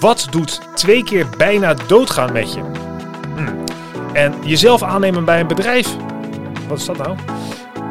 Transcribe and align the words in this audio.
Wat 0.00 0.26
doet 0.30 0.60
twee 0.74 1.04
keer 1.04 1.26
bijna 1.36 1.74
doodgaan 1.74 2.32
met 2.32 2.52
je? 2.52 2.60
Hm. 3.36 3.48
En 4.12 4.34
jezelf 4.44 4.82
aannemen 4.82 5.24
bij 5.24 5.40
een 5.40 5.46
bedrijf? 5.46 5.96
Wat 6.68 6.78
is 6.78 6.84
dat 6.84 6.96
nou? 6.96 7.16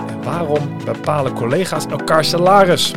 En 0.07 0.23
waarom 0.23 0.77
bepalen 0.85 1.33
collega's 1.33 1.85
elkaar 1.85 2.25
salaris? 2.25 2.93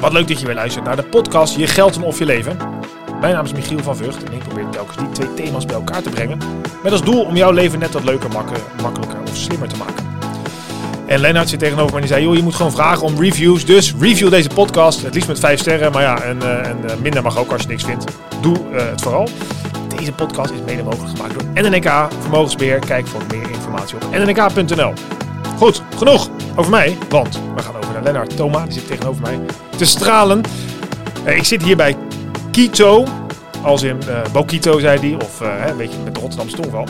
Wat 0.00 0.12
leuk 0.12 0.28
dat 0.28 0.40
je 0.40 0.46
weer 0.46 0.54
luistert 0.54 0.84
naar 0.84 0.96
de 0.96 1.02
podcast 1.02 1.56
Je 1.56 1.66
Geld 1.66 1.96
en 1.96 2.02
Of 2.02 2.18
Je 2.18 2.26
Leven. 2.26 2.56
Mijn 3.20 3.34
naam 3.34 3.44
is 3.44 3.52
Michiel 3.52 3.78
van 3.78 3.96
Vught 3.96 4.24
en 4.24 4.32
ik 4.32 4.42
probeer 4.42 4.68
telkens 4.68 4.96
die 4.96 5.10
twee 5.10 5.34
thema's 5.34 5.66
bij 5.66 5.74
elkaar 5.74 6.02
te 6.02 6.10
brengen. 6.10 6.38
Met 6.82 6.92
als 6.92 7.02
doel 7.02 7.24
om 7.24 7.36
jouw 7.36 7.50
leven 7.52 7.78
net 7.78 7.92
wat 7.92 8.04
leuker, 8.04 8.30
makkelijker 8.82 9.20
of 9.28 9.36
slimmer 9.36 9.68
te 9.68 9.76
maken. 9.76 10.09
En 11.10 11.20
Lennart 11.20 11.48
zit 11.48 11.58
tegenover 11.58 11.90
me 11.90 11.94
en 11.94 12.06
die 12.06 12.10
zei, 12.10 12.22
joh, 12.22 12.36
je 12.36 12.42
moet 12.42 12.54
gewoon 12.54 12.72
vragen 12.72 13.06
om 13.06 13.20
reviews. 13.20 13.64
Dus 13.64 13.94
review 14.00 14.30
deze 14.30 14.48
podcast, 14.48 15.02
het 15.02 15.14
liefst 15.14 15.28
met 15.28 15.38
vijf 15.38 15.60
sterren. 15.60 15.92
Maar 15.92 16.02
ja, 16.02 16.22
en, 16.22 16.38
uh, 16.42 16.66
en 16.66 16.78
uh, 16.84 16.90
minder 17.02 17.22
mag 17.22 17.38
ook 17.38 17.52
als 17.52 17.62
je 17.62 17.68
niks 17.68 17.84
vindt. 17.84 18.04
Doe 18.40 18.56
uh, 18.72 18.88
het 18.90 19.00
vooral. 19.00 19.28
Deze 19.96 20.12
podcast 20.12 20.52
is 20.52 20.58
mede 20.66 20.82
mogelijk 20.82 21.16
gemaakt 21.16 21.34
door 21.34 21.70
NNK 21.70 22.12
Vermogensbeheer. 22.20 22.78
Kijk 22.78 23.06
voor 23.06 23.20
meer 23.30 23.50
informatie 23.50 23.96
op 23.96 24.02
nnk.nl. 24.10 24.92
Goed, 25.56 25.82
genoeg 25.96 26.28
over 26.56 26.70
mij, 26.70 26.96
want 27.08 27.40
we 27.56 27.62
gaan 27.62 27.76
over 27.76 27.92
naar 27.92 28.02
Lennart 28.02 28.36
Thoma. 28.36 28.64
Die 28.64 28.72
zit 28.72 28.86
tegenover 28.86 29.22
mij 29.22 29.40
te 29.76 29.84
stralen. 29.84 30.40
ik 31.24 31.44
zit 31.44 31.62
hier 31.62 31.76
bij 31.76 31.96
Kito, 32.50 33.06
als 33.62 33.82
in 33.82 33.98
Bokito 34.32 34.78
zei 34.78 34.98
hij, 35.00 35.24
of 35.24 35.40
een 35.40 35.76
beetje 35.76 35.98
met 36.04 36.14
de 36.14 36.20
Rotterdamse 36.20 36.56
tongval. 36.56 36.86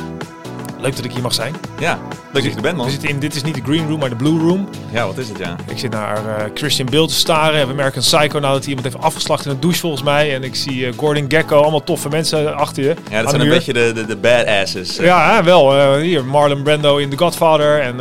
Leuk 0.80 0.96
dat 0.96 1.04
ik 1.04 1.12
hier 1.12 1.22
mag 1.22 1.34
zijn. 1.34 1.54
Ja, 1.78 1.98
leuk 2.32 2.42
dat 2.42 2.44
je 2.44 2.56
er 2.56 2.62
bent, 2.62 2.76
man. 2.76 2.84
We 2.84 2.90
zitten 2.90 3.08
in, 3.08 3.18
dit 3.18 3.34
is 3.34 3.42
niet 3.42 3.54
de 3.54 3.60
green 3.64 3.88
room, 3.88 3.98
maar 3.98 4.08
de 4.08 4.16
blue 4.16 4.38
room. 4.38 4.68
Ja, 4.92 5.06
wat 5.06 5.18
is 5.18 5.28
het, 5.28 5.38
ja? 5.38 5.56
Ik 5.66 5.78
zit 5.78 5.90
naar 5.90 6.24
uh, 6.24 6.44
Christian 6.54 6.88
Bale 6.90 7.06
te 7.06 7.14
staren. 7.14 7.68
We 7.68 7.74
merken 7.74 7.96
een 7.96 8.18
Psycho 8.18 8.38
nou 8.38 8.52
dat 8.52 8.64
hij 8.64 8.74
iemand 8.74 8.92
heeft 8.92 9.04
afgeslacht 9.04 9.44
in 9.44 9.50
een 9.50 9.60
douche, 9.60 9.80
volgens 9.80 10.02
mij. 10.02 10.34
En 10.34 10.42
ik 10.42 10.54
zie 10.54 10.86
uh, 10.86 10.92
Gordon 10.96 11.24
Gekko, 11.28 11.60
allemaal 11.60 11.84
toffe 11.84 12.08
mensen 12.08 12.56
achter 12.56 12.82
je. 12.82 12.94
Ja, 13.10 13.20
dat 13.20 13.30
zijn 13.30 13.42
een 13.42 13.48
beetje 13.48 13.72
de, 13.72 13.92
de, 13.94 14.06
de 14.06 14.16
badasses. 14.16 14.96
Ja, 14.96 15.34
hè, 15.34 15.42
wel. 15.42 15.76
Uh, 15.76 15.94
hier, 15.94 16.24
Marlon 16.24 16.62
Brando 16.62 16.96
in 16.96 17.10
The 17.10 17.18
Godfather. 17.18 17.80
En 17.80 18.00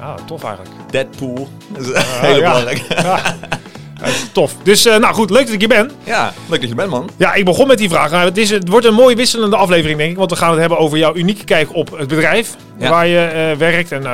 ah, 0.00 0.14
tof 0.26 0.44
eigenlijk. 0.44 0.74
Deadpool. 0.90 1.48
Dat 1.68 1.86
is 1.86 2.02
heel 2.20 2.34
belangrijk. 2.34 2.78
Ja. 2.88 3.22
tof. 4.32 4.56
Dus 4.62 4.86
uh, 4.86 4.96
nou 4.96 5.14
goed, 5.14 5.30
leuk 5.30 5.44
dat 5.44 5.52
ik 5.52 5.58
hier 5.58 5.68
ben. 5.68 5.90
Ja, 6.04 6.32
leuk 6.48 6.60
dat 6.60 6.68
je 6.68 6.74
bent, 6.74 6.90
man. 6.90 7.10
Ja, 7.16 7.34
ik 7.34 7.44
begon 7.44 7.66
met 7.66 7.78
die 7.78 7.88
vraag. 7.88 8.10
Nou, 8.10 8.24
het, 8.24 8.38
is, 8.38 8.50
het 8.50 8.68
wordt 8.68 8.86
een 8.86 8.94
mooie 8.94 9.16
wisselende 9.16 9.56
aflevering, 9.56 9.98
denk 9.98 10.10
ik. 10.10 10.16
Want 10.16 10.30
we 10.30 10.36
gaan 10.36 10.50
het 10.50 10.60
hebben 10.60 10.78
over 10.78 10.98
jouw 10.98 11.14
unieke 11.14 11.44
kijk 11.44 11.74
op 11.74 11.98
het 11.98 12.08
bedrijf. 12.08 12.56
Waar 12.78 13.06
je 13.06 13.50
uh, 13.52 13.58
werkt 13.58 13.92
en 13.92 14.00
uh, 14.00 14.04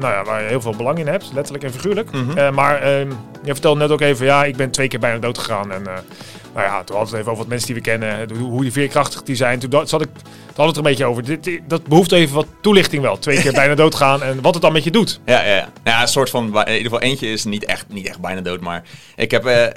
nou 0.00 0.12
ja, 0.14 0.24
waar 0.24 0.42
je 0.42 0.48
heel 0.48 0.60
veel 0.60 0.74
belang 0.76 0.98
in 0.98 1.06
hebt. 1.06 1.30
Letterlijk 1.34 1.64
en 1.64 1.72
figuurlijk. 1.72 2.12
Mm 2.12 2.30
-hmm. 2.30 2.54
maar 2.54 2.80
ehm, 2.82 3.10
je 3.42 3.52
vertelde 3.52 3.80
net 3.80 3.90
ook 3.90 4.00
even, 4.00 4.26
ja, 4.26 4.44
ik 4.44 4.56
ben 4.56 4.70
twee 4.70 4.88
keer 4.88 4.98
bijna 4.98 5.18
dood 5.18 5.38
gegaan. 5.38 5.72
En 5.72 5.82
nou 6.54 6.66
ja, 6.66 6.82
toen 6.84 6.96
hadden 6.96 6.96
we 6.96 6.98
het 6.98 7.12
even 7.12 7.30
over 7.30 7.36
wat 7.36 7.46
mensen 7.46 7.66
die 7.66 7.76
we 7.76 7.82
kennen. 7.82 8.28
Hoe 8.38 8.62
die 8.62 8.72
veerkrachtig 8.72 9.22
die 9.22 9.36
zijn. 9.36 9.58
Toen 9.58 9.86
zat 9.86 10.02
ik 10.02 10.08
hadden 10.56 10.66
het 10.66 10.76
er 10.76 10.76
een 10.76 10.90
beetje 10.90 11.04
over. 11.04 11.24
Dit, 11.24 11.60
dat 11.68 11.86
behoeft 11.86 12.12
even 12.12 12.34
wat 12.34 12.46
toelichting 12.60 13.02
wel. 13.02 13.18
Twee 13.18 13.40
keer 13.40 13.52
bijna 13.52 13.74
doodgaan 13.74 14.22
en 14.22 14.40
wat 14.40 14.54
het 14.54 14.62
dan 14.62 14.72
met 14.72 14.84
je 14.84 14.90
doet. 14.90 15.20
Ja, 15.26 15.44
ja, 15.44 15.54
ja. 15.54 15.72
ja 15.84 16.02
een 16.02 16.08
soort 16.08 16.30
van, 16.30 16.44
in 16.44 16.58
ieder 16.58 16.82
geval 16.82 17.00
eentje 17.00 17.26
is 17.26 17.44
niet 17.44 17.64
echt, 17.64 17.88
niet 17.88 18.06
echt 18.06 18.20
bijna 18.20 18.40
dood. 18.40 18.60
Maar 18.60 18.82
ik 19.16 19.30
heb 19.30 19.46
uh, 19.46 19.52
uh, 19.52 19.68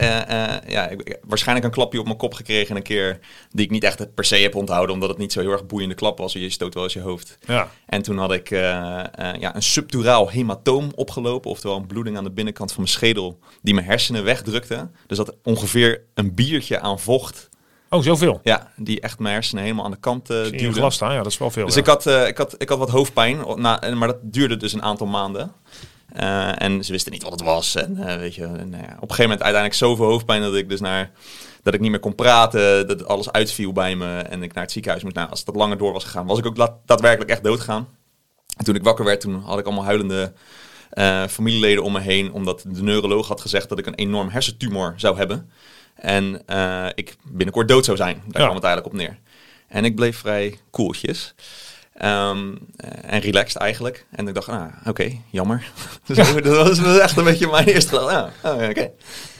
ja, 0.67 0.87
ik, 0.87 1.17
waarschijnlijk 1.23 1.67
een 1.67 1.73
klapje 1.73 1.99
op 1.99 2.05
mijn 2.05 2.17
kop 2.17 2.33
gekregen 2.33 2.75
een 2.75 2.83
keer. 2.83 3.19
Die 3.51 3.65
ik 3.65 3.71
niet 3.71 3.83
echt 3.83 4.13
per 4.13 4.25
se 4.25 4.35
heb 4.35 4.55
onthouden. 4.55 4.93
Omdat 4.93 5.09
het 5.09 5.17
niet 5.17 5.31
zo 5.31 5.39
heel 5.39 5.51
erg 5.51 5.65
boeiende 5.65 5.95
klap 5.95 6.17
was. 6.17 6.33
Je 6.33 6.49
stoot 6.49 6.73
wel 6.73 6.83
eens 6.83 6.93
je 6.93 6.99
hoofd. 6.99 7.37
Ja. 7.45 7.69
En 7.85 8.01
toen 8.01 8.17
had 8.17 8.33
ik 8.33 8.49
ja, 8.49 9.55
een 9.55 9.63
subduraal 9.63 10.29
hematoom 10.29 10.91
opgelopen. 10.95 11.51
Oftewel 11.51 11.77
een 11.77 11.87
bloeding 11.87 12.17
aan 12.17 12.23
de 12.23 12.31
binnenkant 12.31 12.71
van 12.71 12.81
mijn 12.81 12.93
schedel. 12.93 13.39
Die 13.61 13.73
mijn 13.73 13.85
hersenen 13.85 14.23
wegdrukte. 14.23 14.89
Dus 15.07 15.17
dat 15.17 15.35
ongeveer 15.43 16.01
een 16.13 16.35
biertje 16.35 16.79
aan 16.79 16.99
vocht 16.99 17.49
Oh, 17.89 18.01
zoveel? 18.01 18.39
Ja, 18.43 18.71
die 18.75 18.99
echt 18.99 19.19
mijn 19.19 19.33
hersenen 19.33 19.63
helemaal 19.63 19.85
aan 19.85 19.91
de 19.91 19.97
kant 19.97 20.31
uh, 20.31 20.43
duwde. 20.43 20.71
glas 20.71 20.95
staan, 20.95 21.11
ja, 21.11 21.17
dat 21.17 21.31
is 21.31 21.37
wel 21.37 21.51
veel. 21.51 21.65
Dus 21.65 21.73
ja. 21.73 21.81
ik, 21.81 21.87
had, 21.87 22.05
uh, 22.05 22.27
ik, 22.27 22.37
had, 22.37 22.55
ik 22.57 22.69
had 22.69 22.77
wat 22.77 22.89
hoofdpijn, 22.89 23.37
na, 23.55 23.79
maar 23.93 24.07
dat 24.07 24.17
duurde 24.21 24.57
dus 24.57 24.73
een 24.73 24.83
aantal 24.83 25.07
maanden. 25.07 25.51
Uh, 26.19 26.61
en 26.61 26.83
ze 26.83 26.91
wisten 26.91 27.11
niet 27.11 27.23
wat 27.23 27.31
het 27.31 27.41
was. 27.41 27.75
En 27.75 28.19
weet 28.19 28.35
je, 28.35 28.43
en, 28.43 28.73
op 28.73 28.79
een 28.81 28.97
gegeven 28.99 29.21
moment 29.21 29.41
uiteindelijk 29.41 29.73
zoveel 29.73 30.05
hoofdpijn 30.05 30.41
dat 30.41 30.55
ik 30.55 30.69
dus 30.69 30.79
naar 30.79 31.11
dat 31.63 31.73
ik 31.73 31.79
niet 31.79 31.91
meer 31.91 31.99
kon 31.99 32.15
praten, 32.15 32.87
dat 32.87 33.07
alles 33.07 33.31
uitviel 33.31 33.71
bij 33.71 33.95
me 33.95 34.17
en 34.17 34.43
ik 34.43 34.53
naar 34.53 34.63
het 34.63 34.71
ziekenhuis 34.71 35.03
moest. 35.03 35.15
Nou, 35.15 35.29
als 35.29 35.43
dat 35.43 35.55
langer 35.55 35.77
door 35.77 35.93
was 35.93 36.03
gegaan, 36.03 36.25
was 36.25 36.37
ik 36.37 36.45
ook 36.45 36.79
daadwerkelijk 36.85 37.29
echt 37.29 37.43
doodgegaan. 37.43 37.87
En 38.57 38.65
toen 38.65 38.75
ik 38.75 38.83
wakker 38.83 39.05
werd, 39.05 39.21
toen 39.21 39.41
had 39.41 39.59
ik 39.59 39.65
allemaal 39.65 39.83
huilende 39.83 40.33
familieleden 41.29 41.83
om 41.83 41.91
me 41.91 41.99
heen, 41.99 42.31
omdat 42.33 42.65
de 42.67 42.83
neuroloog 42.83 43.27
had 43.27 43.41
gezegd 43.41 43.69
dat 43.69 43.79
ik 43.79 43.85
een 43.85 43.95
enorm 43.95 44.29
hersentumor 44.29 44.93
zou 44.97 45.17
hebben. 45.17 45.49
En 45.95 46.41
uh, 46.49 46.87
ik 46.95 47.15
binnenkort 47.23 47.67
dood 47.67 47.85
zou 47.85 47.97
zijn. 47.97 48.23
Daar 48.27 48.43
kwam 48.43 48.55
het 48.55 48.63
eigenlijk 48.63 48.93
op 48.93 48.99
neer. 48.99 49.17
En 49.67 49.85
ik 49.85 49.95
bleef 49.95 50.17
vrij 50.17 50.59
koeltjes. 50.69 51.33
Um, 52.01 52.59
en 53.01 53.19
relaxed 53.19 53.61
eigenlijk. 53.61 54.05
En 54.11 54.27
ik 54.27 54.33
dacht, 54.33 54.49
ah, 54.49 54.65
oké, 54.79 54.89
okay, 54.89 55.21
jammer. 55.29 55.71
dus 56.07 56.33
dat 56.43 56.77
was 56.77 56.97
echt 56.97 57.17
een 57.17 57.23
beetje 57.23 57.47
mijn 57.47 57.67
eerste 57.67 57.99
ah, 57.99 58.27
oh, 58.43 58.69
oké. 58.69 58.91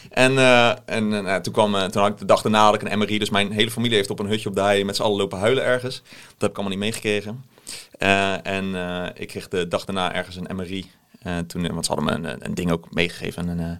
En, 0.09 0.31
uh, 0.31 0.71
en 0.85 1.11
uh, 1.11 1.35
toen, 1.35 1.53
kwam, 1.53 1.89
toen 1.89 2.01
had 2.01 2.11
ik 2.11 2.17
de 2.17 2.25
dag 2.25 2.41
daarna 2.41 2.63
had 2.63 2.75
ik 2.75 2.81
een 2.81 2.99
MRI. 2.99 3.19
Dus 3.19 3.29
mijn 3.29 3.51
hele 3.51 3.71
familie 3.71 3.95
heeft 3.95 4.09
op 4.09 4.19
een 4.19 4.27
hutje 4.27 4.49
op 4.49 4.55
de 4.55 4.61
hei 4.61 4.83
met 4.83 4.95
z'n 4.95 5.01
allen 5.01 5.17
lopen 5.17 5.39
huilen 5.39 5.63
ergens. 5.63 6.01
Dat 6.03 6.41
heb 6.41 6.49
ik 6.49 6.57
allemaal 6.57 6.77
niet 6.77 6.83
meegekregen. 6.83 7.45
en 8.43 8.75
ik 9.15 9.27
kreeg 9.27 9.47
de 9.47 9.67
dag 9.67 9.85
daarna 9.85 10.13
ergens 10.13 10.35
een 10.35 10.55
MRI. 10.55 10.91
Toen, 11.47 11.73
want 11.73 11.85
ze 11.85 11.93
hadden 11.93 12.21
me 12.21 12.29
een, 12.29 12.45
een 12.45 12.53
ding 12.53 12.71
ook 12.71 12.93
meegegeven. 12.93 13.49
En, 13.49 13.59
een, 13.59 13.79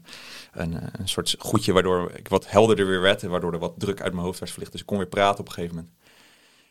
eh, 0.74 0.82
een 0.92 1.08
soort 1.08 1.36
goedje 1.40 1.74
waardoor 1.74 2.12
ik 2.16 2.28
wat 2.28 2.50
helderder 2.50 2.88
weer 2.88 3.02
werd. 3.02 3.24
En 3.24 3.30
waardoor 3.30 3.54
er 3.54 3.60
wat 3.60 3.74
druk 3.78 4.02
uit 4.02 4.14
mijn 4.14 4.26
hoofd 4.26 4.40
werd 4.40 4.52
verlicht. 4.52 4.72
Dus 4.72 4.82
ik 4.82 4.88
kon 4.88 4.98
weer 4.98 5.08
praten 5.08 5.40
op 5.40 5.48
een 5.48 5.54
gegeven 5.54 5.76
moment. 5.76 5.94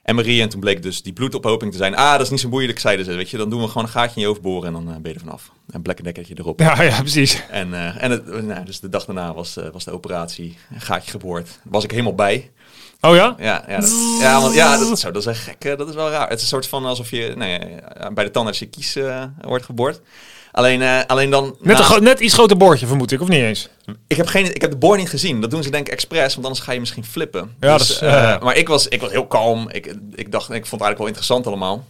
En 0.02 0.14
Marie, 0.14 0.42
en 0.42 0.48
toen 0.48 0.60
bleek 0.60 0.82
dus 0.82 1.02
die 1.02 1.12
bloedophoping 1.12 1.72
te 1.72 1.76
zijn. 1.76 1.96
Ah, 1.96 2.12
dat 2.12 2.20
is 2.20 2.30
niet 2.30 2.40
zo 2.40 2.48
boeiend, 2.48 2.80
zeiden 2.80 3.04
ze. 3.04 3.14
Weet 3.14 3.30
je, 3.30 3.36
dan 3.36 3.50
doen 3.50 3.60
we 3.60 3.68
gewoon 3.68 3.82
een 3.82 3.88
gaatje 3.88 4.14
in 4.14 4.20
je 4.20 4.26
hoofd 4.26 4.40
boren 4.40 4.66
en 4.66 4.72
dan 4.72 4.88
uh, 4.88 5.00
ben 5.00 5.10
je 5.10 5.14
er 5.14 5.24
vanaf. 5.24 5.50
En 5.70 5.82
blekkendekkertje 5.82 6.34
erop. 6.38 6.60
Ja, 6.60 6.82
ja, 6.82 7.00
precies. 7.00 7.42
En, 7.50 7.68
uh, 7.68 8.02
en 8.02 8.10
het, 8.10 8.42
nou, 8.42 8.64
dus 8.64 8.80
de 8.80 8.88
dag 8.88 9.04
daarna 9.04 9.34
was, 9.34 9.56
uh, 9.56 9.68
was 9.72 9.84
de 9.84 9.90
operatie. 9.90 10.56
Een 10.74 10.80
gaatje 10.80 11.10
geboord. 11.10 11.60
was 11.62 11.84
ik 11.84 11.90
helemaal 11.90 12.14
bij. 12.14 12.52
Oh 13.00 13.14
ja? 13.14 13.34
Ja, 13.38 13.64
ja, 13.68 13.80
dat, 13.80 14.18
ja, 14.20 14.40
want, 14.40 14.54
ja 14.54 14.78
dat, 14.78 14.98
zo, 14.98 15.10
dat 15.10 15.22
is 15.22 15.28
echt 15.28 15.42
gek. 15.42 15.78
dat 15.78 15.88
is 15.88 15.94
wel 15.94 16.10
raar. 16.10 16.28
Het 16.28 16.36
is 16.36 16.42
een 16.42 16.48
soort 16.48 16.66
van 16.66 16.84
alsof 16.84 17.10
je 17.10 17.32
nee, 17.36 17.58
bij 18.14 18.24
de 18.24 18.30
tandarts 18.30 18.58
je 18.58 18.66
kies 18.66 18.98
wordt 19.40 19.64
geboord. 19.64 20.00
Alleen, 20.54 20.80
uh, 20.80 21.00
alleen 21.06 21.30
dan... 21.30 21.56
Net, 21.60 21.78
een 21.78 22.02
net 22.02 22.20
iets 22.20 22.34
groter 22.34 22.56
boordje, 22.56 22.86
vermoed 22.86 23.12
ik, 23.12 23.20
of 23.20 23.28
niet 23.28 23.40
eens? 23.40 23.68
Ik 24.06 24.16
heb, 24.16 24.26
geen, 24.26 24.54
ik 24.54 24.60
heb 24.60 24.70
de 24.70 24.76
boord 24.76 24.98
niet 24.98 25.08
gezien. 25.08 25.40
Dat 25.40 25.50
doen 25.50 25.62
ze 25.62 25.70
denk 25.70 25.86
ik 25.86 25.92
expres, 25.92 26.34
want 26.34 26.46
anders 26.46 26.64
ga 26.64 26.72
je 26.72 26.80
misschien 26.80 27.04
flippen. 27.04 27.54
Ja, 27.60 27.76
dus, 27.76 27.98
dat 27.98 28.08
is, 28.10 28.16
uh, 28.16 28.40
maar 28.40 28.56
ik 28.56 28.68
was, 28.68 28.88
ik 28.88 29.00
was 29.00 29.10
heel 29.10 29.26
kalm. 29.26 29.68
Ik, 29.70 29.94
ik 30.14 30.32
dacht, 30.32 30.50
ik 30.50 30.66
vond 30.66 30.70
het 30.70 30.80
eigenlijk 30.80 30.98
wel 30.98 31.06
interessant 31.06 31.46
allemaal. 31.46 31.84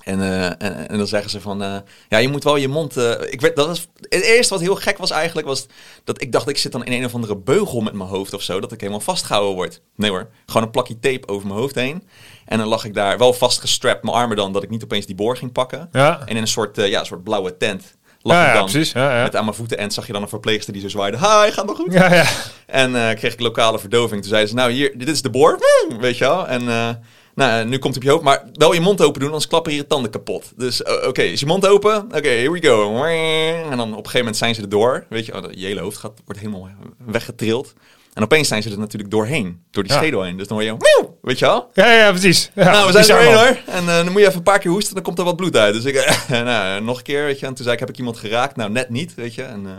En, 0.00 0.18
uh, 0.18 0.44
en, 0.44 0.88
en, 0.88 0.98
dan 0.98 1.06
zeggen 1.06 1.30
ze 1.30 1.40
van, 1.40 1.62
uh, 1.62 1.76
ja, 2.08 2.18
je 2.18 2.28
moet 2.28 2.44
wel 2.44 2.56
je 2.56 2.68
mond... 2.68 2.96
Uh, 2.96 3.10
ik 3.10 3.40
weet, 3.40 3.56
dat 3.56 3.66
was, 3.66 3.88
het 4.00 4.22
eerste 4.22 4.54
wat 4.54 4.62
heel 4.62 4.74
gek 4.74 4.98
was 4.98 5.10
eigenlijk, 5.10 5.46
was 5.46 5.66
dat 6.04 6.22
ik 6.22 6.32
dacht, 6.32 6.48
ik 6.48 6.58
zit 6.58 6.72
dan 6.72 6.84
in 6.84 6.92
een 6.92 7.04
of 7.04 7.14
andere 7.14 7.36
beugel 7.36 7.80
met 7.80 7.92
mijn 7.92 8.08
hoofd 8.08 8.34
of 8.34 8.42
zo, 8.42 8.60
dat 8.60 8.72
ik 8.72 8.80
helemaal 8.80 9.00
vastgehouden 9.00 9.54
word. 9.54 9.82
Nee 9.96 10.10
hoor, 10.10 10.28
gewoon 10.46 10.62
een 10.62 10.70
plakje 10.70 10.98
tape 10.98 11.28
over 11.28 11.46
mijn 11.46 11.60
hoofd 11.60 11.74
heen. 11.74 12.08
En 12.44 12.58
dan 12.58 12.68
lag 12.68 12.84
ik 12.84 12.94
daar 12.94 13.18
wel 13.18 13.32
vastgestrapt, 13.32 14.02
mijn 14.02 14.16
armen 14.16 14.36
dan, 14.36 14.52
dat 14.52 14.62
ik 14.62 14.70
niet 14.70 14.84
opeens 14.84 15.06
die 15.06 15.14
boor 15.14 15.36
ging 15.36 15.52
pakken. 15.52 15.88
Ja. 15.92 16.20
En 16.20 16.36
in 16.36 16.42
een 16.42 16.48
soort, 16.48 16.76
ja, 16.76 17.00
een 17.00 17.06
soort 17.06 17.24
blauwe 17.24 17.56
tent 17.56 17.98
lag 18.22 18.36
ja, 18.36 18.46
ik 18.46 18.54
dan. 18.54 18.64
Ja, 18.64 18.70
precies. 18.70 18.92
Ja. 18.92 19.22
Met 19.22 19.36
aan 19.36 19.44
mijn 19.44 19.56
voeten 19.56 19.78
en 19.78 19.90
zag 19.90 20.06
je 20.06 20.12
dan 20.12 20.22
een 20.22 20.28
verpleegster 20.28 20.72
die 20.72 20.82
zo 20.82 20.88
zwaaide. 20.88 21.18
Hi, 21.18 21.50
gaat 21.50 21.66
nog 21.66 21.76
goed? 21.76 21.92
Ja, 21.92 22.14
ja. 22.14 22.26
En 22.66 22.94
uh, 22.94 23.10
kreeg 23.10 23.32
ik 23.32 23.40
lokale 23.40 23.78
verdoving. 23.78 24.20
Toen 24.20 24.30
zeiden 24.30 24.50
ze, 24.50 24.56
nou 24.56 24.70
hier, 24.70 24.98
dit 24.98 25.08
is 25.08 25.22
de 25.22 25.30
boor. 25.30 25.58
Weet 26.00 26.18
je 26.18 26.24
wel. 26.24 26.48
En 26.48 26.62
uh, 26.62 26.88
nou, 27.34 27.64
nu 27.64 27.78
komt 27.78 27.94
het 27.94 27.96
op 27.96 28.02
je 28.02 28.10
hoofd. 28.10 28.24
Maar 28.24 28.44
wel 28.52 28.72
je 28.72 28.80
mond 28.80 29.02
open 29.02 29.20
doen, 29.20 29.28
anders 29.28 29.48
klappen 29.48 29.72
hier 29.72 29.80
je 29.80 29.86
tanden 29.86 30.10
kapot. 30.10 30.52
Dus 30.56 30.80
uh, 30.80 30.92
oké, 30.92 31.06
okay, 31.06 31.26
is 31.26 31.40
je 31.40 31.46
mond 31.46 31.66
open? 31.66 31.96
Oké, 31.96 32.16
okay, 32.16 32.38
here 32.38 32.50
we 32.50 32.66
go. 32.66 33.04
En 33.04 33.76
dan 33.76 33.88
op 33.88 33.88
een 33.88 33.94
gegeven 33.96 34.18
moment 34.18 34.36
zijn 34.36 34.54
ze 34.54 34.62
er 34.62 34.68
door. 34.68 35.06
Weet 35.08 35.26
je, 35.26 35.34
oh, 35.34 35.52
je 35.52 35.66
hele 35.66 35.80
hoofd 35.80 35.96
gaat, 35.96 36.20
wordt 36.24 36.40
helemaal 36.40 36.68
weggetrild. 37.06 37.74
En 38.14 38.22
opeens 38.22 38.48
zijn 38.48 38.62
ze 38.62 38.70
er 38.70 38.78
natuurlijk 38.78 39.10
doorheen, 39.10 39.62
door 39.70 39.82
die 39.82 39.92
ja. 39.92 39.98
schedel 39.98 40.22
heen. 40.22 40.36
Dus 40.36 40.46
dan 40.46 40.56
hoor 40.56 40.66
je, 40.66 40.76
weet 41.22 41.38
je 41.38 41.44
wel? 41.44 41.70
Ja, 41.74 41.92
ja, 41.92 42.10
precies. 42.10 42.50
Ja, 42.54 42.70
nou, 42.70 42.92
we 42.92 43.02
zijn 43.02 43.18
er 43.18 43.24
doorheen 43.24 43.46
hoor. 43.46 43.74
En 43.74 43.84
uh, 43.84 43.96
dan 43.96 44.12
moet 44.12 44.20
je 44.20 44.26
even 44.26 44.38
een 44.38 44.42
paar 44.42 44.58
keer 44.58 44.70
hoesten, 44.70 44.94
dan 44.94 45.02
komt 45.02 45.18
er 45.18 45.24
wat 45.24 45.36
bloed 45.36 45.56
uit. 45.56 45.74
Dus 45.74 45.84
ik, 45.84 45.94
uh, 45.94 46.42
nou, 46.44 46.82
nog 46.82 46.96
een 46.96 47.02
keer, 47.02 47.24
weet 47.24 47.40
je. 47.40 47.46
En 47.46 47.54
toen 47.54 47.62
zei 47.62 47.74
ik, 47.74 47.80
heb 47.80 47.88
ik 47.88 47.98
iemand 47.98 48.18
geraakt? 48.18 48.56
Nou, 48.56 48.70
net 48.70 48.90
niet, 48.90 49.14
weet 49.14 49.34
je. 49.34 49.42
En 49.42 49.60
uh, 49.60 49.70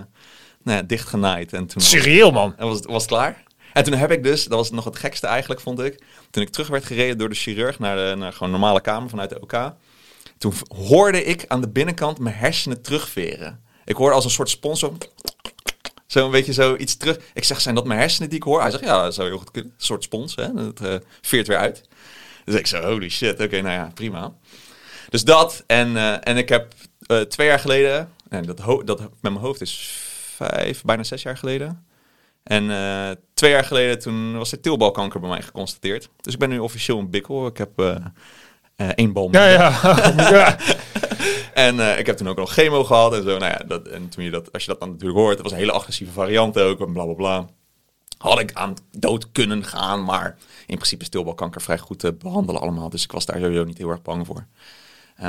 nou 0.63 0.77
ja, 0.77 0.81
dicht 0.81 1.07
genaaid. 1.07 1.54
En 1.54 1.68
toen 1.68 1.81
Serieel, 1.81 2.31
man. 2.31 2.54
En 2.57 2.68
was, 2.68 2.80
was 2.81 3.01
het 3.01 3.12
klaar. 3.12 3.44
En 3.74 3.83
toen 3.83 3.94
heb 3.94 4.12
ik 4.12 4.24
dus, 4.24 4.44
dat 4.44 4.57
was 4.57 4.71
nog 4.71 4.86
het 4.86 4.95
gekste 4.95 5.27
eigenlijk, 5.27 5.62
vond 5.62 5.80
ik. 5.80 6.04
Toen 6.31 6.44
ik 6.44 6.50
terug 6.50 6.68
werd 6.68 6.86
gereden 6.86 7.18
door 7.18 7.30
de 7.30 7.36
chirurg 7.36 7.80
naar 7.80 7.95
de 7.95 8.31
gewoon 8.31 8.51
normale 8.51 8.81
kamer 8.81 9.10
vanuit 9.10 9.30
de 9.30 9.42
OK. 9.42 9.74
Toen 10.38 10.54
hoorde 10.68 11.24
ik 11.24 11.45
aan 11.48 11.62
de 11.62 11.69
binnenkant 11.69 12.19
mijn 12.19 12.36
hersenen 12.36 12.81
terugveren. 12.81 13.63
Ik 13.86 13.95
hoorde 13.95 14.16
als 14.16 14.24
een 14.24 14.31
soort 14.31 14.50
sponsor 14.50 14.94
zo 16.12 16.25
een 16.25 16.31
beetje 16.31 16.54
zo 16.54 16.75
iets 16.75 16.98
terug. 16.98 17.19
Ik 17.33 17.44
zeg, 17.44 17.62
zijn 17.62 17.75
dat 17.75 17.86
mijn 17.86 18.00
hersenen 18.00 18.30
die 18.30 18.38
ik 18.38 18.44
hoor? 18.44 18.62
Hij 18.62 18.72
zegt, 18.72 18.83
ja, 18.83 19.04
dat 19.04 19.13
zou 19.13 19.28
heel 19.28 19.38
goed 19.38 19.51
kunnen. 19.51 19.72
Een 19.72 19.86
soort 19.86 20.04
spons, 20.04 20.36
hè. 20.36 20.54
Dat 20.54 20.81
uh, 20.81 20.95
veert 21.22 21.48
weer 21.48 21.57
uit. 21.57 21.83
Dus 22.45 22.56
ik 22.56 22.68
zo, 22.68 22.81
holy 22.81 23.10
shit, 23.10 23.39
oké, 23.39 23.62
nou 23.62 23.74
ja, 23.74 23.92
prima. 23.94 24.33
Dus 25.10 25.24
dat, 25.24 25.63
en, 25.68 25.92
uh, 25.92 26.28
en 26.28 26.38
ik 26.38 26.50
heb 26.50 26.74
uh, 27.07 27.19
twee 27.19 27.48
jaar 27.48 27.60
geleden, 27.60 28.12
en 28.30 28.45
dat, 28.45 28.57
dat 28.86 29.00
met 29.00 29.10
mijn 29.22 29.36
hoofd 29.36 29.62
is 29.62 29.98
vijf, 30.36 30.83
bijna 30.83 31.04
zes 31.04 31.22
jaar 31.22 31.38
geleden, 31.38 31.86
En 32.44 32.72
eh, 32.72 33.10
twee 33.34 33.52
jaar 33.52 33.64
geleden 33.64 34.00
toen 34.00 34.38
was 34.38 34.52
er 34.52 34.60
teelbalkanker 34.60 35.20
bij 35.20 35.30
mij 35.30 35.42
geconstateerd. 35.42 36.10
Dus 36.22 36.34
ik 36.34 36.40
ben 36.40 36.50
nu 36.50 36.60
officieel 36.60 37.00
een 37.00 37.10
bikkel. 37.10 37.48
Ik 37.48 37.58
heb 37.58 37.80
eh, 37.80 37.96
één 38.96 39.14
bal 39.14 39.28
Ja, 39.32 39.48
ja. 39.48 39.80
ja. 40.32 40.58
En 41.54 42.00
ik 42.00 42.06
heb 42.06 42.18
toen 42.18 42.28
ook 42.28 42.38
nog 42.38 42.54
chemo 42.54 42.84
gehad 42.84 43.14
en 43.14 43.24
zo. 43.24 43.38
Nou 43.38 43.52
ja, 43.52 43.62
dat, 43.68 43.88
en 43.88 44.10
toen 44.10 44.24
je 44.24 44.30
dat, 44.30 44.52
als 44.52 44.64
je 44.64 44.70
dat 44.70 44.80
dan 44.80 44.90
natuurlijk 44.90 45.20
hoort, 45.20 45.34
het 45.34 45.42
was 45.42 45.52
een 45.52 45.58
hele 45.58 45.72
agressieve 45.72 46.12
variant 46.12 46.60
ook, 46.60 46.80
en 46.80 46.94
bla 46.94 47.04
bla 47.04 47.14
bla. 47.14 47.46
Had 48.18 48.40
ik 48.40 48.54
aan 48.54 48.74
dood 48.92 49.32
kunnen 49.32 49.64
gaan, 49.64 50.04
maar 50.04 50.38
in 50.66 50.76
principe 50.76 51.04
is 51.04 51.10
teelbalkanker 51.10 51.62
vrij 51.62 51.78
goed 51.78 52.00
te 52.00 52.14
behandelen 52.14 52.62
allemaal. 52.62 52.90
Dus 52.90 53.04
ik 53.04 53.12
was 53.12 53.26
daar 53.26 53.40
sowieso 53.40 53.64
niet 53.64 53.78
heel 53.78 53.90
erg 53.90 54.02
bang 54.02 54.26
voor. 54.26 54.46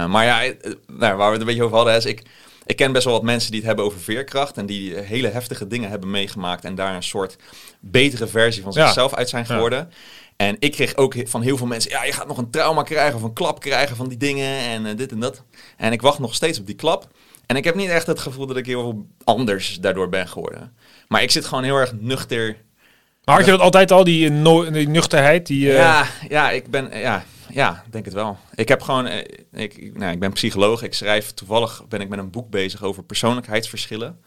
Maar 0.08 0.24
ja, 0.24 0.54
nou, 0.86 1.16
waar 1.16 1.26
we 1.26 1.32
het 1.32 1.40
een 1.40 1.46
beetje 1.46 1.64
over 1.64 1.76
hadden, 1.76 1.96
is 1.96 2.04
ik, 2.04 2.22
ik 2.66 2.76
ken 2.76 2.92
best 2.92 3.04
wel 3.04 3.12
wat 3.14 3.22
mensen 3.22 3.48
die 3.50 3.58
het 3.58 3.66
hebben 3.66 3.84
over 3.84 4.00
veerkracht 4.00 4.56
en 4.56 4.66
die 4.66 4.94
hele 4.94 5.28
heftige 5.28 5.66
dingen 5.66 5.90
hebben 5.90 6.10
meegemaakt 6.10 6.64
en 6.64 6.74
daar 6.74 6.94
een 6.94 7.02
soort 7.02 7.36
betere 7.80 8.26
versie 8.26 8.62
van 8.62 8.72
Ja. 8.74 8.84
zichzelf 8.84 9.14
uit 9.14 9.28
zijn 9.28 9.46
geworden. 9.46 9.90
En 10.36 10.56
ik 10.58 10.72
kreeg 10.72 10.96
ook 10.96 11.14
van 11.24 11.42
heel 11.42 11.56
veel 11.56 11.66
mensen, 11.66 11.90
ja, 11.90 12.04
je 12.04 12.12
gaat 12.12 12.26
nog 12.26 12.38
een 12.38 12.50
trauma 12.50 12.82
krijgen 12.82 13.14
of 13.16 13.22
een 13.22 13.32
klap 13.32 13.60
krijgen 13.60 13.96
van 13.96 14.08
die 14.08 14.18
dingen 14.18 14.58
en 14.58 14.86
eh, 14.86 14.96
dit 14.96 15.12
en 15.12 15.20
dat. 15.20 15.42
En 15.76 15.92
ik 15.92 16.02
wacht 16.02 16.18
nog 16.18 16.34
steeds 16.34 16.58
op 16.58 16.66
die 16.66 16.74
klap. 16.74 17.08
En 17.46 17.56
ik 17.56 17.64
heb 17.64 17.74
niet 17.74 17.88
echt 17.88 18.06
het 18.06 18.18
gevoel 18.18 18.46
dat 18.46 18.56
ik 18.56 18.66
heel 18.66 18.80
veel 18.82 19.06
anders 19.24 19.78
daardoor 19.80 20.08
ben 20.08 20.28
geworden. 20.28 20.72
Maar 21.08 21.22
ik 21.22 21.30
zit 21.30 21.44
gewoon 21.44 21.64
heel 21.64 21.76
erg 21.76 21.92
nuchter. 22.00 22.56
Maar 23.24 23.34
had 23.36 23.44
je 23.44 23.50
dat 23.50 23.60
altijd 23.60 23.90
al, 23.90 24.04
die, 24.04 24.26
eh, 24.28 24.32
no- 24.34 24.70
die 24.70 24.88
nuchterheid? 24.88 25.46
Die, 25.46 25.68
eh, 25.70 25.74
Ja, 25.76 26.06
ja, 26.28 26.50
ik 26.50 26.70
ben, 26.70 26.90
ja, 26.98 27.24
ja, 27.52 27.84
denk 27.90 28.04
het 28.04 28.14
wel. 28.14 28.38
Ik 28.54 28.68
heb 28.68 28.82
gewoon, 28.82 29.06
eh, 29.06 29.38
ik, 29.52 29.96
nou, 29.98 30.12
ik 30.12 30.18
ben 30.18 30.32
psycholoog. 30.32 30.82
Ik 30.82 30.94
schrijf 30.94 31.30
toevallig, 31.30 31.84
ben 31.88 32.00
ik 32.00 32.08
met 32.08 32.18
een 32.18 32.30
boek 32.30 32.50
bezig 32.50 32.82
over 32.82 33.02
persoonlijkheidsverschillen. 33.04 34.20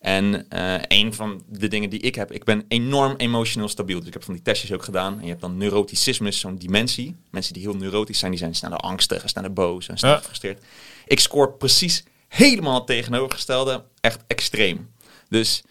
En 0.00 0.48
eh, 0.48 0.74
een 0.88 1.14
van 1.14 1.42
de 1.48 1.68
dingen 1.68 1.90
die 1.90 2.00
ik 2.00 2.14
heb, 2.14 2.32
ik 2.32 2.44
ben 2.44 2.64
enorm 2.68 3.14
emotioneel 3.16 3.68
stabiel. 3.68 3.98
Dus 3.98 4.06
ik 4.06 4.12
heb 4.12 4.24
van 4.24 4.34
die 4.34 4.42
testjes 4.42 4.72
ook 4.72 4.82
gedaan. 4.82 5.16
En 5.16 5.22
je 5.22 5.28
hebt 5.28 5.40
dan 5.40 5.56
neuroticisme, 5.56 6.28
is 6.28 6.40
zo'n 6.40 6.56
dimensie. 6.56 7.16
Mensen 7.30 7.52
die 7.52 7.62
heel 7.62 7.74
neurotisch 7.76 8.18
zijn, 8.18 8.30
die 8.30 8.40
zijn 8.40 8.54
sneller 8.54 8.78
angstig, 8.78 9.22
en 9.22 9.28
sneller 9.28 9.52
boos 9.52 9.88
en 9.88 9.98
sneller 9.98 10.16
Ja. 10.16 10.20
gefrustreerd. 10.22 10.62
Ik 11.06 11.20
scoor 11.20 11.52
precies 11.52 12.04
helemaal 12.28 12.74
het 12.74 12.86
tegenovergestelde, 12.86 13.84
echt 14.00 14.20
extreem. 14.26 14.90
Dus 15.28 15.62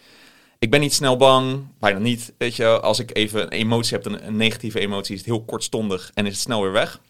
ik 0.62 0.70
ben 0.70 0.80
niet 0.80 0.94
snel 0.94 1.16
bang, 1.16 1.66
bijna 1.78 1.98
niet. 1.98 2.32
Weet 2.38 2.56
je, 2.56 2.80
als 2.80 2.98
ik 2.98 3.16
even 3.16 3.42
een 3.42 3.48
emotie 3.48 3.96
heb, 3.96 4.06
een, 4.06 4.26
een 4.26 4.36
negatieve 4.36 4.80
emotie, 4.80 5.12
is 5.14 5.20
het 5.20 5.28
heel 5.28 5.44
kortstondig 5.44 6.10
en 6.14 6.26
is 6.26 6.32
het 6.32 6.40
snel 6.40 6.62
weer 6.62 6.72
weg. 6.72 7.00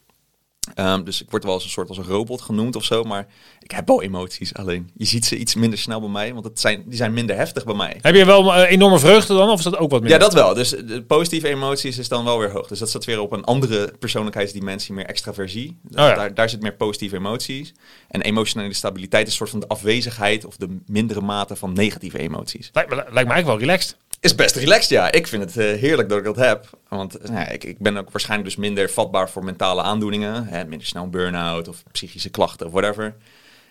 Ehm, 0.74 1.04
dus 1.04 1.22
ik 1.22 1.30
word 1.30 1.44
wel 1.44 1.52
als 1.52 1.64
een 1.64 1.70
soort 1.70 1.88
als 1.88 1.98
een 1.98 2.04
robot 2.04 2.40
genoemd 2.40 2.76
of 2.76 2.84
zo, 2.84 3.02
maar 3.02 3.26
ik 3.60 3.70
heb 3.70 3.86
wel 3.88 4.02
emoties. 4.02 4.54
Alleen 4.54 4.90
je 4.94 5.04
ziet 5.04 5.24
ze 5.26 5.36
iets 5.36 5.54
minder 5.54 5.78
snel 5.78 6.00
bij 6.00 6.08
mij, 6.08 6.32
want 6.32 6.44
het 6.44 6.60
zijn, 6.60 6.82
die 6.86 6.96
zijn 6.96 7.12
minder 7.12 7.36
heftig 7.36 7.64
bij 7.64 7.74
mij. 7.74 7.98
Heb 8.00 8.14
je 8.14 8.24
wel 8.24 8.54
eh, 8.54 8.70
enorme 8.70 8.98
vreugde 8.98 9.34
dan, 9.34 9.50
of 9.50 9.58
is 9.58 9.64
dat 9.64 9.76
ook 9.76 9.90
wat 9.90 10.02
Ja, 10.02 10.08
minder? 10.08 10.18
dat 10.18 10.34
wel. 10.34 10.54
Dus 10.54 10.70
de 10.70 11.02
positieve 11.06 11.48
emoties 11.48 11.98
is 11.98 12.08
dan 12.08 12.24
wel 12.24 12.38
weer 12.38 12.50
hoog. 12.50 12.66
Dus 12.66 12.78
dat 12.78 12.90
zit 12.90 13.04
weer 13.04 13.20
op 13.20 13.32
een 13.32 13.44
andere 13.44 13.92
persoonlijkheidsdimensie, 13.98 14.94
meer 14.94 15.06
extraversie. 15.06 15.68
Oh 15.84 15.90
ja. 15.90 16.14
daar, 16.14 16.34
daar 16.34 16.48
zit 16.48 16.62
meer 16.62 16.74
positieve 16.74 17.16
emoties. 17.16 17.72
En 18.08 18.20
emotionele 18.20 18.74
stabiliteit 18.74 19.26
is 19.26 19.30
een 19.32 19.38
soort 19.38 19.50
van 19.50 19.60
de 19.60 19.68
afwezigheid 19.68 20.44
of 20.44 20.56
de 20.56 20.78
mindere 20.86 21.20
mate 21.20 21.56
van 21.56 21.72
negatieve 21.72 22.18
emoties. 22.18 22.70
Lijkt, 22.72 22.90
me, 22.90 22.96
lijkt 22.96 23.12
me 23.12 23.18
eigenlijk 23.18 23.46
wel 23.46 23.58
relaxed. 23.58 23.96
Is 24.22 24.34
best 24.34 24.56
relaxed, 24.56 24.88
ja. 24.88 25.12
Ik 25.12 25.26
vind 25.26 25.42
het 25.42 25.56
eh, 25.56 25.80
heerlijk 25.80 26.08
dat 26.08 26.18
ik 26.18 26.24
dat 26.24 26.36
heb. 26.36 26.78
Want 26.88 27.16
eh, 27.16 27.30
nou 27.30 27.50
ik, 27.50 27.64
ik 27.64 27.78
ben 27.78 27.96
ook 27.96 28.10
waarschijnlijk 28.10 28.48
dus 28.48 28.58
minder 28.58 28.90
vatbaar 28.90 29.30
voor 29.30 29.44
mentale 29.44 29.82
aandoeningen. 29.82 30.46
Hè, 30.46 30.64
minder 30.64 30.86
snel 30.86 31.08
burn-out 31.08 31.68
of 31.68 31.82
psychische 31.92 32.30
klachten 32.30 32.66
of 32.66 32.72
whatever. 32.72 33.14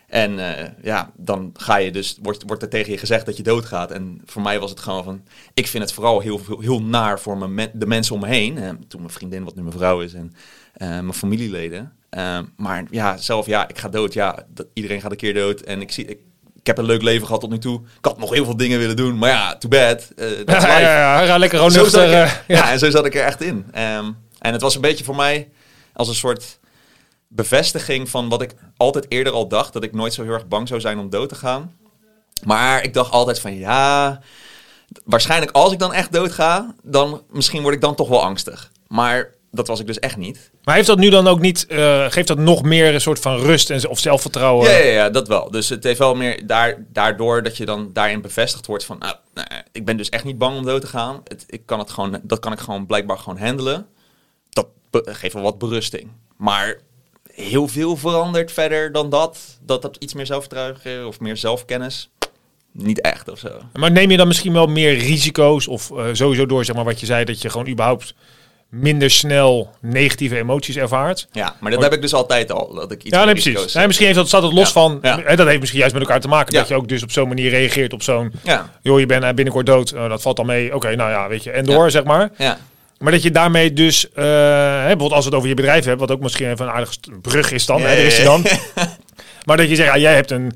En 0.08 0.58
eh, 0.58 0.70
ja, 0.82 1.12
dan 1.16 1.50
ga 1.54 1.76
je 1.76 1.92
dus, 1.92 2.18
wordt, 2.22 2.44
wordt 2.48 2.62
er 2.62 2.70
tegen 2.70 2.92
je 2.92 2.98
gezegd 2.98 3.26
dat 3.26 3.38
je 3.38 3.44
doodgaat. 3.44 3.92
En 3.92 4.22
voor 4.26 4.42
mij 4.42 4.60
was 4.60 4.70
het 4.70 4.80
gewoon 4.80 5.04
van, 5.04 5.24
ik 5.54 5.68
vind 5.68 5.84
het 5.84 5.94
vooral 5.94 6.20
heel, 6.20 6.42
heel, 6.48 6.60
heel 6.60 6.82
naar 6.82 7.20
voor 7.20 7.50
mijn, 7.50 7.72
de 7.74 7.88
mensen 7.88 8.16
om 8.16 8.22
me 8.22 8.28
heen. 8.28 8.58
Eh, 8.58 8.70
toen 8.88 9.02
mijn 9.02 9.14
vriendin, 9.14 9.44
wat 9.44 9.56
nu 9.56 9.62
mijn 9.62 9.78
vrouw 9.78 10.02
is, 10.02 10.14
en 10.14 10.34
mijn 10.78 11.14
familieleden. 11.14 11.94
Maar 12.56 12.86
ja, 12.90 13.18
zelf, 13.18 13.46
ja, 13.46 13.68
ik 13.68 13.78
ga 13.78 13.90
dood. 13.90 14.14
Ja, 14.14 14.46
dat, 14.54 14.68
iedereen 14.74 15.02
gaat 15.02 15.12
een 15.12 15.18
keer 15.18 15.34
dood. 15.34 15.62
En 15.62 15.82
ik 15.82 15.92
zie, 15.92 16.06
ik, 16.06 16.20
ik 16.62 16.68
heb 16.68 16.78
een 16.78 16.86
leuk 16.86 17.02
leven 17.02 17.26
gehad 17.26 17.42
tot 17.42 17.50
nu 17.50 17.58
toe. 17.58 17.80
Ik 17.98 18.06
had 18.06 18.18
nog 18.18 18.34
heel 18.34 18.46
veel 18.46 18.58
dingen 18.58 18.80
willen 18.80 18.96
doen. 18.96 19.18
Maar 19.18 19.30
ja, 19.30 19.58
too 19.58 19.70
bad. 19.70 20.08
Eh 20.16 20.30
Ja, 20.30 20.36
ja, 20.46 20.56
life. 20.56 20.80
ja, 20.82 21.22
ja, 21.22 21.38
lekker 21.38 21.58
gewoon 21.58 21.74
nuchter. 21.74 22.14
er- 22.14 22.24
eh, 22.24 22.32
ja. 22.58 22.72
en 22.72 22.80
zo 22.80 22.90
zat 22.90 23.06
ik 23.06 23.16
er 23.16 23.24
echt 23.26 23.42
in. 23.42 23.66
Ehm, 23.72 24.12
en 24.40 24.52
het 24.52 24.62
was 24.62 24.76
een 24.76 24.82
beetje 24.82 25.04
voor 25.04 25.16
mij 25.16 25.50
als 25.94 26.08
een 26.08 26.16
soort 26.16 26.60
bevestiging 27.28 28.10
van 28.10 28.30
wat 28.30 28.42
ik 28.42 28.52
altijd 28.78 29.06
eerder 29.10 29.34
al 29.34 29.48
dacht. 29.48 29.74
Dat 29.74 29.84
ik 29.84 29.94
nooit 29.94 30.14
zo 30.14 30.24
heel 30.24 30.34
erg 30.34 30.48
bang 30.48 30.68
zou 30.68 30.80
zijn 30.80 31.00
om 31.00 31.10
dood 31.10 31.30
te 31.30 31.36
gaan. 31.36 31.76
Maar 32.44 32.84
ik 32.84 32.94
dacht 32.94 33.12
altijd 33.12 33.40
van 33.40 33.56
ja, 33.58 34.20
waarschijnlijk 35.06 35.52
als 35.52 35.72
ik 35.72 35.80
dan 35.80 35.94
echt 35.94 36.12
dood 36.12 36.32
ga, 36.32 36.76
dan 36.84 37.22
misschien 37.30 37.62
word 37.62 37.74
ik 37.76 37.82
dan 37.82 37.96
toch 37.96 38.08
wel 38.10 38.24
angstig. 38.24 38.72
Maar 38.88 39.30
dat 39.52 39.68
was 39.68 39.80
ik 39.80 39.88
dus 39.88 40.00
echt 40.00 40.18
niet. 40.18 40.52
Maar 40.64 40.76
heeft 40.76 40.88
dat 40.88 40.98
nu 40.98 41.10
dan 41.10 41.28
ook 41.28 41.40
niet, 41.40 41.66
eh, 41.66 42.06
geeft 42.10 42.28
dat 42.28 42.38
nog 42.38 42.64
meer 42.64 42.94
een 42.94 43.02
soort 43.02 43.20
van 43.20 43.38
rust 43.38 43.70
en, 43.70 43.88
of 43.88 44.00
zelfvertrouwen? 44.00 44.70
Ja, 44.70 44.78
ja, 44.78 44.92
ja, 44.92 45.10
dat 45.10 45.28
wel. 45.28 45.52
Dus 45.52 45.70
het 45.70 45.84
heeft 45.84 46.00
wel 46.00 46.16
meer 46.16 46.48
daar, 46.48 46.86
daardoor 46.88 47.44
dat 47.44 47.58
je 47.58 47.66
dan 47.66 47.90
daarin 47.94 48.22
bevestigd 48.22 48.66
wordt 48.66 48.86
van, 48.86 48.98
nou, 49.00 49.16
nou, 49.34 49.48
ik 49.72 49.86
ben 49.86 49.98
dus 49.98 50.10
echt 50.10 50.24
niet 50.24 50.38
bang 50.38 50.58
om 50.58 50.66
dood 50.66 50.82
te 50.82 50.88
gaan. 50.88 51.22
Het, 51.24 51.44
ik 51.48 51.66
kan 51.66 51.80
het 51.80 51.92
gewoon, 51.92 52.20
dat 52.24 52.40
kan 52.40 52.52
ik 52.52 52.60
gewoon 52.60 52.86
blijkbaar 52.86 53.18
gewoon 53.18 53.40
handelen. 53.40 53.88
Dat 54.50 54.68
geeft 54.92 55.34
wel 55.34 55.44
wat 55.44 55.58
berusting. 55.58 56.12
Maar 56.38 56.80
heel 57.34 57.68
veel 57.68 57.98
verandert 57.98 58.52
verder 58.52 58.92
dan 58.92 59.10
dat. 59.10 59.40
Dat 59.62 59.82
dat 59.82 59.96
iets 60.00 60.14
meer 60.14 60.26
zelfvertrouwen 60.26 61.08
of 61.08 61.20
meer 61.20 61.38
zelfkennis. 61.38 62.10
Niet 62.72 63.02
echt 63.02 63.30
of 63.30 63.40
zo. 63.40 63.62
Maar 63.74 63.92
neem 63.92 64.12
je 64.12 64.18
dan 64.18 64.28
misschien 64.28 64.54
wel 64.54 64.68
meer 64.68 64.98
risico's 64.98 65.68
of 65.68 65.92
eh, 65.92 66.06
sowieso 66.12 66.46
door 66.46 66.66
zeg 66.66 66.76
maar 66.76 66.86
wat 66.86 67.00
je 67.00 67.06
zei 67.06 67.26
dat 67.26 67.42
je 67.42 67.50
gewoon 67.50 67.68
überhaupt 67.68 68.16
minder 68.72 69.12
snel 69.12 69.70
negatieve 69.82 70.38
emoties 70.38 70.76
ervaart? 70.76 71.28
Ja, 71.32 71.56
maar 71.60 71.72
dat 71.72 71.82
heb 71.82 71.94
ik 71.94 72.02
dus 72.02 72.14
altijd 72.14 72.52
al. 72.52 72.74
Dat 72.74 72.92
ik 72.92 73.04
iets 73.04 73.16
Ja, 73.18 73.24
nee, 73.26 73.34
precies. 73.34 73.74
Nee, 73.74 73.86
misschien 73.88 74.06
heeft 74.08 74.20
dat, 74.20 74.28
staat 74.28 74.44
het 74.44 74.54
los 74.54 74.66
Ja, 74.68 74.72
van. 74.72 75.00
ja. 75.02 75.22
En 75.22 75.38
dat 75.38 75.48
heeft 75.48 75.60
misschien 75.60 75.80
juist 75.80 75.94
met 75.96 76.04
elkaar 76.04 76.20
te 76.22 76.28
maken. 76.28 76.54
Ja. 76.54 76.60
Dat 76.60 76.68
je 76.68 76.76
ook 76.76 76.88
dus 76.88 77.04
op 77.04 77.12
zo'n 77.12 77.28
manier 77.28 77.50
reageert 77.50 77.94
op 77.94 78.04
zo'n. 78.04 78.32
Joh, 78.82 79.00
je 79.00 79.06
bent 79.06 79.24
eh, 79.24 79.30
binnenkort 79.34 79.66
dood. 79.66 79.94
Oh, 79.94 80.10
dat 80.10 80.22
valt 80.22 80.36
dan 80.38 80.46
mee. 80.46 80.76
Oké, 80.76 80.96
nou 80.96 81.10
ja, 81.10 81.28
weet 81.28 81.44
je. 81.44 81.52
En 81.52 81.66
door, 81.66 81.92
zeg 81.92 82.04
maar. 82.04 82.30
ja. 82.38 82.58
Maar 83.00 83.12
dat 83.12 83.24
je 83.24 83.32
daarmee 83.32 83.74
dus, 83.74 84.10
eh, 84.12 84.24
hè, 84.24 84.80
bijvoorbeeld 84.82 85.12
als 85.12 85.24
we 85.24 85.30
het 85.30 85.38
over 85.38 85.50
je 85.50 85.56
bedrijf 85.56 85.86
hebben, 85.86 86.08
wat 86.08 86.16
ook 86.18 86.24
misschien 86.24 86.50
even 86.50 86.66
een 86.66 86.72
aardige 86.72 86.96
brug 87.22 87.52
is 87.52 87.66
dan, 87.66 87.82
hè, 87.82 87.88
daar 87.88 87.98
is 88.06 88.18
ja, 88.18 88.24
dan. 88.24 88.46
maar 89.46 89.58
dat 89.58 89.70
je 89.70 89.76
zegt, 89.76 89.90
ja, 89.94 89.98
jij 89.98 90.14
hebt 90.16 90.32
een, 90.32 90.52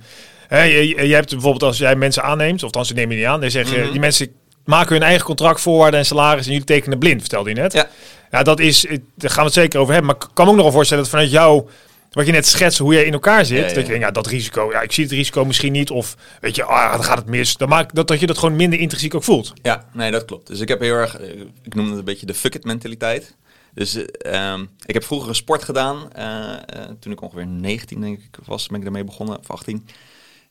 hè, 0.48 0.64
je, 0.64 0.88
je- 0.88 1.08
jij 1.08 1.18
hebt 1.18 1.30
bijvoorbeeld 1.30 1.64
als 1.64 1.78
jij 1.78 1.96
mensen 1.96 2.24
aanneemt, 2.24 2.58
of 2.60 2.64
althans 2.64 2.88
ze 2.88 2.94
nemen 2.94 3.12
je 3.16 3.18
niet 3.22 3.30
aan, 3.30 3.42
dan 3.42 3.52
zeg 3.52 3.70
je, 3.72 3.78
Mhm. 3.82 3.92
die 3.92 4.00
mensen 4.00 4.28
maken 4.66 4.94
hun 4.94 5.04
eigen 5.04 5.26
contract, 5.26 5.62
voorwaarden 5.62 6.00
en 6.00 6.06
salaris 6.06 6.46
en 6.46 6.52
jullie 6.52 6.66
tekenen 6.68 7.00
blind, 7.00 7.20
vertelde 7.20 7.50
je 7.50 7.56
net. 7.56 7.74
Ja. 7.74 7.90
Ja, 8.32 8.44
dat 8.44 8.60
is, 8.60 8.86
daar 9.16 9.30
gaan 9.30 9.40
we 9.40 9.46
het 9.46 9.54
zeker 9.54 9.80
over 9.80 9.94
hebben, 9.94 10.12
maar 10.12 10.28
ik 10.28 10.34
kan 10.34 10.46
me 10.46 10.52
ook 10.52 10.58
nog 10.58 10.66
wel 10.66 10.76
voorstellen 10.76 11.04
dat 11.04 11.12
vanuit 11.12 11.32
jou, 11.32 11.68
wat 12.12 12.26
je 12.26 12.32
net 12.32 12.48
schetst, 12.48 12.80
hoe 12.80 12.94
jij 12.94 13.04
in 13.04 13.14
elkaar 13.14 13.46
zit, 13.46 13.58
Ja, 13.58 13.68
ja, 13.68 13.74
dat 13.74 13.84
je 13.84 13.90
denkt, 13.90 14.06
ja, 14.06 14.12
dat 14.12 14.28
risico, 14.28 14.72
ja, 14.72 14.82
ik 14.82 14.92
zie 14.92 15.04
het 15.04 15.14
risico 15.14 15.46
misschien 15.46 15.72
niet, 15.72 15.90
of 15.92 16.16
weet 16.42 16.56
je, 16.56 16.64
ah, 16.64 16.92
dan 16.94 17.04
gaat 17.04 17.18
het 17.18 17.28
mis. 17.28 17.58
Dan 17.58 17.70
maakt 17.70 17.96
dat, 17.96 18.08
dat 18.08 18.20
je 18.20 18.26
dat 18.28 18.38
gewoon 18.38 18.56
minder 18.56 18.80
intrinsiek 18.80 19.16
ook 19.16 19.24
voelt. 19.24 19.54
Ja, 19.62 19.86
nee, 19.94 20.12
dat 20.12 20.26
klopt. 20.26 20.48
Dus 20.48 20.60
ik 20.60 20.68
heb 20.68 20.80
heel 20.80 20.96
erg, 20.96 21.18
eh, 21.18 21.30
ik 21.64 21.76
noem 21.76 21.90
het 21.90 21.98
een 21.98 22.04
beetje 22.06 22.26
de 22.26 22.34
fuck 22.34 22.56
it 22.56 22.64
mentaliteit. 22.64 23.36
Dus 23.74 23.96
eh, 23.96 24.34
ehm, 24.52 24.66
ik 24.86 24.94
heb 24.94 25.04
vroeger 25.04 25.30
een 25.30 25.36
sport 25.36 25.64
gedaan. 25.64 26.14
eh, 26.14 26.52
toen 27.00 27.12
ik 27.12 27.22
ongeveer 27.22 27.48
19 27.48 28.02
denk 28.02 28.18
ik 28.18 28.38
was, 28.46 28.68
ben 28.68 28.78
ik 28.78 28.84
daarmee 28.84 29.04
begonnen, 29.04 29.40
of 29.40 29.50
18. 29.52 29.88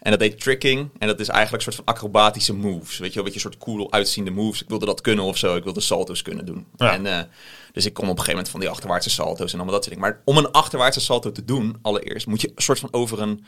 En 0.05 0.11
dat 0.11 0.21
heet 0.21 0.41
tricking. 0.41 0.91
En 0.99 1.07
dat 1.07 1.21
is 1.21 1.29
eigenlijk 1.29 1.67
een 1.67 1.73
soort 1.73 1.85
van 1.85 1.95
acrobatische 1.95 2.55
moves. 2.55 2.99
Weet 2.99 3.09
je 3.09 3.15
wel, 3.15 3.27
een 3.27 3.33
beetje 3.33 3.49
een 3.49 3.53
soort 3.53 3.65
cool 3.65 3.93
uitziende 3.93 4.31
moves. 4.31 4.63
Ik 4.63 4.69
wilde 4.69 4.87
dat 4.87 5.01
kunnen 5.01 5.25
of 5.25 5.37
zo. 5.37 5.57
Ik 5.57 5.65
wilde 5.65 5.81
salto's 5.81 6.23
kunnen 6.23 6.47
doen. 6.47 6.67
Ja. 6.77 6.93
En, 6.93 7.07
eh, 7.07 7.21
dus 7.73 7.87
ik 7.87 7.93
kon 7.93 8.05
op 8.05 8.11
een 8.11 8.25
gegeven 8.25 8.35
moment 8.35 8.49
van 8.49 8.61
die 8.61 8.69
achterwaartse 8.69 9.11
salto's 9.11 9.53
en 9.53 9.59
allemaal 9.59 9.75
dat 9.75 9.85
soort 9.85 9.97
dingen. 9.97 10.11
Maar 10.11 10.23
om 10.25 10.37
een 10.37 10.51
achterwaartse 10.51 11.01
salto 11.01 11.33
te 11.33 11.45
doen, 11.45 11.77
allereerst, 11.83 12.27
moet 12.27 12.41
je 12.41 12.53
een 12.55 12.63
soort 12.63 12.79
van 12.79 12.93
over 12.93 13.21
een 13.21 13.45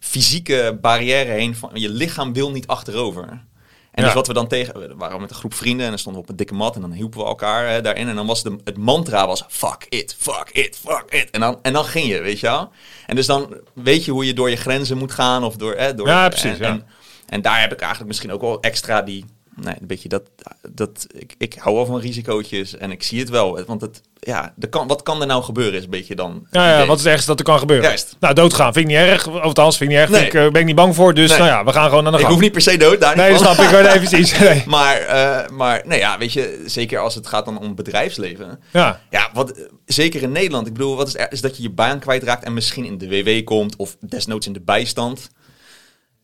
fysieke 0.00 0.78
barrière 0.80 1.30
heen. 1.30 1.56
Van, 1.56 1.70
je 1.74 1.88
lichaam 1.88 2.32
wil 2.32 2.50
niet 2.50 2.66
achterover. 2.66 3.44
En 3.90 4.02
Ja. 4.02 4.04
dus 4.08 4.14
wat 4.14 4.26
we 4.26 4.32
dan 4.32 4.46
tegen, 4.46 4.78
we 4.78 4.94
waren 4.96 5.20
met 5.20 5.30
een 5.30 5.36
groep 5.36 5.54
vrienden 5.54 5.84
en 5.84 5.90
dan 5.90 5.98
stonden 5.98 6.20
we 6.22 6.26
op 6.26 6.32
een 6.32 6.38
dikke 6.38 6.54
mat 6.54 6.74
en 6.74 6.80
dan 6.80 6.92
hielpen 6.92 7.18
we 7.20 7.24
elkaar 7.26 7.68
hè, 7.68 7.80
daarin. 7.80 8.08
En 8.08 8.14
dan 8.14 8.26
was 8.26 8.42
de, 8.42 8.56
het 8.64 8.76
mantra 8.76 9.26
was 9.26 9.44
fuck 9.48 9.86
it, 9.88 10.16
fuck 10.18 10.50
it, 10.52 10.78
fuck 10.86 11.04
it. 11.08 11.30
En 11.30 11.40
dan, 11.40 11.58
en 11.62 11.72
dan 11.72 11.84
ging 11.84 12.06
je, 12.06 12.20
weet 12.20 12.40
je 12.40 12.46
wel. 12.46 12.70
En 13.06 13.16
dus 13.16 13.26
dan 13.26 13.56
weet 13.74 14.04
je 14.04 14.10
hoe 14.10 14.26
je 14.26 14.34
door 14.34 14.50
je 14.50 14.56
grenzen 14.56 14.98
moet 14.98 15.12
gaan 15.12 15.44
of 15.44 15.56
door... 15.56 15.74
Hè, 15.76 15.94
door 15.94 16.06
Ja, 16.08 16.28
precies, 16.28 16.50
En, 16.50 16.58
ja. 16.58 16.68
en, 16.68 16.86
en 17.26 17.42
daar 17.42 17.60
heb 17.60 17.72
ik 17.72 17.78
eigenlijk 17.78 18.08
misschien 18.08 18.32
ook 18.32 18.40
wel 18.40 18.60
extra 18.60 19.02
die... 19.02 19.24
Nee, 19.54 19.74
een 19.80 19.86
beetje 19.86 20.08
dat, 20.08 20.22
dat 20.68 21.06
ik, 21.08 21.34
ik 21.38 21.54
hou 21.54 21.74
wel 21.76 21.86
van 21.86 22.00
risicootjes 22.00 22.76
en 22.76 22.90
ik 22.90 23.02
zie 23.02 23.18
het 23.18 23.28
wel. 23.28 23.64
Want 23.64 23.80
het, 23.80 24.00
ja, 24.20 24.54
kan, 24.70 24.86
wat 24.86 25.02
kan 25.02 25.20
er 25.20 25.26
nou 25.26 25.42
gebeuren 25.42 25.74
is 25.74 25.84
een 25.84 25.90
beetje 25.90 26.14
dan... 26.14 26.46
Ja, 26.50 26.86
wat 26.86 26.98
is 26.98 27.02
het 27.02 27.12
ergste 27.12 27.28
dat 27.28 27.38
er 27.38 27.44
kan 27.44 27.58
gebeuren? 27.58 27.86
Juist. 27.86 28.16
Nou, 28.20 28.34
doodgaan 28.34 28.72
vind 28.72 28.88
ik 28.88 28.96
niet 28.96 29.00
erg. 29.00 29.26
Of 29.26 29.40
althans, 29.40 29.76
vind 29.76 29.90
ik 29.90 29.96
niet 29.96 30.06
erg. 30.06 30.18
Nee. 30.18 30.26
Ik, 30.26 30.34
eh, 30.34 30.50
ben 30.50 30.60
ik 30.60 30.66
niet 30.66 30.74
bang 30.74 30.94
voor. 30.94 31.14
Dus 31.14 31.28
Nee. 31.28 31.38
nou 31.38 31.50
ja, 31.50 31.64
we 31.64 31.72
gaan 31.72 31.88
gewoon 31.88 32.06
aan 32.06 32.12
de 32.12 32.18
ik 32.18 32.26
hoef 32.26 32.40
niet 32.40 32.52
per 32.52 32.60
se 32.60 32.76
dood, 32.76 33.00
daar 33.00 33.16
nee, 33.16 33.30
dat 33.30 33.40
snap 33.40 33.56
ik. 33.56 33.68
wel. 33.68 33.98
Precies. 33.98 34.38
Nee. 34.38 34.62
Maar, 34.66 34.96
eh, 34.96 35.48
maar 35.50 35.82
nee, 35.84 35.98
ja, 35.98 36.18
weet 36.18 36.32
je, 36.32 36.62
zeker 36.66 36.98
als 36.98 37.14
het 37.14 37.26
gaat 37.26 37.44
dan 37.44 37.58
om 37.58 37.74
bedrijfsleven. 37.74 38.60
Ja. 38.70 39.00
Ja, 39.10 39.30
wat, 39.32 39.68
zeker 39.86 40.22
in 40.22 40.32
Nederland. 40.32 40.66
Ik 40.66 40.72
bedoel, 40.72 40.96
wat 40.96 41.08
is, 41.08 41.16
er, 41.16 41.32
is 41.32 41.40
dat 41.40 41.56
je 41.56 41.62
je 41.62 41.70
baan 41.70 41.98
kwijtraakt 41.98 42.44
en 42.44 42.54
misschien 42.54 42.84
in 42.84 42.98
de 42.98 43.08
WW 43.08 43.44
komt 43.44 43.76
of 43.76 43.96
desnoods 44.00 44.46
in 44.46 44.52
de 44.52 44.60
bijstand. 44.60 45.30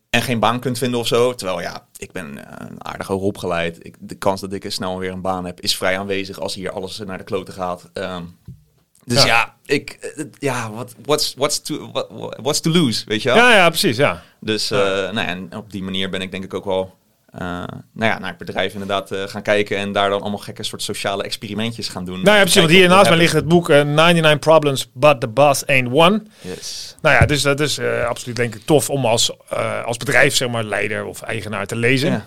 En 0.09 0.21
geen 0.21 0.39
baan 0.39 0.59
kunt 0.59 0.77
vinden 0.77 0.99
of 0.99 1.07
zo. 1.07 1.33
Terwijl 1.33 1.61
ja, 1.61 1.87
ik 1.97 2.11
ben 2.11 2.47
eh, 2.47 2.67
een 2.69 2.85
aardig 2.85 3.07
hoog 3.07 3.21
opgeleid. 3.21 3.77
Ik, 3.85 3.95
de 3.99 4.15
kans 4.15 4.41
dat 4.41 4.53
ik 4.53 4.63
er 4.63 4.71
snel 4.71 4.99
weer 4.99 5.11
een 5.11 5.21
baan 5.21 5.45
heb 5.45 5.61
is 5.61 5.77
vrij 5.77 5.99
aanwezig 5.99 6.39
als 6.39 6.53
hier 6.55 6.71
alles 6.71 6.97
naar 6.97 7.17
de 7.17 7.23
kloten 7.23 7.53
gaat. 7.53 7.89
Ehm, 7.93 8.23
dus 9.05 9.23
Ja. 9.23 9.25
ja, 9.25 9.55
ik, 9.65 9.91
eh, 9.91 10.25
ja, 10.39 10.71
what, 10.71 10.95
what's, 11.05 11.33
what's, 11.33 11.61
to, 11.61 11.91
what, 11.91 12.07
what's 12.41 12.59
to 12.59 12.69
lose, 12.71 13.05
weet 13.05 13.21
je 13.21 13.29
wel? 13.29 13.37
Ja, 13.37 13.55
ja, 13.55 13.69
precies, 13.69 13.97
ja. 13.97 14.23
Dus 14.39 14.71
eh, 14.71 14.79
nou 14.79 15.15
ja, 15.15 15.25
en 15.25 15.55
op 15.55 15.71
die 15.71 15.83
manier 15.83 16.09
ben 16.09 16.21
ik 16.21 16.31
denk 16.31 16.43
ik 16.43 16.53
ook 16.53 16.65
wel 16.65 16.95
eh, 17.37 17.47
nou 17.93 18.11
ja, 18.11 18.19
naar 18.19 18.29
het 18.29 18.37
bedrijf 18.37 18.73
inderdaad 18.73 19.11
eh, 19.11 19.23
gaan 19.23 19.41
kijken. 19.41 19.77
En 19.77 19.91
daar 19.91 20.09
dan 20.09 20.21
allemaal 20.21 20.39
gekke 20.39 20.63
soort 20.63 20.81
sociale 20.81 21.23
experimentjes 21.23 21.87
gaan 21.87 22.05
doen. 22.05 22.21
Nou 22.21 22.35
ja, 22.35 22.41
precies, 22.41 22.61
want 22.61 22.71
hier 22.71 22.87
naast 22.87 23.09
mij 23.09 23.17
ligt 23.17 23.33
het 23.33 23.47
boek 23.47 23.69
eh, 23.69 23.81
99 23.81 24.39
Problems, 24.39 24.89
but 24.93 25.19
the 25.19 25.27
boss 25.27 25.65
ain't 25.65 25.93
one. 25.93 26.23
Yes. 26.41 26.95
Nou 27.01 27.15
ja, 27.15 27.25
dus 27.25 27.41
dat 27.41 27.59
is 27.59 27.77
eh, 27.77 28.05
absoluut 28.05 28.35
denk 28.35 28.55
ik 28.55 28.61
tof 28.65 28.89
om 28.89 29.05
als, 29.05 29.31
eh, 29.49 29.83
als 29.85 29.97
bedrijf, 29.97 30.35
zeg 30.35 30.49
maar, 30.49 30.63
leider 30.63 31.05
of 31.05 31.21
eigenaar 31.21 31.65
te 31.65 31.75
lezen. 31.75 32.11
Ja. 32.11 32.25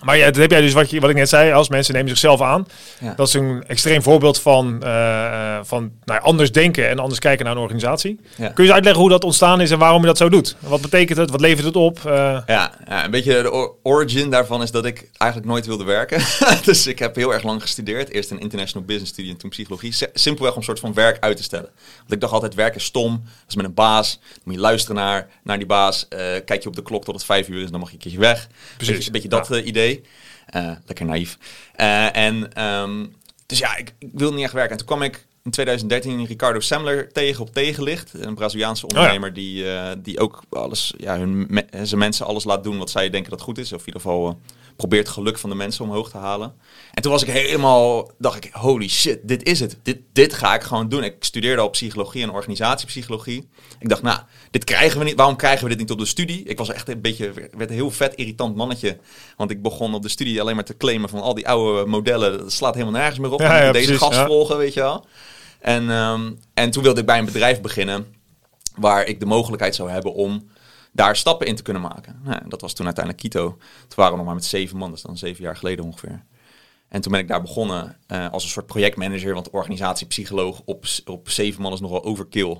Maar 0.00 0.16
ja, 0.16 0.24
dat 0.26 0.36
heb 0.36 0.50
jij 0.50 0.60
dus 0.60 0.72
wat, 0.72 0.90
je, 0.90 1.00
wat 1.00 1.10
ik 1.10 1.16
net 1.16 1.28
zei, 1.28 1.52
als 1.52 1.68
mensen 1.68 1.94
nemen 1.94 2.08
zichzelf 2.08 2.40
aan. 2.40 2.66
Ja. 3.00 3.14
Dat 3.16 3.26
is 3.28 3.34
een 3.34 3.64
extreem 3.66 4.02
voorbeeld 4.02 4.40
van, 4.40 4.82
eh, 4.82 5.58
van 5.62 5.92
nou, 6.04 6.20
anders 6.22 6.52
denken 6.52 6.88
en 6.88 6.98
anders 6.98 7.18
kijken 7.20 7.44
naar 7.44 7.54
een 7.54 7.60
organisatie. 7.62 8.20
Ja. 8.36 8.48
Kun 8.48 8.52
je 8.56 8.62
eens 8.62 8.72
uitleggen 8.72 9.00
hoe 9.02 9.10
dat 9.10 9.24
ontstaan 9.24 9.60
is 9.60 9.70
en 9.70 9.78
waarom 9.78 10.00
je 10.00 10.06
dat 10.06 10.16
zo 10.16 10.28
doet? 10.28 10.56
Wat 10.58 10.80
betekent 10.80 11.18
het? 11.18 11.30
Wat 11.30 11.40
levert 11.40 11.66
het 11.66 11.76
op? 11.76 11.98
Eh, 12.06 12.12
Ja, 12.46 12.72
ja, 12.88 13.04
een 13.04 13.10
beetje 13.10 13.42
de 13.42 13.50
or- 13.50 13.72
origin 13.82 14.30
daarvan 14.30 14.62
is 14.62 14.70
dat 14.70 14.84
ik 14.84 15.08
eigenlijk 15.18 15.50
nooit 15.50 15.66
wilde 15.66 15.84
werken. 15.84 16.22
dus 16.64 16.86
ik 16.86 16.98
heb 16.98 17.14
heel 17.16 17.32
erg 17.32 17.42
lang 17.42 17.60
gestudeerd. 17.62 18.08
Eerst 18.10 18.30
een 18.30 18.40
international 18.40 18.86
business 18.86 19.12
studie 19.12 19.30
en 19.32 19.36
toen 19.36 19.50
psychologie. 19.50 19.92
Si- 19.92 20.06
Simpelweg 20.14 20.52
om 20.52 20.58
een 20.58 20.64
soort 20.64 20.80
van 20.80 20.94
werk 20.94 21.16
uit 21.20 21.36
te 21.36 21.42
stellen. 21.42 21.70
Want 21.98 22.12
ik 22.12 22.20
dacht 22.20 22.32
altijd, 22.32 22.54
werk 22.54 22.74
is 22.74 22.84
stom. 22.84 23.10
Dat 23.24 23.48
is 23.48 23.54
met 23.54 23.64
een 23.64 23.74
baas. 23.74 24.18
Dan 24.20 24.40
moet 24.44 24.54
je 24.54 24.60
luisteren 24.60 24.96
naar, 24.96 25.28
naar 25.42 25.56
die 25.58 25.66
baas. 25.66 26.06
Eh, 26.08 26.18
kijk 26.44 26.62
je 26.62 26.68
op 26.68 26.76
de 26.76 26.82
klok 26.82 27.04
tot 27.04 27.14
het 27.14 27.24
vijf 27.24 27.48
uur 27.48 27.62
is, 27.62 27.70
dan 27.70 27.80
mag 27.80 27.88
je 27.88 27.94
een 27.94 28.00
keertje 28.00 28.18
weg. 28.20 28.46
Precies, 28.76 28.94
Beetje, 28.94 29.10
beetje 29.10 29.28
dat 29.28 29.48
idee. 29.48 29.89
Eh, 30.46 30.70
lekker 30.86 31.04
naïef. 31.06 31.38
Eh, 31.74 32.16
en 32.16 32.52
ehm, 32.52 33.06
dus 33.46 33.58
ja, 33.58 33.76
ik, 33.76 33.94
ik 33.98 34.08
wilde 34.12 34.34
niet 34.34 34.44
echt 34.44 34.52
werken. 34.52 34.70
En 34.72 34.76
toen 34.78 34.86
kwam 34.86 35.02
ik 35.02 35.26
in 35.44 35.50
2013 35.50 36.26
Ricardo 36.26 36.60
Semler 36.60 37.12
tegen 37.12 37.40
op 37.42 37.52
Tegenlicht. 37.54 38.12
Een 38.14 38.34
Braziliaanse 38.34 38.86
ondernemer 38.86 39.32
die, 39.32 39.72
eh, 39.72 39.90
die 39.98 40.18
ook 40.20 40.42
alles, 40.50 40.94
ja, 40.96 41.18
hun 41.18 41.46
me- 41.48 41.66
zijn 41.82 41.98
mensen 41.98 42.26
alles 42.26 42.44
laat 42.44 42.64
doen 42.64 42.78
wat 42.78 42.90
zij 42.90 43.10
denken 43.10 43.30
dat 43.30 43.40
goed 43.40 43.58
is. 43.58 43.72
Of 43.72 43.80
in 43.80 43.86
ieder 43.86 44.00
geval 44.00 44.40
probeert 44.80 45.06
het 45.06 45.16
geluk 45.16 45.38
van 45.38 45.50
de 45.50 45.56
mensen 45.56 45.84
omhoog 45.84 46.10
te 46.10 46.16
halen. 46.16 46.54
En 46.92 47.02
toen 47.02 47.12
was 47.12 47.22
ik 47.22 47.28
helemaal, 47.28 48.10
dacht 48.18 48.44
ik, 48.44 48.52
holy 48.52 48.88
shit, 48.88 49.18
dit 49.22 49.42
is 49.42 49.60
het. 49.60 49.78
Dit, 49.82 49.98
dit 50.12 50.34
ga 50.34 50.54
ik 50.54 50.62
gewoon 50.62 50.88
doen. 50.88 51.04
Ik 51.04 51.16
studeerde 51.18 51.62
al 51.62 51.68
psychologie 51.68 52.22
en 52.22 52.30
organisatiepsychologie. 52.30 53.48
Ik 53.78 53.88
dacht, 53.88 54.02
nou, 54.02 54.20
dit 54.50 54.64
krijgen 54.64 54.98
we 54.98 55.04
niet. 55.04 55.16
Waarom 55.16 55.36
krijgen 55.36 55.62
we 55.62 55.68
dit 55.68 55.78
niet 55.78 55.90
op 55.90 55.98
de 55.98 56.04
studie? 56.04 56.42
Ik 56.42 56.58
was 56.58 56.70
echt 56.70 56.88
een 56.88 57.00
beetje, 57.00 57.32
werd 57.32 57.70
een 57.70 57.76
heel 57.76 57.90
vet 57.90 58.14
irritant 58.14 58.56
mannetje. 58.56 58.98
Want 59.36 59.50
ik 59.50 59.62
begon 59.62 59.94
op 59.94 60.02
de 60.02 60.08
studie 60.08 60.40
alleen 60.40 60.54
maar 60.54 60.64
te 60.64 60.76
claimen 60.76 61.08
van 61.08 61.20
al 61.20 61.34
die 61.34 61.48
oude 61.48 61.86
modellen. 61.86 62.38
Dat 62.38 62.52
slaat 62.52 62.74
helemaal 62.74 63.00
nergens 63.00 63.18
meer 63.18 63.32
op. 63.32 63.40
Ja, 63.40 63.72
deze 63.72 63.84
precies, 63.84 64.02
gast 64.02 64.18
ja. 64.18 64.26
volgen, 64.26 64.56
weet 64.56 64.74
je 64.74 64.80
wel. 64.80 65.06
En, 65.60 65.90
ehm, 65.90 66.32
en 66.54 66.70
toen 66.70 66.82
wilde 66.82 67.00
ik 67.00 67.06
bij 67.06 67.18
een 67.18 67.24
bedrijf 67.24 67.60
beginnen 67.60 68.06
waar 68.76 69.06
ik 69.06 69.20
de 69.20 69.26
mogelijkheid 69.26 69.74
zou 69.74 69.90
hebben 69.90 70.14
om 70.14 70.48
daar 71.00 71.16
stappen 71.16 71.46
in 71.46 71.56
te 71.56 71.62
kunnen 71.62 71.82
maken. 71.82 72.20
Nou, 72.24 72.48
dat 72.48 72.60
was 72.60 72.72
toen 72.72 72.86
uiteindelijk 72.86 73.24
Kito. 73.24 73.48
Toen 73.48 73.96
waren 73.96 74.12
we 74.12 74.16
nog 74.16 74.26
maar 74.26 74.34
met 74.34 74.44
zeven 74.44 74.76
man, 74.76 74.88
dat 74.88 74.98
is 74.98 75.04
dan 75.04 75.18
zeven 75.18 75.42
jaar 75.42 75.56
geleden 75.56 75.84
ongeveer. 75.84 76.24
En 76.88 77.00
toen 77.00 77.12
ben 77.12 77.20
ik 77.20 77.28
daar 77.28 77.42
begonnen 77.42 77.96
eh, 78.06 78.30
als 78.30 78.44
een 78.44 78.50
soort 78.50 78.66
projectmanager, 78.66 79.34
want 79.34 79.50
organisatiepsycholoog 79.50 80.62
op, 80.64 80.84
op 81.04 81.30
zeven 81.30 81.62
man 81.62 81.72
is 81.72 81.80
nogal 81.80 82.04
overkill. 82.04 82.56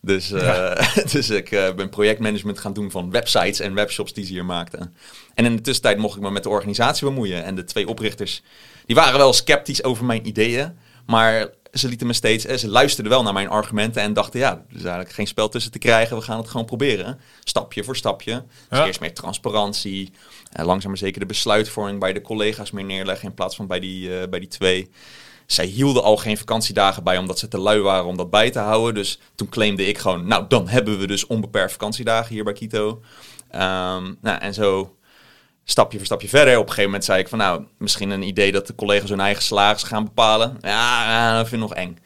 Dus, 0.00 0.32
eh, 0.32 0.94
dus 1.12 1.30
ik 1.30 1.50
eh, 1.50 1.74
ben 1.74 1.88
projectmanagement 1.88 2.58
gaan 2.58 2.72
doen 2.72 2.90
van 2.90 3.10
websites 3.10 3.60
en 3.60 3.74
webshops 3.74 4.12
die 4.12 4.24
ze 4.24 4.32
hier 4.32 4.44
maakten. 4.44 4.96
En 5.34 5.44
in 5.44 5.56
de 5.56 5.62
tussentijd 5.62 5.98
mocht 5.98 6.16
ik 6.16 6.22
me 6.22 6.30
met 6.30 6.42
de 6.42 6.48
organisatie 6.48 7.06
bemoeien. 7.06 7.44
En 7.44 7.54
de 7.54 7.64
twee 7.64 7.88
oprichters, 7.88 8.42
die 8.86 8.96
waren 8.96 9.18
wel 9.18 9.32
sceptisch 9.32 9.84
over 9.84 10.04
mijn 10.04 10.26
ideeën. 10.26 10.78
Maar 11.06 11.48
ze 11.72 11.88
lieten 11.88 12.06
me 12.06 12.12
steeds, 12.12 12.44
eh, 12.44 12.56
ze 12.56 12.68
luisterden 12.68 13.12
wel 13.12 13.22
naar 13.22 13.32
mijn 13.32 13.48
argumenten 13.48 14.02
en 14.02 14.12
dachten, 14.12 14.40
ja, 14.40 14.50
er 14.50 14.64
is 14.68 14.80
eigenlijk 14.80 15.12
geen 15.12 15.26
spel 15.26 15.48
tussen 15.48 15.72
te 15.72 15.78
krijgen. 15.78 16.16
We 16.16 16.22
gaan 16.22 16.38
het 16.38 16.48
gewoon 16.48 16.66
proberen. 16.66 17.20
Stapje 17.44 17.84
voor 17.84 17.96
stapje. 17.96 18.44
Dus 18.68 18.78
Ja. 18.78 18.86
eerst 18.86 19.00
meer 19.00 19.14
transparantie. 19.14 20.12
Eh, 20.52 20.64
langzaam 20.64 20.90
maar 20.90 20.98
zeker 20.98 21.20
de 21.20 21.26
besluitvorming 21.26 22.00
bij 22.00 22.12
de 22.12 22.20
collega's 22.20 22.70
meer 22.70 22.84
neerleggen 22.84 23.28
in 23.28 23.34
plaats 23.34 23.56
van 23.56 23.66
bij 23.66 23.80
die, 23.80 24.18
eh, 24.20 24.28
bij 24.28 24.38
die 24.38 24.48
twee. 24.48 24.90
Zij 25.46 25.64
hielden 25.64 26.02
al 26.02 26.16
geen 26.16 26.38
vakantiedagen 26.38 27.02
bij 27.04 27.18
omdat 27.18 27.38
ze 27.38 27.48
te 27.48 27.58
lui 27.58 27.80
waren 27.80 28.06
om 28.06 28.16
dat 28.16 28.30
bij 28.30 28.50
te 28.50 28.58
houden. 28.58 28.94
Dus 28.94 29.18
toen 29.34 29.48
claimde 29.48 29.86
ik 29.86 29.98
gewoon, 29.98 30.26
nou 30.26 30.44
dan 30.48 30.68
hebben 30.68 30.98
we 30.98 31.06
dus 31.06 31.26
onbeperkt 31.26 31.72
vakantiedagen 31.72 32.34
hier 32.34 32.44
bij 32.44 32.52
Kito. 32.52 33.00
Ehm, 33.50 34.14
nou, 34.20 34.38
en 34.38 34.54
zo 34.54 34.96
stapje 35.64 35.96
voor 35.96 36.06
stapje 36.06 36.28
verder. 36.28 36.54
Op 36.54 36.60
een 36.60 36.68
gegeven 36.68 36.84
moment 36.84 37.04
zei 37.04 37.20
ik 37.20 37.28
van 37.28 37.38
nou, 37.38 37.64
misschien 37.78 38.10
een 38.10 38.22
idee 38.22 38.52
dat 38.52 38.66
de 38.66 38.74
collega's 38.74 39.10
hun 39.10 39.20
eigen 39.20 39.42
salaris 39.42 39.82
gaan 39.82 40.04
bepalen. 40.04 40.58
Ja, 40.60 41.10
ja, 41.10 41.36
dat 41.36 41.48
vind 41.48 41.62
ik 41.62 41.68
nog 41.68 41.76
eng. 41.78 41.98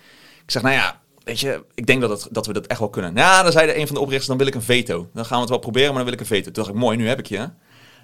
Ik 0.45 0.51
zeg 0.51 0.63
nou 0.63 0.75
ja, 0.75 1.01
weet 1.25 1.41
je, 1.41 1.65
ik 1.75 1.87
denk 1.87 2.01
dat, 2.01 2.11
het, 2.11 2.29
dat 2.31 2.47
we 2.47 2.53
dat 2.53 2.67
echt 2.67 2.79
wel 2.79 2.91
kunnen. 2.91 3.15
Ja, 3.15 3.43
dan 3.43 3.53
zei 3.53 3.67
de 3.67 3.79
een 3.79 3.87
van 3.87 3.95
de 3.95 4.01
oprichters, 4.01 4.29
dan 4.29 4.39
wil 4.39 4.47
ik 4.47 4.55
een 4.55 4.63
veto. 4.63 5.09
Dan 5.15 5.25
gaan 5.25 5.35
we 5.35 5.41
het 5.41 5.51
wel 5.51 5.59
proberen, 5.59 5.89
maar 5.89 5.97
dan 5.97 6.05
wil 6.05 6.15
ik 6.15 6.21
een 6.21 6.27
veto. 6.27 6.45
Toen 6.45 6.53
dacht 6.53 6.69
ik, 6.69 6.75
mooi, 6.75 6.97
nu 6.97 7.09
heb 7.09 7.19
ik 7.19 7.27
je. 7.27 7.49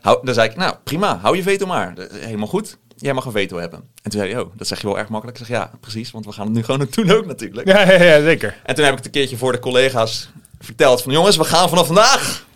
Hou, 0.01 0.25
dan 0.25 0.35
zei 0.35 0.49
ik, 0.49 0.57
nou 0.57 0.75
prima, 0.85 1.19
hou 1.19 1.37
je 1.37 1.43
veto 1.43 1.67
maar. 1.67 1.95
Helemaal 2.13 2.47
goed. 2.47 2.79
Jij 2.97 3.13
mag 3.13 3.25
een 3.25 3.33
veto 3.33 3.59
hebben. 3.59 3.79
En 3.79 4.11
toen 4.11 4.21
zei 4.21 4.33
hij, 4.33 4.41
oh, 4.41 4.51
dat 4.57 4.67
zeg 4.67 4.81
je 4.81 4.87
wel 4.87 4.99
erg 4.99 5.09
makkelijk. 5.09 5.39
Ik 5.39 5.47
zeg, 5.47 5.57
ja, 5.57 5.71
precies, 5.81 6.11
want 6.11 6.25
we 6.25 6.33
gaan 6.33 6.47
het 6.47 6.55
nu 6.55 6.63
gewoon 6.63 6.87
doen 6.91 7.11
ook 7.11 7.27
natuurlijk. 7.27 7.69
ja, 7.69 7.81
ja, 7.93 8.03
ja, 8.03 8.23
zeker. 8.23 8.57
En 8.65 8.75
toen 8.75 8.85
heb 8.85 8.93
ik 8.93 8.99
het 8.99 9.07
een 9.07 9.21
keertje 9.21 9.37
voor 9.37 9.53
de 9.53 9.59
collega's 9.59 10.29
verteld 10.61 11.03
van 11.03 11.13
jongens, 11.13 11.37
we 11.37 11.45
gaan 11.45 11.69
vanaf 11.69 11.87
vandaag. 11.87 12.47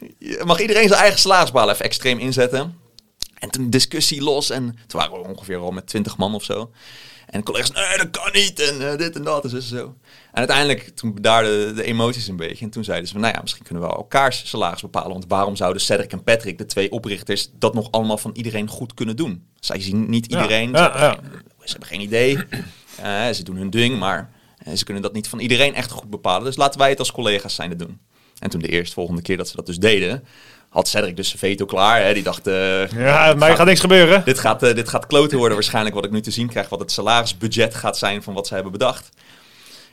Mag 0.44 0.60
iedereen 0.60 0.88
zijn 0.88 1.00
eigen 1.00 1.20
salarisbalen 1.20 1.74
even 1.74 1.84
extreem 1.84 2.18
inzetten. 2.18 2.74
En 3.46 3.52
toen 3.52 3.70
discussie 3.70 4.22
los 4.22 4.50
en 4.50 4.78
toen 4.86 5.00
waren 5.00 5.22
we 5.22 5.28
ongeveer 5.28 5.58
al 5.58 5.70
met 5.70 5.86
20 5.86 6.16
man 6.16 6.34
of 6.34 6.44
zo. 6.44 6.70
En 7.26 7.38
de 7.38 7.44
collega's, 7.44 7.70
nee, 7.70 7.96
dat 7.96 8.10
kan 8.10 8.30
niet 8.32 8.60
en 8.60 8.90
eh, 8.90 8.98
dit 8.98 9.16
en 9.16 9.22
dat 9.22 9.44
en 9.44 9.50
zo 9.50 9.56
en 9.56 9.62
zo. 9.62 9.84
En 10.32 10.38
uiteindelijk, 10.38 10.88
toen 10.88 11.14
bedaarden 11.14 11.76
de 11.76 11.82
emoties 11.82 12.28
een 12.28 12.36
beetje. 12.36 12.64
En 12.64 12.70
toen 12.70 12.84
zeiden 12.84 13.06
ze 13.06 13.12
van, 13.12 13.22
nou 13.22 13.34
ja, 13.34 13.40
misschien 13.40 13.64
kunnen 13.64 13.82
we 13.82 13.94
elkaars 13.94 14.48
salaris 14.48 14.80
bepalen. 14.80 15.10
Want 15.10 15.24
waarom 15.28 15.56
zouden 15.56 15.82
Cedric 15.82 16.12
en 16.12 16.22
Patrick, 16.22 16.58
de 16.58 16.66
twee 16.66 16.90
oprichters, 16.90 17.50
dat 17.58 17.74
nog 17.74 17.90
allemaal 17.90 18.18
van 18.18 18.30
iedereen 18.34 18.68
goed 18.68 18.94
kunnen 18.94 19.16
doen? 19.16 19.46
Zij 19.60 19.80
zien 19.80 20.10
niet 20.10 20.30
Ja, 20.30 20.42
iedereen, 20.42 20.70
ja, 20.70 20.76
ze, 20.76 20.82
hebben 20.82 21.00
ja. 21.00 21.12
Geen, 21.12 21.42
ze 21.64 21.70
hebben 21.70 21.88
geen 21.88 22.00
idee. 22.00 22.38
Eh, 22.96 23.28
ze 23.28 23.42
doen 23.42 23.56
hun 23.56 23.70
ding, 23.70 23.98
maar 23.98 24.30
eh, 24.58 24.74
ze 24.74 24.84
kunnen 24.84 25.02
dat 25.02 25.12
niet 25.12 25.28
van 25.28 25.38
iedereen 25.38 25.74
echt 25.74 25.90
goed 25.90 26.10
bepalen. 26.10 26.44
Dus 26.44 26.56
laten 26.56 26.80
wij 26.80 26.88
het 26.88 26.98
als 26.98 27.12
collega's 27.12 27.54
zijn 27.54 27.76
doen. 27.76 28.00
En 28.38 28.50
toen 28.50 28.60
de 28.60 28.68
eerste 28.68 28.94
volgende 28.94 29.22
keer 29.22 29.36
dat 29.36 29.48
ze 29.48 29.56
dat 29.56 29.66
dus 29.66 29.78
deden, 29.78 30.24
had 30.76 30.88
Cedric 30.88 31.16
dus 31.16 31.26
zijn 31.28 31.38
veto 31.38 31.64
klaar. 31.66 32.02
Hè? 32.02 32.14
Die 32.14 32.22
dacht, 32.22 32.46
eh, 32.46 32.88
Ja, 32.90 33.34
mij 33.36 33.56
gaat 33.56 33.66
niks 33.66 33.80
gebeuren. 33.80 34.24
dit 34.24 34.38
gaat, 34.38 34.62
eh, 34.62 34.74
dit 34.74 34.88
gaat 34.88 35.06
kloten 35.06 35.38
worden 35.38 35.56
waarschijnlijk 35.56 35.94
wat 35.94 36.04
ik 36.04 36.10
nu 36.10 36.20
te 36.20 36.30
zien 36.30 36.48
krijg. 36.48 36.68
Wat 36.68 36.80
het 36.80 36.92
salarisbudget 36.92 37.74
gaat 37.74 37.98
zijn 37.98 38.22
van 38.22 38.34
wat 38.34 38.46
ze 38.46 38.54
hebben 38.54 38.72
bedacht. 38.72 39.08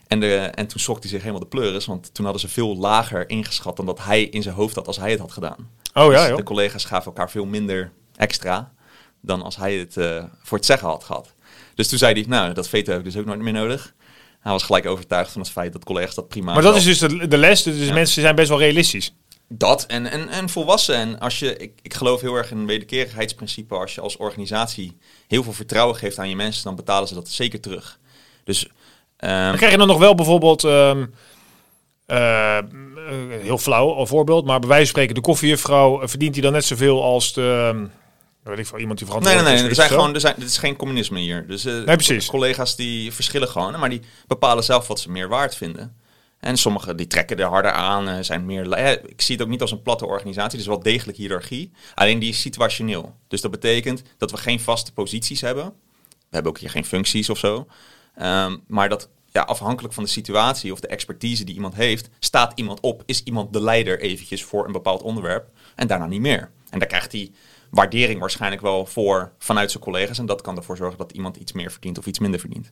En, 0.07 0.19
de, 0.19 0.35
en 0.35 0.67
toen 0.67 0.79
schrok 0.79 0.99
hij 0.99 1.09
zich 1.09 1.19
helemaal 1.19 1.39
de 1.41 1.45
pleuris. 1.47 1.85
Want 1.85 2.13
toen 2.13 2.23
hadden 2.25 2.41
ze 2.41 2.49
veel 2.49 2.77
lager 2.77 3.29
ingeschat 3.29 3.75
dan 3.77 3.85
dat 3.85 3.99
hij 4.03 4.23
in 4.23 4.41
zijn 4.41 4.55
hoofd 4.55 4.75
had 4.75 4.87
als 4.87 4.97
hij 4.97 5.11
het 5.11 5.19
had 5.19 5.31
gedaan. 5.31 5.69
Oh 5.93 6.11
ja, 6.11 6.19
Dus 6.19 6.27
joh. 6.27 6.37
de 6.37 6.43
collega's 6.43 6.85
gaven 6.85 7.05
elkaar 7.05 7.29
veel 7.31 7.45
minder 7.45 7.91
extra 8.15 8.71
dan 9.21 9.41
als 9.41 9.55
hij 9.55 9.73
het 9.75 9.97
eh, 9.97 10.23
voor 10.43 10.57
het 10.57 10.65
zeggen 10.67 10.87
had 10.87 11.03
gehad. 11.03 11.33
Dus 11.75 11.87
toen 11.87 11.97
zei 11.97 12.13
hij, 12.13 12.23
nou, 12.27 12.53
dat 12.53 12.69
veto 12.69 12.89
heb 12.91 12.99
ik 12.99 13.05
dus 13.05 13.17
ook 13.17 13.25
nooit 13.25 13.39
meer 13.39 13.53
nodig. 13.53 13.93
Hij 14.39 14.51
was 14.51 14.63
gelijk 14.63 14.85
overtuigd 14.85 15.31
van 15.31 15.41
het 15.41 15.49
feit 15.51 15.73
dat 15.73 15.83
collega's 15.83 16.15
dat 16.15 16.27
prima 16.27 16.53
Maar 16.53 16.61
dat 16.61 16.71
wel- 16.71 16.79
is 16.81 16.99
dus 16.99 16.99
de, 16.99 17.27
de 17.27 17.37
les. 17.37 17.63
Dus 17.63 17.87
Ja. 17.87 17.93
mensen 17.93 18.21
zijn 18.21 18.35
best 18.35 18.49
wel 18.49 18.59
realistisch. 18.59 19.13
Dat 19.57 19.85
en, 19.85 20.11
en, 20.11 20.29
en 20.29 20.49
volwassen. 20.49 20.95
En 20.95 21.19
als 21.19 21.39
je, 21.39 21.57
ik, 21.57 21.71
ik 21.81 21.93
geloof 21.93 22.21
heel 22.21 22.35
erg 22.35 22.51
in 22.51 22.57
een 22.57 22.65
wederkerigheidsprincipe. 22.65 23.75
Als 23.75 23.95
je 23.95 24.01
als 24.01 24.17
organisatie 24.17 24.97
heel 25.27 25.43
veel 25.43 25.53
vertrouwen 25.53 25.95
geeft 25.95 26.19
aan 26.19 26.29
je 26.29 26.35
mensen, 26.35 26.63
dan 26.63 26.75
betalen 26.75 27.07
ze 27.07 27.13
dat 27.13 27.29
zeker 27.29 27.59
terug. 27.59 27.99
Dus 28.43 28.67
ehm, 29.17 29.47
Dan 29.47 29.55
krijg 29.55 29.71
je 29.71 29.77
dan 29.77 29.87
nog 29.87 29.97
wel 29.99 30.15
bijvoorbeeld, 30.15 30.63
ehm, 30.63 31.05
eh, 32.05 32.57
eh, 32.57 32.65
heel 33.41 33.57
flauw 33.57 33.99
een 33.99 34.07
voorbeeld, 34.07 34.45
maar 34.45 34.59
bij 34.59 34.69
wijze 34.69 34.83
van 34.83 34.91
spreken, 34.91 35.15
de 35.15 35.21
koffiejuffrouw 35.21 36.01
eh, 36.01 36.07
verdient 36.07 36.33
hij 36.33 36.43
dan 36.43 36.51
net 36.51 36.65
zoveel 36.65 37.03
als 37.03 37.33
de, 37.33 37.71
ehm, 37.73 37.85
weet 38.43 38.59
ik 38.59 38.67
veel, 38.67 38.79
iemand 38.79 38.99
die 38.99 39.07
nee, 39.07 39.15
nee, 39.17 39.23
verantwoordelijk 39.23 39.55
nee. 39.55 39.63
Er 39.63 39.69
is. 39.69 39.75
zijn 39.75 39.89
gewoon, 39.89 40.13
er 40.13 40.19
zijn, 40.19 40.35
dit 40.37 40.47
is 40.49 40.57
geen 40.57 40.75
communisme 40.75 41.19
hier. 41.19 41.47
Dus 41.47 41.63
Nee, 41.63 41.83
precies. 41.83 42.25
collega's 42.25 42.75
die 42.75 43.13
verschillen 43.13 43.47
gewoon, 43.47 43.79
maar 43.79 43.89
die 43.89 44.01
bepalen 44.27 44.63
zelf 44.63 44.87
wat 44.87 44.99
ze 44.99 45.11
meer 45.11 45.27
waard 45.27 45.55
vinden. 45.55 46.01
En 46.43 46.57
sommigen 46.57 46.97
die 46.97 47.07
trekken 47.07 47.37
er 47.37 47.45
harder 47.45 47.71
aan, 47.71 48.07
eh, 48.07 48.17
zijn 48.21 48.45
meer. 48.45 48.71
eh, 48.71 48.91
ik 48.91 49.21
zie 49.21 49.35
het 49.35 49.43
ook 49.43 49.49
niet 49.49 49.61
als 49.61 49.71
een 49.71 49.81
platte 49.81 50.05
organisatie, 50.05 50.57
dus 50.57 50.67
wel 50.67 50.79
degelijk 50.79 51.17
hiërarchie. 51.17 51.71
Alleen 51.95 52.19
die 52.19 52.29
is 52.29 52.41
situationeel. 52.41 53.15
Dus 53.27 53.41
dat 53.41 53.51
betekent 53.51 54.03
dat 54.17 54.31
we 54.31 54.37
geen 54.37 54.59
vaste 54.59 54.93
posities 54.93 55.41
hebben. 55.41 55.65
We 56.05 56.29
hebben 56.29 56.51
ook 56.51 56.57
hier 56.57 56.69
geen 56.69 56.85
functies 56.85 57.29
of 57.29 57.37
zo. 57.37 57.67
Ehm, 58.15 58.57
maar 58.67 58.89
dat 58.89 59.09
ja, 59.31 59.41
afhankelijk 59.41 59.93
van 59.93 60.03
de 60.03 60.09
situatie 60.09 60.71
of 60.71 60.79
de 60.79 60.87
expertise 60.87 61.43
die 61.43 61.55
iemand 61.55 61.75
heeft, 61.75 62.09
staat 62.19 62.51
iemand 62.55 62.79
op, 62.79 63.03
is 63.05 63.23
iemand 63.23 63.53
de 63.53 63.61
leider 63.61 63.99
eventjes 63.99 64.43
voor 64.43 64.65
een 64.65 64.71
bepaald 64.71 65.01
onderwerp 65.01 65.49
en 65.75 65.87
daarna 65.87 66.05
niet 66.05 66.21
meer. 66.21 66.51
En 66.69 66.79
daar 66.79 66.87
krijgt 66.87 67.11
hij 67.11 67.31
waardering 67.69 68.19
waarschijnlijk 68.19 68.61
wel 68.61 68.85
voor 68.85 69.33
vanuit 69.37 69.71
zijn 69.71 69.83
collega's. 69.83 70.19
En 70.19 70.25
dat 70.25 70.41
kan 70.41 70.57
ervoor 70.57 70.77
zorgen 70.77 70.97
dat 70.97 71.11
iemand 71.11 71.37
iets 71.37 71.51
meer 71.51 71.71
verdient 71.71 71.97
of 71.97 72.05
iets 72.05 72.19
minder 72.19 72.39
verdient. 72.39 72.71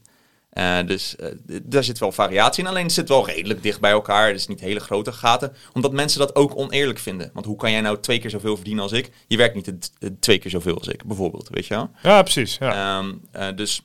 Eh, 0.52 0.78
dus 0.86 1.16
eh, 1.16 1.28
daar 1.64 1.84
zit 1.84 2.00
wel 2.00 2.12
variatie 2.12 2.64
in. 2.64 2.70
Alleen 2.70 2.84
het 2.84 2.92
zit 2.92 3.10
wel 3.10 3.26
redelijk 3.26 3.64
dicht 3.64 3.80
bij 3.80 3.92
elkaar. 3.92 4.28
Het 4.28 4.36
is 4.36 4.48
niet 4.48 4.60
hele 4.60 4.80
grote 4.80 5.12
gaten. 5.12 5.56
Omdat 5.74 5.92
mensen 5.92 6.20
dat 6.20 6.36
ook 6.36 6.58
oneerlijk 6.58 7.00
vinden. 7.00 7.30
Want 7.34 7.46
hoe 7.46 7.56
kan 7.56 7.72
jij 7.72 7.82
nou 7.82 8.00
twee 8.00 8.20
keer 8.20 8.30
zoveel 8.30 8.56
verdienen 8.56 8.84
als 8.84 8.92
ik? 8.92 9.12
Je 9.28 9.38
werkt 9.38 9.56
niet 9.56 9.92
twee 10.20 10.38
keer 10.38 10.52
zoveel 10.52 10.78
als 10.78 10.88
ik, 10.88 11.04
bijvoorbeeld. 11.06 11.50
Weet 11.50 11.66
je 11.66 11.74
wel? 11.74 11.90
Ja, 12.04 12.22
precies. 12.22 12.58
Ja. 12.60 13.00
Ehm, 13.00 13.14
eh, 13.32 13.56
dus 13.56 13.82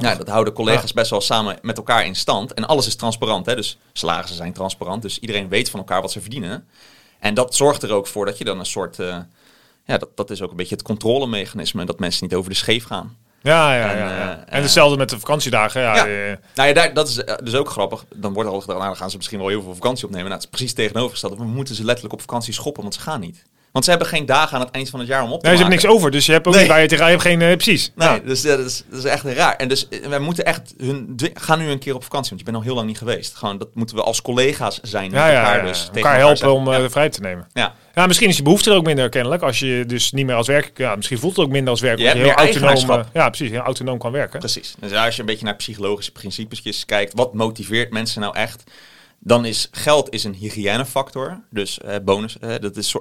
ja, 0.00 0.14
dat 0.14 0.28
houden 0.28 0.52
collega's 0.52 0.92
best 0.92 1.10
wel 1.10 1.20
samen 1.20 1.58
met 1.62 1.76
elkaar 1.76 2.06
in 2.06 2.16
stand. 2.16 2.54
En 2.54 2.66
alles 2.66 2.86
is 2.86 2.96
transparant. 2.96 3.46
Hè? 3.46 3.54
Dus 3.54 3.78
salarissen 3.92 4.36
zijn 4.36 4.52
transparant. 4.52 5.02
Dus 5.02 5.18
iedereen 5.18 5.48
weet 5.48 5.70
van 5.70 5.80
elkaar 5.80 6.00
wat 6.00 6.12
ze 6.12 6.20
verdienen. 6.20 6.68
En 7.18 7.34
dat 7.34 7.54
zorgt 7.54 7.82
er 7.82 7.92
ook 7.92 8.06
voor 8.06 8.26
dat 8.26 8.38
je 8.38 8.44
dan 8.44 8.58
een 8.58 8.66
soort... 8.66 8.96
ja, 9.84 9.98
dat, 9.98 10.08
dat 10.14 10.30
is 10.30 10.42
ook 10.42 10.50
een 10.50 10.56
beetje 10.56 10.74
het 10.74 10.84
controlemechanisme. 10.84 11.84
Dat 11.84 11.98
mensen 11.98 12.24
niet 12.26 12.34
over 12.34 12.50
de 12.50 12.56
scheef 12.56 12.84
gaan. 12.84 13.16
Ja, 13.40 13.74
ja, 13.74 13.90
En, 13.90 13.98
ja. 13.98 14.08
ja. 14.08 14.30
eh, 14.30 14.30
en 14.30 14.46
eh, 14.46 14.62
hetzelfde 14.62 14.96
met 14.96 15.10
de 15.10 15.18
vakantiedagen. 15.18 15.80
Ja, 15.80 16.06
Ja. 16.06 16.38
Nou 16.54 16.68
ja, 16.68 16.74
daar, 16.74 16.94
dat 16.94 17.08
is 17.08 17.24
eh, 17.24 17.34
dus 17.42 17.54
ook 17.54 17.70
grappig. 17.70 18.04
Dan 18.14 18.32
wordt 18.32 18.48
er 18.48 18.54
al 18.54 18.60
gedaan, 18.60 18.76
nou, 18.76 18.88
dan 18.88 18.98
gaan 18.98 19.10
ze 19.10 19.16
misschien 19.16 19.38
wel 19.38 19.48
heel 19.48 19.62
veel 19.62 19.74
vakantie 19.74 20.04
opnemen. 20.04 20.28
Nou, 20.28 20.40
het 20.40 20.44
is 20.44 20.56
precies 20.56 20.74
tegenovergesteld. 20.74 21.38
We 21.38 21.44
moeten 21.44 21.74
ze 21.74 21.84
letterlijk 21.84 22.14
op 22.14 22.20
vakantie 22.20 22.52
schoppen, 22.52 22.82
want 22.82 22.94
ze 22.94 23.00
gaan 23.00 23.20
niet. 23.20 23.44
Want 23.76 23.88
ze 23.88 23.94
hebben 23.94 24.08
geen 24.10 24.26
dagen 24.26 24.54
aan 24.58 24.60
het 24.64 24.74
eind 24.74 24.90
van 24.90 24.98
het 25.00 25.08
jaar 25.08 25.22
om 25.22 25.32
op 25.32 25.40
te 25.40 25.46
nee, 25.48 25.56
ze 25.56 25.62
hebben 25.62 25.80
niks 25.82 25.94
over. 25.94 26.10
Dus 26.10 26.26
je 26.26 26.32
hebt 26.32 26.46
ook 26.46 26.52
Nee. 26.52 26.62
niet 26.62 26.72
waar 26.72 26.80
je 26.82 26.88
tegen 26.88 27.04
je 27.04 27.10
hebt 27.10 27.22
geen... 27.22 27.42
eh, 27.42 27.52
precies. 27.52 27.92
Nee, 27.94 28.08
Ja. 28.08 28.18
dus 28.18 28.42
dat 28.42 28.58
is, 28.58 28.82
dat 28.90 28.98
is 28.98 29.04
echt 29.04 29.24
raar. 29.24 29.56
En 29.56 29.68
dus 29.68 29.88
eh, 29.88 30.06
wij 30.06 30.18
moeten 30.18 30.44
echt 30.44 30.74
hun... 30.78 31.12
dwi- 31.16 31.30
Ga 31.34 31.56
nu 31.56 31.68
een 31.70 31.78
keer 31.78 31.94
op 31.94 32.02
vakantie, 32.02 32.28
want 32.28 32.40
je 32.40 32.46
bent 32.46 32.56
al 32.56 32.62
heel 32.62 32.74
lang 32.74 32.86
niet 32.86 32.98
geweest. 32.98 33.34
Gewoon, 33.34 33.58
dat 33.58 33.68
moeten 33.74 33.96
we 33.96 34.02
als 34.02 34.22
collega's 34.22 34.78
zijn 34.82 35.10
met 35.10 35.20
Ja, 35.20 35.28
ja, 35.30 35.38
elkaar 35.38 35.56
ja. 35.56 35.66
dus. 35.66 35.78
tegen 35.78 35.94
elkaar 35.96 36.16
helpen 36.18 36.52
om 36.52 36.72
eh, 36.72 36.84
vrij 36.88 37.08
te 37.08 37.20
nemen. 37.20 37.46
Ja. 37.52 37.74
Ja, 37.94 38.06
misschien 38.06 38.28
is 38.28 38.36
je 38.36 38.42
behoefte 38.42 38.70
er 38.70 38.76
ook 38.76 38.84
minder 38.84 39.08
kennelijk. 39.08 39.42
Als 39.42 39.58
je 39.58 39.84
dus 39.86 40.12
niet 40.12 40.26
meer 40.26 40.34
als 40.34 40.46
werk... 40.46 40.70
Ja, 40.74 40.96
misschien 40.96 41.18
voelt 41.18 41.36
het 41.36 41.44
ook 41.44 41.50
minder 41.50 41.70
als 41.70 41.80
werk. 41.80 41.98
Je 41.98 42.04
hebt 42.06 42.18
heel 42.18 42.32
autonoom, 42.32 43.04
Ja, 43.12 43.28
precies. 43.28 43.50
Heel 43.50 43.60
autonoom 43.60 43.98
kan 43.98 44.12
werken. 44.12 44.38
Precies. 44.38 44.74
Dus 44.80 44.92
als 44.92 45.14
je 45.14 45.20
een 45.20 45.26
beetje 45.26 45.44
naar 45.44 45.56
psychologische 45.56 46.12
principes 46.12 46.84
kijkt, 46.84 47.12
wat 47.14 47.34
motiveert 47.34 47.92
mensen 47.92 48.20
nou 48.20 48.36
echt? 48.36 48.62
Dan 49.18 49.44
is 49.44 49.68
geld 49.70 50.10
is 50.12 50.24
een 50.24 50.34
hygiënefactor. 50.34 51.44
Dus 51.50 51.80
eh, 51.80 51.96
bonus. 52.04 52.38
eh, 52.38 52.54
dat 52.60 52.76
is, 52.76 52.96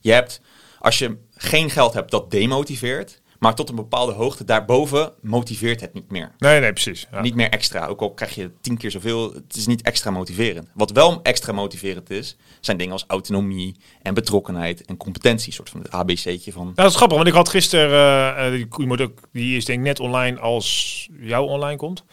je 0.00 0.12
hebt, 0.12 0.40
als 0.78 0.98
je 0.98 1.16
geen 1.34 1.70
geld 1.70 1.94
hebt, 1.94 2.10
dat 2.10 2.30
demotiveert. 2.30 3.20
Maar 3.38 3.54
tot 3.54 3.68
een 3.68 3.74
bepaalde 3.74 4.12
hoogte 4.12 4.44
daarboven 4.44 5.12
motiveert 5.20 5.80
het 5.80 5.94
niet 5.94 6.10
meer. 6.10 6.34
Nee, 6.38 6.60
nee, 6.60 6.72
precies. 6.72 7.06
Ja. 7.10 7.20
Niet 7.20 7.34
meer 7.34 7.50
extra. 7.50 7.86
Ook 7.86 8.00
al 8.00 8.14
krijg 8.14 8.34
je 8.34 8.50
tien 8.60 8.76
keer 8.76 8.90
zoveel. 8.90 9.32
Het 9.32 9.56
is 9.56 9.66
niet 9.66 9.82
extra 9.82 10.10
motiverend. 10.10 10.68
Wat 10.74 10.90
wel 10.90 11.22
extra 11.22 11.52
motiverend 11.52 12.10
is, 12.10 12.36
zijn 12.60 12.76
dingen 12.76 12.92
als 12.92 13.04
autonomie 13.06 13.76
en 14.02 14.14
betrokkenheid 14.14 14.84
en 14.84 14.96
competentie. 14.96 15.46
Een 15.46 15.52
soort 15.52 15.70
van 15.70 15.80
het 15.80 15.90
ABC'tje 15.90 16.52
van. 16.52 16.72
Dat 16.74 16.90
is 16.90 16.96
grappig, 16.96 17.16
want 17.16 17.28
ik 17.28 17.34
had 17.34 17.48
gisteren, 17.48 18.52
die, 18.52 18.86
moet 18.86 19.00
ook, 19.00 19.20
die 19.32 19.56
is 19.56 19.64
denk 19.64 19.78
ik 19.78 19.84
net 19.84 20.00
online 20.00 20.38
als 20.38 21.08
jou 21.20 21.48
online 21.48 21.76
komt. 21.76 22.04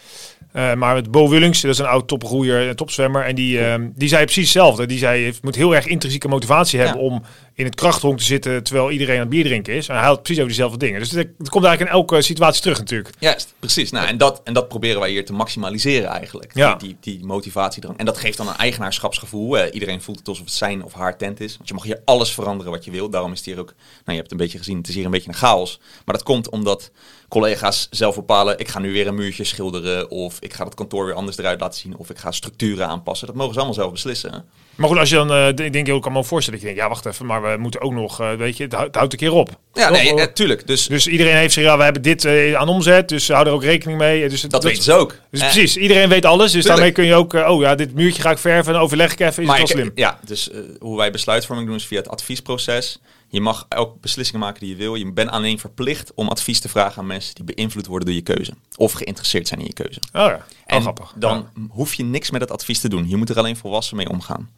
Eh, 0.55 0.74
maar 0.74 0.93
met 0.93 1.12
Bo 1.12 1.29
Willings, 1.29 1.62
dat 1.62 1.71
is 1.71 1.77
een 1.77 1.85
oud 1.85 2.07
topgroeier, 2.07 2.67
een 2.69 2.75
topzwemmer. 2.75 3.24
En 3.24 3.35
die, 3.35 3.59
ehm, 3.59 3.88
die 3.95 4.07
zei 4.07 4.24
precies 4.24 4.43
hetzelfde. 4.43 4.85
Die 4.85 4.97
zei, 4.97 5.25
je 5.25 5.33
moet 5.41 5.55
heel 5.55 5.75
erg 5.75 5.85
intrinsieke 5.88 6.27
motivatie 6.27 6.79
hebben 6.79 6.97
Ja. 7.01 7.03
om 7.07 7.24
in 7.55 7.65
het 7.65 7.75
krachthonk 7.75 8.17
te 8.17 8.24
zitten 8.24 8.63
terwijl 8.63 8.91
iedereen 8.91 9.15
aan 9.15 9.19
het 9.19 9.29
bier 9.29 9.43
drinken 9.43 9.74
is. 9.74 9.88
En 9.88 9.95
hij 9.95 10.05
had 10.05 10.17
precies 10.17 10.38
over 10.38 10.47
diezelfde 10.47 10.77
dingen. 10.77 11.00
Dus 11.00 11.12
het, 11.12 11.50
komt 11.50 11.65
eigenlijk 11.65 11.79
in 11.79 12.00
elke 12.00 12.21
situatie 12.21 12.62
terug 12.62 12.77
natuurlijk. 12.77 13.09
Juist, 13.19 13.53
precies. 13.59 13.91
Nou, 13.91 14.07
en, 14.07 14.17
dat, 14.17 14.41
en 14.43 14.53
dat 14.53 14.67
proberen 14.67 15.00
wij 15.00 15.09
hier 15.09 15.25
te 15.25 15.33
maximaliseren 15.33 16.09
eigenlijk. 16.09 16.51
Ja. 16.53 16.75
Die, 16.75 16.97
die, 17.01 17.17
die 17.17 17.25
motivatiedrang. 17.25 17.97
En 17.97 18.05
dat 18.05 18.17
geeft 18.17 18.38
dan 18.38 18.47
een 18.47 18.55
eigenaarschapsgevoel. 18.55 19.67
Iedereen 19.67 20.01
voelt 20.01 20.19
het 20.19 20.27
alsof 20.27 20.45
het 20.45 20.53
zijn 20.53 20.83
of 20.83 20.93
haar 20.93 21.17
tent 21.17 21.39
is. 21.39 21.55
Want 21.57 21.67
je 21.67 21.74
mag 21.74 21.83
hier 21.83 22.01
alles 22.05 22.31
veranderen 22.31 22.71
wat 22.71 22.85
je 22.85 22.91
wil. 22.91 23.09
Daarom 23.09 23.31
is 23.31 23.38
het 23.38 23.47
hier 23.47 23.59
ook, 23.59 23.74
nou 23.75 23.77
je 24.05 24.12
hebt 24.12 24.24
het 24.24 24.31
een 24.31 24.38
beetje 24.38 24.57
gezien, 24.57 24.77
het 24.77 24.88
is 24.88 24.95
hier 24.95 25.05
een 25.05 25.12
beetje 25.12 25.29
een 25.29 25.35
chaos. 25.35 25.79
Maar 26.05 26.15
dat 26.15 26.24
komt 26.24 26.50
omdat 26.50 26.91
collega's 27.27 27.88
zelf 27.91 28.15
bepalen, 28.15 28.59
ik 28.59 28.67
ga 28.67 28.79
nu 28.79 28.91
weer 28.91 29.07
een 29.07 29.15
muurtje 29.15 29.43
schilderen. 29.43 30.09
Of 30.09 30.38
ik 30.39 30.53
ga 30.53 30.65
het 30.65 30.74
kantoor 30.74 31.05
weer 31.05 31.15
anders 31.15 31.38
eruit 31.38 31.59
laten 31.59 31.79
zien. 31.79 31.97
Of 31.97 32.09
ik 32.09 32.17
ga 32.17 32.31
structuren 32.31 32.88
aanpassen. 32.88 33.27
Dat 33.27 33.35
mogen 33.35 33.53
ze 33.53 33.59
allemaal 33.59 33.77
zelf 33.77 33.91
beslissen. 33.91 34.45
Maar 34.75 34.89
goed, 34.89 34.97
als 34.97 35.09
je 35.09 35.15
dan, 35.15 35.31
eh, 35.31 35.47
ik 35.47 35.74
denk, 35.74 35.88
me 35.88 35.93
ook 35.93 36.25
voorstellen 36.25 36.59
dat 36.59 36.69
je 36.69 36.75
denkt, 36.75 36.81
ja 36.81 36.89
wacht 36.89 37.05
even, 37.05 37.25
maar 37.25 37.44
we 37.51 37.57
moeten 37.57 37.81
ook 37.81 37.91
nog, 37.93 38.21
eh, 38.21 38.33
weet 38.33 38.57
je, 38.57 38.63
het 38.63 38.71
houdt, 38.71 38.87
het 38.87 38.95
houdt 38.95 39.13
een 39.13 39.19
keer 39.19 39.31
op. 39.33 39.49
Ja, 39.73 39.87
Toch? 39.87 39.97
nee, 39.97 40.13
eh, 40.21 40.33
tuurlijk. 40.33 40.67
Dus, 40.67 40.87
Dus 40.87 41.07
iedereen 41.07 41.35
heeft 41.35 41.53
zich, 41.53 41.63
ja, 41.63 41.77
we 41.77 41.83
hebben 41.83 42.01
dit 42.01 42.25
eh, 42.25 42.53
aan 42.55 42.67
omzet, 42.67 43.09
dus 43.09 43.27
hou 43.29 43.45
er 43.47 43.51
ook 43.53 43.63
rekening 43.63 43.97
mee. 43.99 44.29
Dus 44.29 44.41
dat 44.41 44.63
weten 44.63 44.83
ze 44.83 44.93
ook. 44.93 45.19
Dus 45.31 45.39
Eh, 45.41 45.45
precies, 45.51 45.77
iedereen 45.77 46.09
weet 46.09 46.25
alles. 46.25 46.51
Dus 46.51 46.51
tuurlijk. 46.51 46.67
daarmee 46.75 46.91
kun 46.91 47.05
je 47.05 47.13
ook, 47.13 47.33
eh, 47.33 47.49
oh 47.51 47.61
ja, 47.61 47.75
dit 47.75 47.93
muurtje 47.93 48.22
ga 48.22 48.31
ik 48.31 48.37
verven 48.37 48.74
en 48.74 48.79
overleg 48.79 49.11
ik 49.11 49.20
even, 49.20 49.43
is 49.43 49.50
maar 49.50 49.59
het 49.59 49.67
wel 49.74 49.77
slim. 49.81 49.91
Ja, 49.96 50.20
dus 50.25 50.51
eh, 50.51 50.59
hoe 50.79 50.98
wij 50.98 51.11
besluitvorming 51.11 51.67
doen 51.67 51.77
is 51.77 51.85
via 51.85 51.98
het 51.98 52.09
adviesproces. 52.09 53.00
Je 53.29 53.41
mag 53.41 53.65
ook 53.75 54.01
beslissingen 54.01 54.41
maken 54.41 54.59
die 54.59 54.70
je 54.70 54.75
wil. 54.75 54.96
Je 54.96 55.11
bent 55.11 55.29
alleen 55.29 55.59
verplicht 55.59 56.11
om 56.15 56.27
advies 56.29 56.59
te 56.59 56.70
vragen 56.70 56.98
aan 57.01 57.07
mensen 57.07 57.35
die 57.35 57.55
beïnvloed 57.55 57.85
worden 57.85 58.07
door 58.07 58.15
je 58.17 58.22
keuze. 58.22 58.53
Of 58.75 58.91
geïnteresseerd 58.91 59.48
zijn 59.48 59.59
in 59.59 59.65
je 59.65 59.74
keuze. 59.74 60.00
Oh 60.13 60.22
ja, 60.22 60.33
oh, 60.33 60.41
En 60.65 60.81
grappig. 60.81 61.13
dan 61.15 61.48
Ja. 61.55 61.61
hoef 61.70 61.93
je 61.93 62.03
niks 62.03 62.31
met 62.31 62.41
het 62.41 62.51
advies 62.51 62.79
te 62.79 62.89
doen. 62.89 63.09
Je 63.09 63.15
moet 63.15 63.29
er 63.29 63.37
alleen 63.37 63.57
volwassen 63.57 63.98
mee 63.98 64.09
omgaan. 64.09 64.50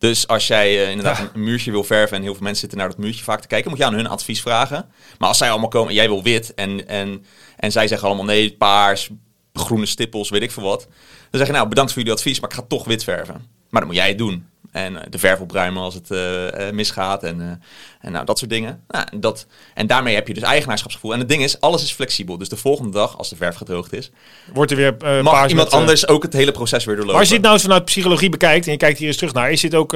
Dus 0.00 0.26
als 0.26 0.46
jij 0.46 0.82
eh, 0.84 0.90
inderdaad 0.90 1.18
Ja. 1.18 1.30
een 1.34 1.44
muurtje 1.44 1.70
wil 1.70 1.84
verven 1.84 2.16
en 2.16 2.22
heel 2.22 2.32
veel 2.32 2.42
mensen 2.42 2.60
zitten 2.60 2.78
naar 2.78 2.88
dat 2.88 2.98
muurtje 2.98 3.24
vaak 3.24 3.40
te 3.40 3.46
kijken, 3.46 3.70
moet 3.70 3.78
je 3.78 3.84
aan 3.84 3.94
hun 3.94 4.06
advies 4.06 4.40
vragen. 4.40 4.90
Maar 5.18 5.28
als 5.28 5.38
zij 5.38 5.50
allemaal 5.50 5.68
komen 5.68 5.88
en 5.88 5.94
jij 5.94 6.08
wil 6.08 6.22
wit 6.22 6.54
en, 6.54 6.88
en, 6.88 7.24
en 7.56 7.72
zij 7.72 7.88
zeggen 7.88 8.06
allemaal 8.08 8.24
nee, 8.24 8.56
paars, 8.56 9.10
groene 9.52 9.86
stippels, 9.86 10.30
weet 10.30 10.42
ik 10.42 10.50
veel 10.50 10.62
wat. 10.62 10.86
Dan 11.30 11.38
zeg 11.38 11.46
je 11.46 11.52
nou 11.52 11.68
bedankt 11.68 11.92
voor 11.92 12.00
jullie 12.02 12.16
advies, 12.16 12.40
maar 12.40 12.50
ik 12.50 12.56
ga 12.56 12.62
toch 12.68 12.84
wit 12.84 13.04
verven. 13.04 13.34
Maar 13.70 13.80
dan 13.80 13.86
moet 13.90 13.98
jij 13.98 14.08
het 14.08 14.18
doen. 14.18 14.46
En 14.72 14.96
eh, 14.96 15.06
de 15.10 15.18
verf 15.18 15.40
opruimen 15.40 15.82
als 15.82 15.94
het 15.94 16.10
eh, 16.10 16.68
eh, 16.68 16.74
misgaat 16.74 17.22
en, 17.22 17.62
en 18.00 18.12
nou, 18.12 18.24
dat 18.24 18.38
soort 18.38 18.50
dingen. 18.50 18.82
Nou, 18.88 19.06
en 19.12 19.20
dat, 19.20 19.46
en 19.74 19.86
daarmee 19.86 20.14
heb 20.14 20.28
je 20.28 20.34
dus 20.34 20.42
eigenaarschapsgevoel. 20.42 21.12
En 21.12 21.18
het 21.18 21.28
ding 21.28 21.42
is, 21.42 21.60
alles 21.60 21.82
is 21.82 21.92
flexibel. 21.92 22.38
Dus 22.38 22.48
de 22.48 22.56
volgende 22.56 22.90
dag, 22.90 23.18
als 23.18 23.28
de 23.28 23.36
verf 23.36 23.56
gedroogd 23.56 23.92
is, 23.92 24.10
Wordt 24.52 24.70
er 24.70 24.76
weer 24.76 24.96
eh 24.98 25.22
mag 25.22 25.48
iemand 25.48 25.70
met, 25.70 25.80
anders 25.80 26.08
ook 26.08 26.22
het 26.22 26.32
hele 26.32 26.52
proces 26.52 26.84
weer 26.84 26.96
doorlopen. 26.96 27.12
Maar 27.12 27.20
als 27.20 27.28
je 27.28 27.34
dit 27.34 27.44
nou 27.44 27.60
vanuit 27.60 27.84
psychologie 27.84 28.28
bekijkt 28.28 28.66
en 28.66 28.72
je 28.72 28.78
kijkt 28.78 28.98
hier 28.98 29.08
eens 29.08 29.16
terug 29.16 29.32
naar, 29.32 29.50
is 29.50 29.60
dit 29.60 29.74
ook, 29.74 29.92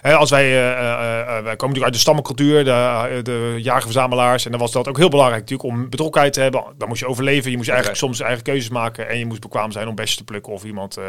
hè, 0.00 0.14
als 0.14 0.30
wij, 0.30 0.50
wij 0.50 1.42
komen 1.42 1.42
natuurlijk 1.42 1.84
uit 1.84 1.92
de 1.92 1.98
stammencultuur, 1.98 2.64
de, 2.64 3.20
de 3.22 3.54
jager-verzamelaars, 3.58 4.44
en 4.44 4.50
dan 4.50 4.60
was 4.60 4.72
dat 4.72 4.88
ook 4.88 4.96
heel 4.96 5.08
belangrijk 5.08 5.40
natuurlijk 5.40 5.68
om 5.68 5.90
betrokkenheid 5.90 6.32
te 6.32 6.40
hebben. 6.40 6.64
Dan 6.78 6.88
moest 6.88 7.00
je 7.00 7.08
overleven, 7.08 7.50
je 7.50 7.56
moest 7.56 7.68
eigenlijk 7.68 7.98
soms 7.98 8.20
eigen 8.20 8.42
keuzes 8.42 8.70
maken 8.70 9.08
en 9.08 9.18
je 9.18 9.26
moest 9.26 9.40
bekwaam 9.40 9.72
zijn 9.72 9.88
om 9.88 9.94
besjes 9.94 10.16
te 10.16 10.24
plukken 10.24 10.52
of 10.52 10.64
iemand 10.64 10.96
eh 10.96 11.04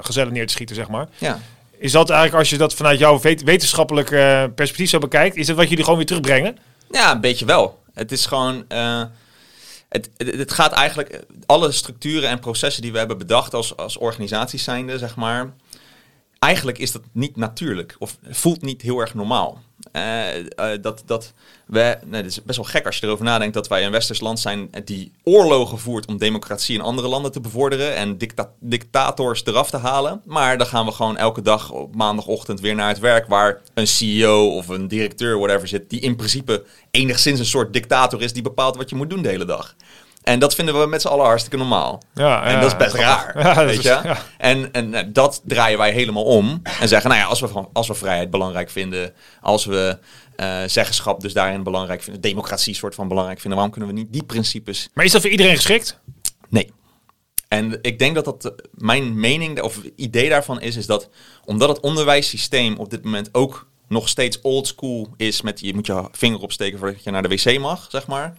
gezellen 0.00 0.32
neer 0.32 0.46
te 0.46 0.52
schieten, 0.52 0.76
zeg 0.76 0.88
maar. 0.88 1.08
Ja. 1.18 1.38
Is 1.80 1.92
dat 1.92 2.10
eigenlijk, 2.10 2.38
als 2.38 2.50
je 2.50 2.56
dat 2.58 2.74
vanuit 2.74 2.98
jouw 2.98 3.20
wet- 3.20 3.42
wetenschappelijk 3.42 4.10
eh, 4.10 4.44
perspectief 4.54 4.90
zo 4.90 4.98
bekijkt, 4.98 5.36
is 5.36 5.46
dat 5.46 5.56
wat 5.56 5.68
jullie 5.68 5.82
gewoon 5.84 5.98
weer 5.98 6.06
terugbrengen? 6.08 6.56
ja, 6.90 7.12
een 7.12 7.20
beetje 7.20 7.44
wel. 7.44 7.82
Het 7.94 8.12
is 8.12 8.26
gewoon... 8.26 8.64
eh, 8.68 9.02
het, 9.88 10.10
het, 10.16 10.36
het 10.36 10.52
gaat 10.52 10.72
eigenlijk... 10.72 11.20
Alle 11.46 11.72
structuren 11.72 12.28
en 12.28 12.38
processen 12.38 12.82
die 12.82 12.92
we 12.92 12.98
hebben 12.98 13.18
bedacht 13.18 13.54
als, 13.54 13.76
als 13.76 13.96
organisaties 13.96 14.64
zijnde, 14.64 14.98
zeg 14.98 15.16
maar... 15.16 15.52
Eigenlijk 16.38 16.78
is 16.78 16.92
dat 16.92 17.02
niet 17.12 17.36
natuurlijk. 17.36 17.96
Of 17.98 18.16
voelt 18.28 18.62
niet 18.62 18.82
heel 18.82 18.98
erg 19.00 19.14
normaal. 19.14 19.62
Eh, 19.92 20.36
eh, 20.36 20.82
dat, 20.82 21.02
dat 21.06 21.32
we, 21.66 21.98
nee, 22.06 22.22
het 22.22 22.30
is 22.30 22.42
best 22.42 22.58
wel 22.58 22.66
gek 22.66 22.86
als 22.86 22.98
je 22.98 23.06
erover 23.06 23.24
nadenkt 23.24 23.54
dat 23.54 23.68
wij 23.68 23.84
een 23.84 23.90
westers 23.90 24.20
land 24.20 24.40
zijn 24.40 24.70
die 24.84 25.12
oorlogen 25.24 25.78
voert 25.78 26.06
om 26.06 26.18
democratie 26.18 26.74
in 26.74 26.80
andere 26.80 27.08
landen 27.08 27.32
te 27.32 27.40
bevorderen 27.40 27.94
en 27.94 28.18
dicta 28.18 28.50
dictators 28.60 29.44
eraf 29.44 29.70
te 29.70 29.76
halen. 29.76 30.22
Maar 30.24 30.58
dan 30.58 30.66
gaan 30.66 30.86
we 30.86 30.92
gewoon 30.92 31.16
elke 31.16 31.42
dag 31.42 31.70
op 31.70 31.94
maandagochtend 31.94 32.60
weer 32.60 32.74
naar 32.74 32.88
het 32.88 32.98
werk 32.98 33.26
waar 33.28 33.60
een 33.74 33.86
CEO 33.86 34.46
of 34.46 34.68
een 34.68 34.88
directeur, 34.88 35.38
whatever 35.38 35.68
zit, 35.68 35.90
die 35.90 36.00
in 36.00 36.16
principe 36.16 36.64
enigszins 36.90 37.38
een 37.38 37.46
soort 37.46 37.72
dictator 37.72 38.22
is 38.22 38.32
die 38.32 38.42
bepaalt 38.42 38.76
wat 38.76 38.90
je 38.90 38.96
moet 38.96 39.10
doen 39.10 39.22
de 39.22 39.28
hele 39.28 39.44
dag. 39.44 39.76
En 40.22 40.38
dat 40.38 40.54
vinden 40.54 40.80
we 40.80 40.86
met 40.86 41.00
z'n 41.00 41.08
allen 41.08 41.24
hartstikke 41.24 41.56
normaal. 41.56 42.02
Ja, 42.14 42.42
en 42.44 42.52
ja, 42.52 42.60
dat 42.60 42.70
is 42.70 42.76
best 42.76 42.94
raar. 42.94 43.38
Ja, 43.42 43.64
weet 43.64 43.78
is- 43.78 43.84
je? 43.84 44.14
En, 44.38 44.72
en 44.72 44.94
eh, 44.94 45.04
dat 45.08 45.40
draaien 45.44 45.78
wij 45.78 45.92
helemaal 45.92 46.24
om. 46.24 46.60
En 46.80 46.88
zeggen, 46.88 47.10
nou 47.10 47.22
ja, 47.22 47.28
als 47.28 47.40
we, 47.40 47.48
als 47.72 47.88
we 47.88 47.94
vrijheid 47.94 48.30
belangrijk 48.30 48.70
vinden, 48.70 49.12
als 49.40 49.64
we 49.64 49.98
eh, 50.36 50.58
zeggenschap 50.66 51.20
dus 51.20 51.32
daarin 51.32 51.62
belangrijk 51.62 52.02
vinden, 52.02 52.22
democratie 52.22 52.74
soort 52.74 52.94
van 52.94 53.08
belangrijk 53.08 53.40
vinden, 53.40 53.58
waarom 53.58 53.76
kunnen 53.76 53.94
we 53.94 54.00
niet 54.00 54.12
die 54.12 54.24
principes? 54.24 54.88
Maar 54.94 55.04
is 55.04 55.12
dat 55.12 55.20
voor 55.20 55.30
iedereen 55.30 55.56
geschikt? 55.56 55.98
Nee. 56.48 56.72
En 57.48 57.78
ik 57.82 57.98
denk 57.98 58.14
dat 58.14 58.24
dat 58.24 58.44
eh, 58.44 58.52
mijn 58.70 59.20
mening 59.20 59.60
of 59.62 59.80
idee 59.96 60.28
daarvan 60.28 60.60
is, 60.60 60.76
is 60.76 60.86
dat 60.86 61.08
omdat 61.44 61.68
het 61.68 61.80
onderwijssysteem 61.80 62.76
op 62.76 62.90
dit 62.90 63.04
moment 63.04 63.28
ook 63.32 63.68
nog 63.88 64.08
steeds 64.08 64.40
old 64.40 64.66
school 64.66 65.08
is 65.16 65.42
met 65.42 65.60
je 65.60 65.74
moet 65.74 65.86
je 65.86 66.08
vinger 66.12 66.40
opsteken 66.40 66.78
voordat 66.78 67.04
je 67.04 67.10
naar 67.10 67.22
de 67.22 67.28
wc 67.28 67.58
mag, 67.58 67.86
zeg 67.90 68.06
maar. 68.06 68.34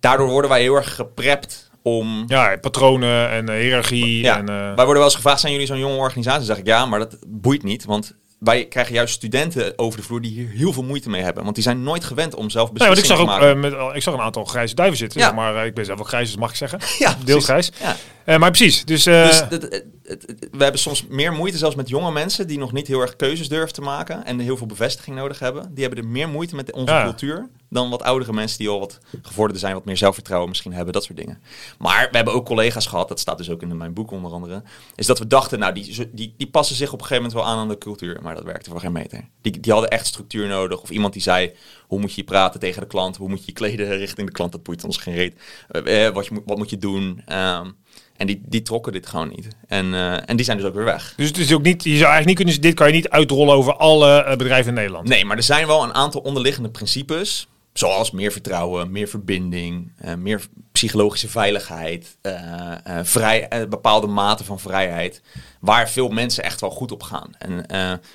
Daardoor 0.00 0.28
worden 0.28 0.50
wij 0.50 0.60
heel 0.60 0.74
erg 0.74 0.94
geprept 0.94 1.70
om 1.82 2.24
Ja, 2.26 2.56
patronen 2.60 3.30
en 3.30 3.48
eh, 3.48 3.60
hiërarchie. 3.60 4.22
ja, 4.22 4.36
en, 4.38 4.48
eh, 4.48 4.54
wij 4.56 4.74
worden 4.74 4.94
wel 4.94 5.04
eens 5.04 5.14
gevraagd, 5.14 5.40
zijn 5.40 5.52
jullie 5.52 5.66
zo'n 5.66 5.78
jonge 5.78 5.96
organisatie? 5.96 6.38
Dan 6.46 6.48
zeg 6.48 6.58
ik 6.58 6.66
ja, 6.66 6.86
maar 6.86 6.98
dat 6.98 7.16
boeit 7.26 7.62
niet. 7.62 7.84
Want 7.84 8.14
wij 8.38 8.64
krijgen 8.66 8.94
juist 8.94 9.14
studenten 9.14 9.72
over 9.78 9.98
de 9.98 10.04
vloer 10.04 10.20
die 10.20 10.30
hier 10.30 10.48
heel 10.48 10.72
veel 10.72 10.82
moeite 10.82 11.10
mee 11.10 11.22
hebben. 11.22 11.42
Want 11.42 11.54
die 11.54 11.64
zijn 11.64 11.82
nooit 11.82 12.04
gewend 12.04 12.34
om 12.34 12.50
zelf 12.50 12.68
Nee, 12.72 12.78
want 12.88 12.98
ik 12.98 13.02
beslissingen 13.08 13.32
zag 13.32 13.40
te 13.40 13.46
ook 13.46 13.54
eh, 13.72 13.86
met, 13.86 13.96
ik 13.96 14.02
zag 14.02 14.14
een 14.14 14.20
aantal 14.20 14.44
grijze 14.44 14.74
duiven 14.74 14.98
zitten. 14.98 15.20
Ja. 15.20 15.32
Maar 15.32 15.66
ik 15.66 15.74
ben 15.74 15.84
zelf 15.84 16.00
ook 16.00 16.08
grijs, 16.08 16.28
dus 16.30 16.36
mag 16.40 16.50
ik 16.50 16.56
zeggen. 16.56 16.78
ja, 16.98 17.16
Deels 17.24 17.44
grijs. 17.44 17.72
Ja. 18.26 18.38
Maar 18.38 18.50
precies. 18.50 18.84
Dus, 18.84 19.02
Dus 19.04 19.40
het- 19.40 19.50
het- 19.50 19.62
het- 19.62 19.84
het- 20.26 20.48
we 20.52 20.62
hebben 20.62 20.80
soms 20.80 21.06
meer 21.08 21.32
moeite, 21.32 21.58
zelfs 21.58 21.74
met 21.76 21.88
jonge 21.88 22.12
mensen 22.12 22.46
die 22.46 22.58
nog 22.58 22.72
niet 22.72 22.86
heel 22.86 23.00
erg 23.00 23.16
keuzes 23.16 23.48
durven 23.48 23.72
te 23.72 23.80
maken 23.80 24.24
en 24.24 24.38
heel 24.38 24.56
veel 24.56 24.66
bevestiging 24.66 25.16
nodig 25.16 25.38
hebben. 25.38 25.70
Die 25.74 25.84
hebben 25.84 26.04
er 26.04 26.10
meer 26.10 26.28
moeite 26.28 26.54
met 26.54 26.72
onze 26.72 26.92
Ja. 26.92 27.02
cultuur 27.02 27.48
dan 27.70 27.90
wat 27.90 28.02
oudere 28.02 28.32
mensen 28.32 28.58
die 28.58 28.68
al 28.68 28.78
wat 28.78 28.98
gevorderder 29.22 29.60
zijn, 29.60 29.74
wat 29.74 29.84
meer 29.84 29.96
zelfvertrouwen 29.96 30.48
misschien 30.48 30.72
hebben, 30.72 30.92
dat 30.92 31.04
soort 31.04 31.18
dingen. 31.18 31.42
Maar 31.78 32.08
we 32.10 32.16
hebben 32.16 32.34
ook 32.34 32.46
collega's 32.46 32.86
gehad, 32.86 33.08
dat 33.08 33.20
staat 33.20 33.38
dus 33.38 33.50
ook 33.50 33.62
in 33.62 33.76
mijn 33.76 33.92
boek 33.92 34.10
onder 34.10 34.32
andere, 34.32 34.62
is 34.94 35.06
dat 35.06 35.18
we 35.18 35.26
dachten, 35.26 35.58
nou, 35.58 35.72
die, 35.74 36.08
die, 36.12 36.34
die 36.36 36.50
passen 36.50 36.76
zich 36.76 36.92
op 36.92 37.00
een 37.00 37.06
gegeven 37.06 37.22
moment 37.22 37.42
wel 37.42 37.52
aan 37.52 37.58
aan 37.58 37.68
de 37.68 37.78
cultuur, 37.78 38.18
maar 38.22 38.34
dat 38.34 38.44
werkte 38.44 38.70
voor 38.70 38.80
geen 38.80 38.92
meter. 38.92 39.28
Die, 39.40 39.60
die 39.60 39.72
hadden 39.72 39.90
echt 39.90 40.06
structuur 40.06 40.48
nodig. 40.48 40.82
Of 40.82 40.90
iemand 40.90 41.12
die 41.12 41.22
zei, 41.22 41.52
hoe 41.86 42.00
moet 42.00 42.14
je 42.14 42.24
praten 42.24 42.60
tegen 42.60 42.80
de 42.80 42.86
klant, 42.86 43.16
hoe 43.16 43.28
moet 43.28 43.38
je 43.38 43.46
je 43.46 43.52
kleden 43.52 43.96
richting 43.96 44.26
de 44.26 44.32
klant, 44.32 44.52
dat 44.52 44.62
boeit 44.62 44.84
ons 44.84 44.96
geen 44.96 45.14
reet. 45.14 45.34
Eh, 45.68 46.06
eh 46.06 46.14
wat, 46.14 46.26
je, 46.26 46.42
wat 46.46 46.58
moet 46.58 46.70
je 46.70 46.78
doen? 46.78 47.22
Um, 47.32 47.76
en 48.16 48.26
die, 48.26 48.40
die 48.46 48.62
trokken 48.62 48.92
dit 48.92 49.06
gewoon 49.06 49.28
niet. 49.28 49.48
En, 49.66 49.86
uh, 49.86 50.28
en 50.28 50.36
die 50.36 50.44
zijn 50.44 50.56
dus 50.56 50.66
ook 50.66 50.74
weer 50.74 50.84
weg. 50.84 51.14
Dus 51.16 51.28
het 51.28 51.38
is 51.38 51.52
ook 51.52 51.62
niet, 51.62 51.84
je 51.84 51.96
zou 51.96 52.10
eigenlijk 52.10 52.26
niet 52.26 52.36
kunnen, 52.36 52.60
dit 52.60 52.74
kan 52.74 52.86
je 52.86 52.92
niet 52.92 53.08
uitrollen 53.08 53.54
over 53.54 53.76
alle 53.76 54.36
bedrijven 54.36 54.68
in 54.68 54.74
Nederland. 54.74 55.08
Nee, 55.08 55.24
maar 55.24 55.36
er 55.36 55.42
zijn 55.42 55.66
wel 55.66 55.82
een 55.82 55.94
aantal 55.94 56.20
onderliggende 56.20 56.70
principes. 56.70 57.48
Zoals 57.72 58.10
meer 58.10 58.32
vertrouwen, 58.32 58.90
meer 58.90 59.08
verbinding, 59.08 59.92
uh, 60.04 60.14
meer 60.14 60.46
psychologische 60.72 61.28
veiligheid, 61.28 62.16
vrij, 63.02 63.66
bepaalde 63.68 64.06
mate 64.06 64.44
van 64.44 64.60
vrijheid. 64.60 65.22
Waar 65.60 65.90
veel 65.90 66.08
mensen 66.08 66.44
echt 66.44 66.60
wel 66.60 66.70
goed 66.70 66.92
op 66.92 67.02
gaan. 67.02 67.30
En 67.38 67.66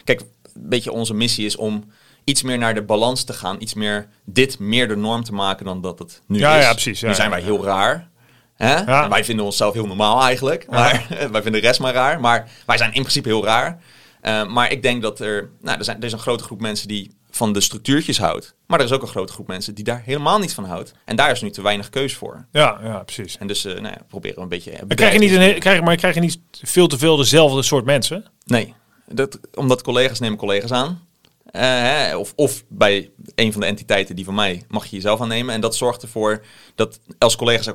kijk, 0.03 0.19
een 0.19 0.69
beetje 0.69 0.91
onze 0.91 1.13
missie 1.13 1.45
is 1.45 1.55
om 1.55 1.83
iets 2.25 2.43
meer 2.43 2.57
naar 2.57 2.73
de 2.73 2.83
balans 2.83 3.23
te 3.23 3.33
gaan. 3.33 3.55
Iets 3.59 3.73
meer 3.73 4.07
dit 4.25 4.59
meer 4.59 4.87
de 4.87 4.95
norm 4.95 5.23
te 5.23 5.33
maken 5.33 5.65
dan 5.65 5.81
dat 5.81 5.99
het 5.99 6.21
nu 6.27 6.39
ja, 6.39 6.57
is. 6.57 6.63
Ja, 6.63 6.71
precies. 6.71 6.99
Ja, 6.99 7.07
nu 7.07 7.13
zijn 7.13 7.29
wij 7.29 7.41
heel 7.41 7.63
raar. 7.63 8.09
Hè? 8.55 8.75
Ja. 8.75 9.09
Wij 9.09 9.23
vinden 9.23 9.45
onszelf 9.45 9.73
heel 9.73 9.87
normaal 9.87 10.21
eigenlijk. 10.21 10.69
Maar 10.69 11.05
wij 11.31 11.41
vinden 11.41 11.61
de 11.61 11.67
rest 11.67 11.79
maar 11.79 11.93
raar. 11.93 12.19
Maar 12.19 12.49
wij 12.65 12.77
zijn 12.77 12.93
in 12.93 13.01
principe 13.01 13.27
heel 13.27 13.45
raar. 13.45 13.81
Uh, 14.21 14.47
maar 14.47 14.71
ik 14.71 14.81
denk 14.81 15.01
dat 15.01 15.19
er, 15.19 15.49
nou, 15.61 15.77
er, 15.77 15.83
zijn, 15.83 15.97
er 15.97 16.03
is 16.03 16.11
een 16.11 16.19
grote 16.19 16.43
groep 16.43 16.61
mensen 16.61 16.87
die 16.87 17.15
van 17.36 17.54
de 17.54 17.62
structuurtjes 17.62 18.17
houdt. 18.17 18.56
Maar 18.67 18.80
er 18.80 18.86
is 18.86 18.91
ook 18.91 19.02
een 19.02 19.08
grote 19.08 19.34
groep 19.34 19.48
mensen 19.48 19.76
die 19.76 19.84
daar 19.84 20.02
helemaal 20.06 20.39
niet 20.39 20.54
van 20.54 20.65
houdt. 20.65 20.93
En 21.06 21.15
daar 21.15 21.32
is 21.32 21.41
nu 21.41 21.50
te 21.50 21.62
weinig 21.62 21.89
keus 21.89 22.13
voor. 22.13 22.45
Ja, 22.52 22.80
ja 22.84 23.04
precies. 23.04 23.38
En 23.38 23.48
dus 23.48 23.65
uh, 23.65 23.74
nou 23.74 23.88
ja, 23.88 24.02
proberen 24.08 24.36
we 24.36 24.41
een 24.41 24.50
beetje... 24.50 24.71
Maar 24.88 24.95
krijg, 24.95 25.13
je 25.13 25.19
niet 25.19 25.32
een, 25.32 25.60
krijg, 25.60 25.82
maar 25.82 25.95
krijg 25.95 26.15
je 26.15 26.19
niet 26.19 26.39
veel 26.52 26.88
te 26.88 26.98
veel 26.98 27.15
dezelfde 27.15 27.63
soort 27.63 27.86
mensen? 27.86 28.26
Nee, 28.45 28.74
dat, 29.08 29.39
omdat 29.54 29.82
collega's 29.82 30.19
nemen 30.19 30.38
collega's 30.38 30.71
aan. 30.71 31.08
Uh, 31.45 31.62
hè, 31.62 32.15
of, 32.15 32.34
of 32.36 32.63
bij 32.67 33.12
een 33.36 33.52
van 33.52 33.62
de 33.62 33.67
entiteiten 33.67 34.15
die 34.15 34.26
van 34.26 34.36
mij 34.36 34.63
mag 34.67 34.86
je 34.86 34.95
jezelf 34.95 35.21
aannemen. 35.21 35.54
En 35.54 35.62
dat 35.62 35.76
zorgt 35.76 36.02
ervoor 36.02 36.45
dat 36.76 37.00
als 37.17 37.36
collega's 37.36 37.69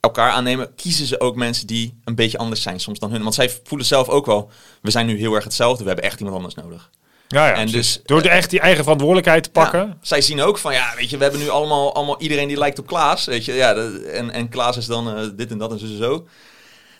elkaar 0.00 0.30
aannemen, 0.30 0.74
kiezen 0.74 1.06
ze 1.06 1.20
ook 1.20 1.36
mensen 1.36 1.66
die 1.66 2.00
een 2.04 2.14
beetje 2.14 2.38
anders 2.38 2.62
zijn 2.62 2.80
soms 2.80 2.98
dan 2.98 3.10
hun. 3.10 3.22
Want 3.22 3.34
zij 3.34 3.50
voelen 3.64 3.86
zelf 3.86 4.08
ook 4.08 4.26
wel, 4.26 4.50
we 4.82 4.90
zijn 4.90 5.06
nu 5.06 5.18
heel 5.18 5.34
erg 5.34 5.44
hetzelfde, 5.44 5.82
we 5.82 5.88
hebben 5.88 6.04
echt 6.04 6.18
iemand 6.18 6.36
anders 6.36 6.54
nodig. 6.54 6.90
Ja, 7.34 7.46
ja, 7.46 7.54
en 7.54 7.66
dus, 7.66 8.00
Door 8.04 8.22
de 8.22 8.28
echt 8.28 8.50
die 8.50 8.60
eigen 8.60 8.82
verantwoordelijkheid 8.82 9.42
te 9.42 9.50
pakken. 9.50 9.80
Ja, 9.80 9.96
zij 10.00 10.20
zien 10.20 10.40
ook 10.40 10.58
van, 10.58 10.72
ja, 10.72 10.92
weet 10.96 11.10
je, 11.10 11.16
we 11.16 11.22
hebben 11.22 11.40
nu 11.40 11.48
allemaal, 11.48 11.94
allemaal 11.94 12.20
iedereen 12.20 12.48
die 12.48 12.56
lijkt 12.56 12.78
op 12.78 12.86
Klaas. 12.86 13.24
Weet 13.24 13.44
je, 13.44 13.52
ja, 13.52 13.74
en, 14.12 14.30
en 14.30 14.48
Klaas 14.48 14.76
is 14.76 14.86
dan 14.86 15.18
uh, 15.18 15.28
dit 15.36 15.50
en 15.50 15.58
dat 15.58 15.72
en 15.72 15.78
zo 15.78 15.86
en 15.86 15.96
zo. 15.96 16.26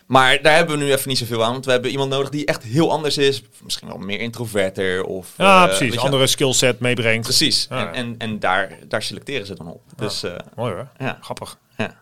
Maar 0.06 0.42
daar 0.42 0.54
hebben 0.54 0.78
we 0.78 0.84
nu 0.84 0.92
even 0.92 1.08
niet 1.08 1.18
zoveel 1.18 1.44
aan. 1.44 1.52
Want 1.52 1.64
we 1.64 1.70
hebben 1.70 1.90
iemand 1.90 2.10
nodig 2.10 2.28
die 2.28 2.46
echt 2.46 2.62
heel 2.62 2.90
anders 2.90 3.18
is. 3.18 3.42
Misschien 3.62 3.88
wel 3.88 3.98
meer 3.98 4.20
introverter. 4.20 5.04
Of, 5.04 5.28
ja, 5.36 5.62
uh, 5.62 5.76
precies. 5.76 5.98
Andere 5.98 6.26
skillset 6.26 6.80
meebrengt. 6.80 7.22
Precies. 7.22 7.66
Ja, 7.70 7.86
en, 7.86 7.94
en, 7.94 8.14
en, 8.18 8.38
daar, 8.38 8.78
daar 8.88 9.02
selecteren 9.02 9.46
ze 9.46 9.54
dan 9.54 9.66
op. 9.66 9.82
Dus, 9.96 10.24
uh, 10.24 10.32
Mooi 10.56 10.72
hoor. 10.72 10.88
Ja. 10.98 11.18
Grappig. 11.20 11.58
Ja. 11.76 11.94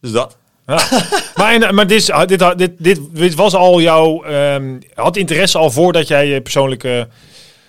Dus 0.00 0.10
dat. 0.10 0.36
Maar, 1.34 1.74
maar 1.74 1.86
dit, 1.86 2.12
dit, 2.26 2.58
dit, 2.58 2.70
dit, 2.78 3.00
dit 3.12 3.34
was 3.34 3.54
al 3.54 3.80
jouw... 3.80 4.24
Um, 4.26 4.78
had 4.94 5.16
interesse 5.16 5.58
al 5.58 5.70
voordat 5.70 6.08
jij 6.08 6.26
je 6.26 6.40
persoonlijke 6.40 7.08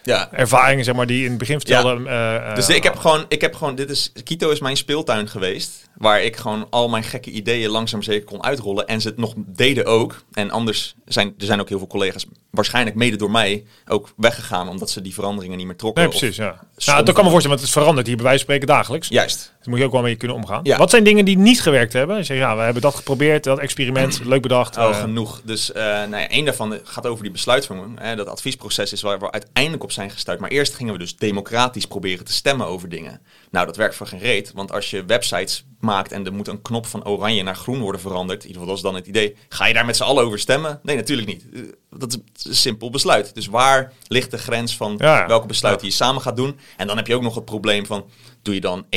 ja. 0.04 0.32
ervaringen, 0.32 0.84
zeg 0.84 0.96
maar, 0.96 1.06
die 1.06 1.24
in 1.24 1.30
het 1.30 1.38
begin 1.38 1.60
vertelde. 1.60 2.04
Ja. 2.04 2.50
Uh, 2.50 2.56
dus 2.56 2.70
ik 2.70 2.84
heb 2.84 2.96
gewoon, 2.96 3.26
ik 3.28 3.42
heb 3.42 3.56
gewoon, 3.56 3.76
dit 3.76 3.90
is, 3.90 4.12
Quito 4.24 4.50
is 4.50 4.60
mijn 4.60 4.78
speeltuin 4.78 5.28
geweest. 5.28 5.90
Waar 6.02 6.22
ik 6.22 6.36
gewoon 6.36 6.68
al 6.70 6.90
mijn 6.90 7.04
gekke 7.04 7.32
ideeën 7.32 7.70
langzaam 7.70 8.02
zeker 8.02 8.26
kon 8.26 8.44
uitrollen. 8.44 8.88
En 8.88 9.02
ze 9.02 9.08
het 9.08 9.18
nog 9.18 9.34
deden 9.38 9.86
ook. 9.86 10.24
En 10.32 10.52
anders 10.52 10.96
zijn, 11.06 11.34
er 11.38 11.46
zijn 11.46 11.60
ook 11.60 11.70
heel 11.70 11.78
veel 11.78 11.88
collega's, 11.88 12.26
waarschijnlijk 12.50 12.96
mede 12.96 13.16
door 13.16 13.32
mij, 13.32 13.66
ook 13.88 14.14
weggegaan. 14.18 14.70
Omdat 14.70 14.90
ze 14.90 15.02
die 15.02 15.14
veranderingen 15.14 15.58
niet 15.58 15.66
meer 15.66 15.76
trokken. 15.76 16.02
Nee, 16.04 16.12
precies, 16.12 16.36
ja. 16.36 16.60
Nou, 16.86 17.04
dat 17.04 17.16
kan 17.16 17.24
me 17.24 17.30
voorstellen, 17.30 17.58
want 17.58 17.60
het 17.60 17.70
is 17.70 17.72
veranderd 17.72 18.08
hier 18.08 18.16
bij 18.16 18.26
wijze 18.26 18.46
van 18.46 18.54
spreken 18.54 18.76
dagelijks. 18.76 19.08
Juist. 19.08 19.54
Dus 19.58 19.68
moet 19.68 19.80
je 19.80 19.86
ook 19.86 19.92
wel 19.92 20.02
mee 20.02 20.16
kunnen 20.16 20.38
omgaan. 20.38 20.60
Ja. 20.64 20.78
Wat 20.78 20.90
zijn 20.90 21.04
dingen 21.04 21.26
die 21.26 21.38
niet 21.38 21.62
gewerkt 21.62 21.94
hebben? 21.94 22.18
Je 22.18 22.24
zegt, 22.24 22.40
ja, 22.40 22.56
we 22.56 22.62
hebben 22.62 22.82
dat 22.82 22.96
geprobeerd, 22.96 23.44
dat 23.44 23.60
experiment, 23.60 24.20
leuk 24.26 24.42
bedacht. 24.42 24.78
Oh, 24.78 24.90
uh, 24.90 25.00
genoeg. 25.00 25.42
Dus 25.44 25.70
uh, 25.70 25.76
nou 25.76 26.10
ja, 26.10 26.30
één 26.30 26.46
daarvan 26.46 26.80
gaat 26.84 27.08
over 27.08 27.24
die 27.24 27.32
besluitvorming. 27.32 28.00
Hè, 28.00 28.16
dat 28.16 28.28
adviesproces 28.28 28.94
is 28.94 29.02
waar 29.02 29.20
we 29.20 29.32
uiteindelijk 29.32 29.84
op 29.84 29.92
zijn 29.92 30.12
gestuurd. 30.12 30.40
Maar 30.40 30.50
eerst 30.50 30.76
gingen 30.76 30.94
we 30.94 31.00
dus 31.00 31.16
democratisch 31.16 31.86
proberen 31.86 32.26
te 32.26 32.34
stemmen 32.34 32.68
over 32.68 32.90
dingen. 32.90 33.22
Nou, 33.52 33.66
dat 33.66 33.76
werkt 33.76 33.96
voor 33.96 34.08
geen 34.08 34.20
reet. 34.20 34.52
Want 34.56 34.72
als 34.72 34.90
je 34.90 35.06
websites 35.06 35.66
maakt 35.80 35.90
en 35.91 36.25
er 36.25 36.34
moet 36.34 36.47
een 36.47 36.62
knop 36.62 36.86
van 36.86 37.06
oranje 37.06 37.43
naar 37.43 37.56
groen 37.56 37.80
worden 37.80 38.01
veranderd, 38.01 38.41
in 38.41 38.47
ieder 38.47 38.62
geval 38.62 38.75
dat 38.75 38.86
is 38.86 38.91
dan 38.91 38.95
het 38.95 39.08
idee, 39.08 39.36
ga 39.49 39.65
je 39.65 39.73
daar 39.73 39.86
met 39.86 39.95
z'n 39.95 40.04
allen 40.04 40.23
over 40.23 40.39
stemmen? 40.39 40.80
Nee, 40.84 40.95
natuurlijk 40.95 41.27
niet. 41.27 41.45
Dat 41.89 42.19
is 42.36 42.45
een 42.45 42.56
simpel 42.56 42.89
besluit. 42.89 43.36
Dus 43.36 43.47
waar 43.47 43.93
ligt 44.08 44.32
de 44.32 44.38
grens 44.38 44.77
van 44.77 44.95
ja, 44.97 45.27
welke 45.27 45.47
besluiten 45.47 45.88
je 45.88 45.93
samen 45.93 46.21
gaat 46.21 46.36
doen? 46.36 46.60
En 46.77 46.88
dan 46.88 46.97
heb 46.97 47.08
je 47.08 47.15
ook 47.15 47.21
nog 47.21 47.36
het 47.36 47.45
probleem 47.45 47.86
van, 47.86 48.06
doe 48.41 48.54
je 48.54 48.62
dan 48.62 48.86
51% 48.86 48.88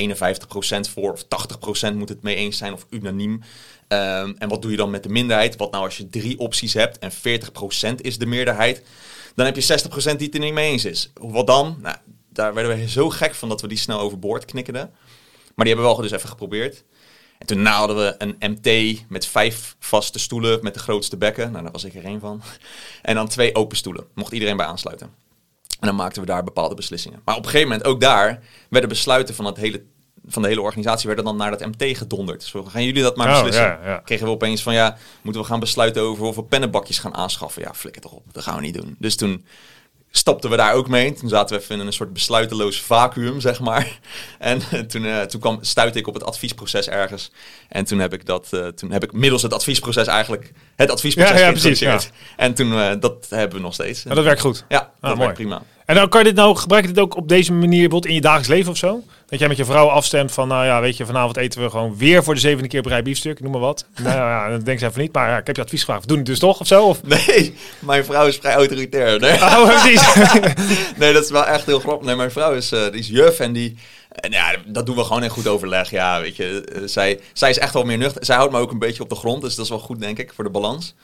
voor 0.90 1.12
of 1.12 1.24
80% 1.90 1.94
moet 1.94 2.08
het 2.08 2.22
mee 2.22 2.34
eens 2.34 2.58
zijn 2.58 2.72
of 2.72 2.86
unaniem? 2.90 3.32
Um, 3.88 4.34
en 4.38 4.48
wat 4.48 4.62
doe 4.62 4.70
je 4.70 4.76
dan 4.76 4.90
met 4.90 5.02
de 5.02 5.08
minderheid? 5.08 5.56
Wat 5.56 5.70
nou 5.70 5.84
als 5.84 5.96
je 5.96 6.08
drie 6.08 6.38
opties 6.38 6.74
hebt 6.74 6.98
en 6.98 7.12
40% 7.12 7.94
is 8.00 8.18
de 8.18 8.26
meerderheid? 8.26 8.82
Dan 9.34 9.46
heb 9.46 9.56
je 9.56 9.62
60% 9.62 10.16
die 10.16 10.26
het 10.26 10.34
er 10.34 10.40
niet 10.40 10.52
mee 10.52 10.70
eens 10.70 10.84
is. 10.84 11.10
Wat 11.14 11.46
dan? 11.46 11.78
Nou, 11.82 11.96
daar 12.32 12.54
werden 12.54 12.76
we 12.76 12.88
zo 12.88 13.10
gek 13.10 13.34
van 13.34 13.48
dat 13.48 13.60
we 13.60 13.68
die 13.68 13.78
snel 13.78 14.00
overboord 14.00 14.44
knikkerden. 14.44 14.90
Maar 15.54 15.64
die 15.64 15.74
hebben 15.74 15.84
we 15.84 15.96
wel 15.96 16.02
dus 16.02 16.10
even 16.10 16.28
geprobeerd. 16.28 16.84
En 17.38 17.46
toen 17.46 17.66
hadden 17.66 17.96
we 17.96 18.14
een 18.18 18.36
MT 18.38 19.00
met 19.08 19.26
vijf 19.26 19.76
vaste 19.78 20.18
stoelen 20.18 20.58
met 20.62 20.74
de 20.74 20.80
grootste 20.80 21.16
bekken. 21.16 21.50
Nou, 21.50 21.62
daar 21.62 21.72
was 21.72 21.84
ik 21.84 21.94
er 21.94 22.04
één 22.04 22.20
van. 22.20 22.42
En 23.02 23.14
dan 23.14 23.28
twee 23.28 23.54
open 23.54 23.76
stoelen. 23.76 24.06
Mocht 24.14 24.32
iedereen 24.32 24.56
bij 24.56 24.66
aansluiten. 24.66 25.06
En 25.80 25.86
dan 25.86 25.94
maakten 25.96 26.20
we 26.22 26.28
daar 26.28 26.44
bepaalde 26.44 26.74
beslissingen. 26.74 27.20
Maar 27.24 27.36
op 27.36 27.44
een 27.44 27.50
gegeven 27.50 27.68
moment, 27.68 27.86
ook 27.86 28.00
daar, 28.00 28.42
werden 28.70 28.88
besluiten 28.88 29.34
van, 29.34 29.44
het 29.44 29.56
hele, 29.56 29.82
van 30.26 30.42
de 30.42 30.48
hele 30.48 30.60
organisatie 30.60 31.06
werden 31.06 31.24
dan 31.24 31.36
naar 31.36 31.50
dat 31.50 31.66
MT 31.66 31.96
gedonderd. 31.96 32.40
Dus 32.40 32.52
we 32.52 32.66
gaan 32.66 32.84
jullie 32.84 33.02
dat 33.02 33.16
maar 33.16 33.28
beslissen. 33.28 33.76
Oh, 33.76 33.84
ja, 33.84 33.90
ja. 33.90 33.98
Kregen 33.98 34.26
we 34.26 34.32
opeens 34.32 34.62
van, 34.62 34.74
ja, 34.74 34.96
moeten 35.22 35.42
we 35.42 35.48
gaan 35.48 35.60
besluiten 35.60 36.02
over 36.02 36.24
of 36.24 36.36
we 36.36 36.44
pennenbakjes 36.44 36.98
gaan 36.98 37.14
aanschaffen? 37.14 37.62
Ja, 37.62 37.74
flikker 37.74 38.02
toch 38.02 38.12
op. 38.12 38.24
Dat 38.32 38.42
gaan 38.42 38.56
we 38.56 38.60
niet 38.60 38.74
doen. 38.74 38.96
Dus 38.98 39.16
toen 39.16 39.44
stapten 40.16 40.50
we 40.50 40.56
daar 40.56 40.74
ook 40.74 40.88
mee. 40.88 41.12
Toen 41.12 41.28
zaten 41.28 41.56
we 41.56 41.62
even 41.62 41.80
in 41.80 41.86
een 41.86 41.92
soort 41.92 42.12
besluiteloos 42.12 42.80
vacuüm, 42.80 43.40
zeg 43.40 43.60
maar. 43.60 43.88
En 44.38 44.88
toen, 44.88 45.04
uh, 45.04 45.20
toen 45.20 45.40
kwam, 45.40 45.58
stuitte 45.60 45.98
ik 45.98 46.06
op 46.06 46.14
het 46.14 46.24
adviesproces 46.24 46.88
ergens. 46.88 47.30
En 47.68 47.84
toen 47.84 47.98
heb 47.98 48.12
ik 48.12 48.26
dat, 48.26 48.48
uh, 48.50 48.66
toen 48.66 48.90
heb 48.90 49.02
ik 49.02 49.12
middels 49.12 49.42
het 49.42 49.52
adviesproces 49.52 50.06
eigenlijk 50.06 50.52
het 50.76 50.90
adviesproces 50.90 51.38
ja, 51.38 51.46
ja, 51.46 51.50
precies, 51.50 51.78
ja. 51.78 52.00
En 52.36 52.54
toen, 52.54 52.72
uh, 52.72 52.92
dat 53.00 53.26
hebben 53.28 53.56
we 53.56 53.62
nog 53.62 53.74
steeds. 53.74 54.04
Maar 54.04 54.14
dat 54.14 54.24
werkt 54.24 54.40
goed. 54.40 54.64
Ja, 54.68 54.78
ah, 54.78 54.86
dat 55.00 55.10
mooi. 55.10 55.18
werkt 55.18 55.34
prima. 55.34 55.62
En 55.84 55.94
dan 55.94 56.08
kan 56.08 56.20
je 56.20 56.26
dit 56.26 56.36
nou, 56.36 56.56
gebruik 56.56 56.86
je 56.86 56.92
dit 56.92 57.02
ook 57.02 57.16
op 57.16 57.28
deze 57.28 57.52
manier 57.52 57.70
bijvoorbeeld 57.70 58.06
in 58.06 58.14
je 58.14 58.20
dagelijks 58.20 58.48
leven 58.48 58.70
of 58.70 58.76
zo? 58.76 59.02
Dat 59.26 59.38
jij 59.38 59.48
met 59.48 59.56
je 59.56 59.64
vrouw 59.64 59.88
afstemt 59.88 60.32
van, 60.32 60.48
nou 60.48 60.64
ja, 60.64 60.80
weet 60.80 60.96
je, 60.96 61.06
vanavond 61.06 61.36
eten 61.36 61.62
we 61.62 61.70
gewoon 61.70 61.96
weer 61.96 62.24
voor 62.24 62.34
de 62.34 62.40
zevende 62.40 62.68
keer 62.68 62.82
brei 62.82 63.02
biefstuk, 63.02 63.40
noem 63.40 63.50
maar 63.50 63.60
wat. 63.60 63.86
nou 64.02 64.16
ja, 64.16 64.48
dan 64.48 64.60
denk 64.60 64.78
ze 64.78 64.86
even 64.86 65.00
niet, 65.00 65.12
maar 65.12 65.28
ja, 65.28 65.38
ik 65.38 65.46
heb 65.46 65.56
je 65.56 65.62
advies 65.62 65.80
gevraagd. 65.80 66.08
Doen 66.08 66.16
het 66.16 66.26
dus 66.26 66.38
toch 66.38 66.60
of 66.60 66.66
zo? 66.66 66.84
Of? 66.84 67.00
Nee, 67.26 67.54
mijn 67.78 68.04
vrouw 68.04 68.26
is 68.26 68.36
vrij 68.36 68.54
autoritair. 68.54 69.20
Nee, 69.20 69.32
oh, 69.32 69.66
precies. 69.66 70.14
nee 70.98 71.12
dat 71.12 71.24
is 71.24 71.30
wel 71.30 71.46
echt 71.46 71.66
heel 71.66 71.80
grappig. 71.80 72.06
Nee, 72.06 72.16
mijn 72.16 72.30
vrouw 72.30 72.52
is, 72.52 72.72
uh, 72.72 72.82
die 72.90 73.00
is 73.00 73.08
juf 73.08 73.40
en 73.40 73.52
die... 73.52 73.76
En 74.10 74.30
ja, 74.30 74.54
dat 74.66 74.86
doen 74.86 74.96
we 74.96 75.04
gewoon 75.04 75.22
in 75.22 75.30
goed 75.30 75.46
overleg. 75.46 75.90
Ja, 75.90 76.20
weet 76.20 76.36
je, 76.36 76.72
uh, 76.72 76.82
zij, 76.84 77.20
zij 77.32 77.50
is 77.50 77.58
echt 77.58 77.72
wel 77.72 77.84
meer 77.84 77.98
nuchter. 77.98 78.24
Zij 78.24 78.36
houdt 78.36 78.52
me 78.52 78.58
ook 78.58 78.70
een 78.70 78.78
beetje 78.78 79.02
op 79.02 79.08
de 79.08 79.14
grond, 79.14 79.42
dus 79.42 79.54
dat 79.54 79.64
is 79.64 79.70
wel 79.70 79.80
goed, 79.80 80.00
denk 80.00 80.18
ik, 80.18 80.32
voor 80.34 80.44
de 80.44 80.50
balans. 80.50 80.94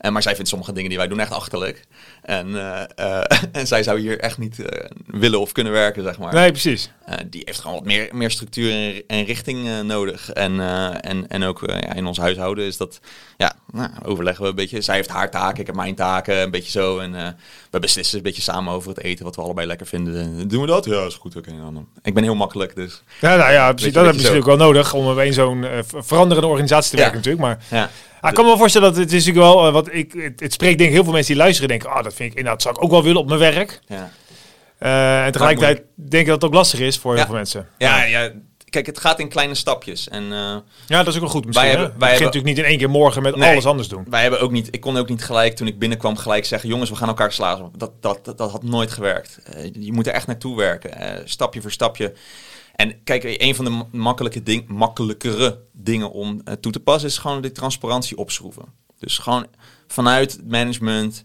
En, 0.00 0.12
maar 0.12 0.22
zij 0.22 0.34
vindt 0.34 0.48
sommige 0.48 0.72
dingen 0.72 0.88
die 0.88 0.98
wij 0.98 1.08
doen 1.08 1.20
echt 1.20 1.32
achterlijk. 1.32 1.84
En, 2.22 2.48
uh, 2.48 2.82
uh, 3.00 3.22
en 3.52 3.66
zij 3.66 3.82
zou 3.82 4.00
hier 4.00 4.18
echt 4.18 4.38
niet 4.38 4.58
uh, 4.58 4.66
willen 5.06 5.40
of 5.40 5.52
kunnen 5.52 5.72
werken, 5.72 6.02
zeg 6.02 6.18
maar. 6.18 6.34
Nee, 6.34 6.50
precies. 6.50 6.90
die 7.26 7.42
heeft 7.44 7.60
gewoon 7.60 7.76
wat 7.76 7.84
meer, 7.84 8.08
meer 8.12 8.30
structuur 8.30 9.02
en, 9.06 9.24
richting 9.24 9.82
nodig. 9.82 10.30
En, 10.30 10.60
en, 11.00 11.28
en 11.28 11.42
ook 11.42 11.62
ja, 11.66 11.94
in 11.94 12.06
ons 12.06 12.18
huishouden 12.18 12.64
is 12.64 12.76
dat, 12.76 13.00
ja, 13.36 13.56
nou, 13.72 13.90
overleggen 14.04 14.42
we 14.42 14.50
een 14.50 14.54
beetje. 14.54 14.80
Zij 14.80 14.94
heeft 14.94 15.08
haar 15.08 15.30
taken, 15.30 15.60
ik 15.60 15.66
heb 15.66 15.76
mijn 15.76 15.94
taken, 15.94 16.40
een 16.40 16.50
beetje 16.50 16.70
zo. 16.70 16.98
En 16.98 17.36
we 17.70 17.78
beslissen 17.78 18.16
een 18.16 18.22
beetje 18.22 18.42
samen 18.42 18.72
over 18.72 18.88
het 18.88 19.00
eten, 19.00 19.24
wat 19.24 19.36
we 19.36 19.42
allebei 19.42 19.66
lekker 19.66 19.86
vinden. 19.86 20.48
Doen 20.48 20.60
we 20.60 20.66
dat? 20.66 20.84
Ja, 20.84 21.04
is 21.04 21.14
goed. 21.14 21.36
Oké, 21.36 21.50
okay, 21.50 21.84
Ik 22.02 22.14
ben 22.14 22.22
heel 22.22 22.34
makkelijk, 22.34 22.74
dus... 22.74 23.02
Ja, 23.20 23.36
nou 23.36 23.52
ja, 23.52 23.72
precies. 23.72 23.92
Dat 23.92 24.04
heb 24.04 24.14
je 24.14 24.20
natuurlijk 24.20 24.46
wel 24.46 24.56
nodig 24.56 24.94
om 24.94 25.20
in 25.20 25.32
zo'n 25.32 25.66
veranderende 25.86 26.48
organisatie 26.48 26.90
te 26.90 26.96
werken 26.96 27.20
ja. 27.22 27.24
natuurlijk. 27.24 27.44
Maar 27.44 27.80
ja. 27.80 27.90
Ah, 28.20 28.28
ik 28.28 28.34
kan 28.34 28.44
me 28.44 28.50
wel 28.50 28.58
voorstellen 28.58 28.88
dat 28.88 28.96
het 28.96 29.12
is 29.12 29.26
natuurlijk 29.26 29.54
wel, 29.54 29.66
uh, 29.66 29.72
wat 29.72 29.92
ik, 29.92 30.12
het, 30.12 30.40
het, 30.40 30.52
spreekt 30.52 30.78
denk 30.78 30.88
ik 30.88 30.94
heel 30.94 31.04
veel 31.04 31.12
mensen 31.12 31.32
die 31.32 31.42
luisteren 31.42 31.68
denken, 31.68 31.88
ah, 31.90 31.96
oh, 31.96 32.02
dat 32.02 32.14
vind 32.14 32.30
ik 32.32 32.38
inderdaad, 32.38 32.62
zou 32.62 32.74
ik 32.74 32.82
ook 32.82 32.90
wel 32.90 33.02
willen 33.02 33.20
op 33.20 33.28
mijn 33.28 33.40
werk. 33.40 33.80
Ja. 33.86 34.10
En 35.24 35.32
tegelijkertijd 35.32 35.82
denk 35.94 36.22
ik 36.22 36.26
dat 36.26 36.34
het 36.34 36.44
ook 36.44 36.54
lastig 36.54 36.80
is 36.80 36.98
voor 36.98 37.14
heel 37.14 37.24
veel 37.24 37.34
mensen. 37.34 37.68
Ja, 37.78 38.04
ja, 38.04 38.30
kijk, 38.70 38.86
het 38.86 39.00
gaat 39.00 39.18
in 39.18 39.28
kleine 39.28 39.54
stapjes. 39.54 40.08
En, 40.08 40.22
uh, 40.22 40.56
ja, 40.86 41.02
dat 41.02 41.06
is 41.06 41.14
ook 41.14 41.20
wel 41.20 41.30
goed 41.30 41.46
misschien. 41.46 41.66
Wij 41.66 41.76
hebben, 41.76 41.98
wij 41.98 42.10
begint 42.10 42.24
natuurlijk 42.24 42.54
niet 42.54 42.64
in 42.64 42.70
één 42.70 42.78
keer 42.78 42.90
morgen 42.90 43.22
met 43.22 43.36
nee, 43.36 43.50
alles 43.50 43.66
anders 43.66 43.88
doen. 43.88 44.06
Wij 44.10 44.22
hebben 44.22 44.40
ook 44.40 44.50
niet, 44.50 44.68
ik 44.70 44.80
kon 44.80 44.96
ook 44.96 45.08
niet 45.08 45.24
gelijk 45.24 45.56
toen 45.56 45.66
ik 45.66 45.78
binnenkwam 45.78 46.16
gelijk 46.16 46.44
zeggen, 46.44 46.68
jongens, 46.68 46.90
we 46.90 46.96
gaan 46.96 47.08
elkaar 47.08 47.32
slagen. 47.32 47.70
Dat, 47.76 47.92
dat, 48.02 48.24
dat, 48.24 48.38
dat 48.38 48.50
had 48.50 48.62
nooit 48.62 48.90
gewerkt. 48.90 49.38
Uh, 49.56 49.70
je 49.72 49.92
moet 49.92 50.06
er 50.06 50.12
echt 50.12 50.26
naartoe 50.26 50.56
werken, 50.56 51.22
stapje 51.28 51.60
voor 51.60 51.70
stapje. 51.70 52.12
En 52.80 53.02
kijk, 53.04 53.24
een 53.24 53.54
van 53.54 53.64
de 53.64 53.70
ma- 53.70 53.86
makkelijke 53.90 54.42
ding, 54.42 54.68
makkelijkere 54.68 55.60
dingen 55.72 56.10
om 56.10 56.40
eh, 56.44 56.54
toe 56.54 56.72
te 56.72 56.80
passen 56.80 57.08
is 57.08 57.18
gewoon 57.18 57.40
die 57.42 57.52
transparantie 57.52 58.16
opschroeven. 58.16 58.64
Dus 58.98 59.18
gewoon 59.18 59.46
vanuit 59.86 60.32
het 60.32 60.50
management 60.50 61.24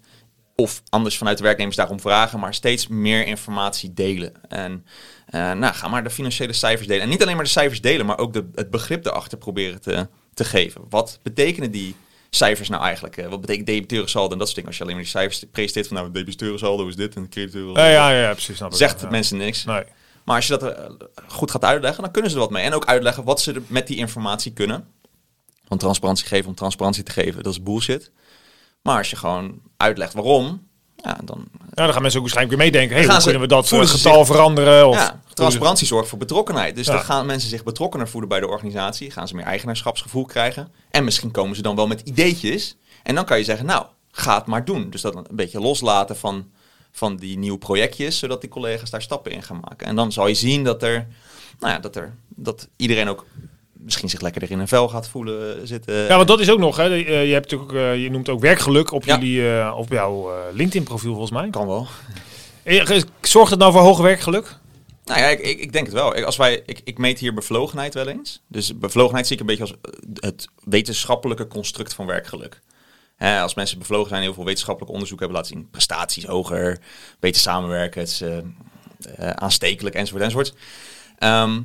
of 0.55 0.81
anders 0.89 1.17
vanuit 1.17 1.37
de 1.37 1.43
werknemers 1.43 1.77
daarom 1.77 1.99
vragen, 1.99 2.39
maar 2.39 2.53
steeds 2.53 2.87
meer 2.87 3.25
informatie 3.25 3.93
delen. 3.93 4.33
En 4.49 4.85
eh, 5.25 5.51
nou, 5.51 5.73
ga 5.73 5.87
maar 5.87 6.03
de 6.03 6.09
financiële 6.09 6.53
cijfers 6.53 6.87
delen. 6.87 7.03
En 7.03 7.09
niet 7.09 7.21
alleen 7.21 7.35
maar 7.35 7.43
de 7.43 7.49
cijfers 7.49 7.81
delen, 7.81 8.05
maar 8.05 8.17
ook 8.17 8.33
de, 8.33 8.49
het 8.55 8.69
begrip 8.69 9.05
erachter 9.05 9.37
proberen 9.37 9.81
te, 9.81 10.07
te 10.33 10.43
geven. 10.43 10.81
Wat 10.89 11.19
betekenen 11.23 11.71
die 11.71 11.95
cijfers 12.29 12.69
nou 12.69 12.83
eigenlijk? 12.83 13.17
Eh, 13.17 13.27
wat 13.27 13.41
betekent 13.41 13.67
debiteurensaldo 13.67 14.31
en 14.31 14.37
dat 14.37 14.47
soort 14.47 14.55
dingen? 14.55 14.69
Als 14.69 14.77
je 14.77 14.83
alleen 14.83 14.95
maar 14.95 15.05
die 15.05 15.13
cijfers 15.13 15.43
presenteert 15.51 15.87
van 15.87 15.97
nou, 15.97 16.11
debiteurensaldo 16.11 16.87
is 16.87 16.95
dit 16.95 17.15
en 17.15 17.29
crediteurensaldo 17.29 17.89
Ja, 17.89 18.09
ja, 18.09 18.21
ja, 18.21 18.31
precies. 18.31 18.55
Snap 18.55 18.71
ik. 18.71 18.77
zegt 18.77 19.01
Ja. 19.01 19.09
mensen 19.09 19.37
niks. 19.37 19.63
Nee. 19.63 19.83
Maar 20.23 20.35
als 20.35 20.47
je 20.47 20.57
dat 20.57 20.73
eh, 20.73 20.85
goed 21.27 21.51
gaat 21.51 21.63
uitleggen, 21.63 22.03
dan 22.03 22.11
kunnen 22.11 22.31
ze 22.31 22.35
er 22.35 22.41
wat 22.41 22.51
mee. 22.51 22.63
En 22.63 22.73
ook 22.73 22.85
uitleggen 22.85 23.23
wat 23.23 23.41
ze 23.41 23.53
er 23.53 23.61
met 23.67 23.87
die 23.87 23.97
informatie 23.97 24.53
kunnen. 24.53 24.87
Want 25.67 25.81
transparantie 25.81 26.27
geven 26.27 26.47
om 26.47 26.55
transparantie 26.55 27.03
te 27.03 27.11
geven, 27.11 27.43
dat 27.43 27.53
is 27.53 27.63
bullshit. 27.63 28.11
Maar 28.85 28.97
als 28.97 29.09
je 29.09 29.15
gewoon 29.15 29.59
uitlegt 29.77 30.13
waarom, 30.13 30.67
ja, 30.95 31.17
dan... 31.23 31.47
Ja, 31.73 31.83
dan 31.83 31.93
gaan 31.93 32.01
mensen 32.01 32.19
ook 32.19 32.25
waarschijnlijk 32.31 32.57
weer 32.57 32.71
meedenken. 32.71 32.95
Hey, 32.95 33.05
Gaan 33.05 33.13
hoe 33.15 33.23
kunnen 33.23 33.41
we 33.41 33.47
dat 33.47 33.71
eh, 33.71 33.81
ze 33.81 33.87
getal 33.87 34.25
veranderen? 34.25 34.87
Of, 34.87 34.95
ja, 34.95 35.21
transparantie 35.33 35.87
zorgt 35.87 36.09
voor 36.09 36.17
betrokkenheid. 36.17 36.75
Dus 36.75 36.85
Ja. 36.85 36.93
dan 36.93 37.01
gaan 37.03 37.25
mensen 37.25 37.49
zich 37.49 37.63
betrokkener 37.63 38.09
voelen 38.09 38.29
bij 38.29 38.39
de 38.39 38.47
organisatie. 38.47 39.11
Gaan 39.11 39.27
ze 39.27 39.35
meer 39.35 39.45
eigenaarschapsgevoel 39.45 40.25
krijgen. 40.25 40.71
En 40.91 41.03
misschien 41.03 41.31
komen 41.31 41.55
ze 41.55 41.61
dan 41.61 41.75
wel 41.75 41.87
met 41.87 42.01
ideetjes. 42.01 42.75
En 43.03 43.15
dan 43.15 43.25
kan 43.25 43.37
je 43.37 43.43
zeggen, 43.43 43.65
nou, 43.65 43.85
ga 44.11 44.35
het 44.37 44.45
maar 44.45 44.65
doen. 44.65 44.89
Dus 44.89 45.01
dat 45.01 45.15
een 45.15 45.25
beetje 45.29 45.59
loslaten 45.59 46.17
van, 46.17 46.51
van 46.91 47.15
die 47.15 47.37
nieuwe 47.37 47.57
projectjes, 47.57 48.19
zodat 48.19 48.41
die 48.41 48.49
collega's 48.49 48.89
daar 48.89 49.01
stappen 49.01 49.31
in 49.31 49.43
gaan 49.43 49.59
maken. 49.69 49.87
En 49.87 49.95
dan 49.95 50.11
zal 50.11 50.27
je 50.27 50.33
zien 50.33 50.63
dat 50.63 50.83
er, 50.83 51.07
nou 51.59 51.73
ja, 51.73 51.79
dat 51.79 51.95
er, 51.95 52.15
dat 52.27 52.67
iedereen 52.75 53.07
ook 53.09 53.25
misschien 53.85 54.09
zich 54.09 54.21
lekkerder 54.21 54.51
in 54.51 54.59
een 54.59 54.67
vel 54.67 54.89
gaat 54.89 55.09
voelen 55.09 55.55
eh, 55.55 55.61
zitten. 55.63 55.95
Ja, 55.95 56.15
want 56.15 56.27
dat 56.27 56.39
is 56.39 56.49
ook 56.49 56.59
nog. 56.59 56.77
Hè. 56.77 56.89
Eh, 56.89 57.27
je, 57.27 57.33
hebt 57.33 57.51
natuurlijk, 57.51 57.79
eh, 57.79 58.03
je 58.03 58.11
noemt 58.11 58.29
ook 58.29 58.39
werkgeluk 58.39 58.91
op, 58.91 59.05
Ja. 59.05 59.17
jullie, 59.17 59.73
op 59.73 59.89
jouw 59.89 60.31
LinkedIn-profiel 60.53 61.11
volgens 61.11 61.31
mij. 61.31 61.49
kan 61.49 61.67
wel. 61.67 61.87
Zorgt 63.21 63.51
het 63.51 63.59
nou 63.59 63.71
voor 63.71 63.81
hoger 63.81 64.03
werkgeluk? 64.03 64.57
Nou 65.05 65.19
ja, 65.19 65.27
ik, 65.27 65.39
ik, 65.39 65.59
ik 65.59 65.71
denk 65.71 65.85
het 65.85 65.93
wel. 65.93 66.17
Ik, 66.17 66.23
als 66.23 66.37
wij, 66.37 66.63
ik, 66.65 66.81
ik 66.83 66.97
meet 66.97 67.19
hier 67.19 67.33
bevlogenheid 67.33 67.93
wel 67.93 68.07
eens. 68.07 68.41
Dus 68.47 68.77
bevlogenheid 68.77 69.27
zie 69.27 69.35
ik 69.35 69.41
een 69.41 69.47
beetje 69.47 69.63
als 69.63 69.73
het 70.13 70.47
wetenschappelijke 70.63 71.47
construct 71.47 71.93
van 71.93 72.05
werkgeluk. 72.05 72.61
Als 73.17 73.53
mensen 73.53 73.79
bevlogen 73.79 74.09
zijn, 74.09 74.21
heel 74.21 74.33
veel 74.33 74.45
wetenschappelijk 74.45 74.91
onderzoek 74.93 75.19
hebben 75.19 75.37
laten 75.37 75.53
zien. 75.53 75.69
Prestaties 75.69 76.25
hoger, 76.25 76.79
beter 77.19 77.41
samenwerken, 77.41 78.01
het 78.01 78.09
is 78.09 78.23
aanstekelijk 79.35 79.95
enzovoort 79.95 80.23
enzovoort. 80.23 80.53
Ehm, 81.17 81.61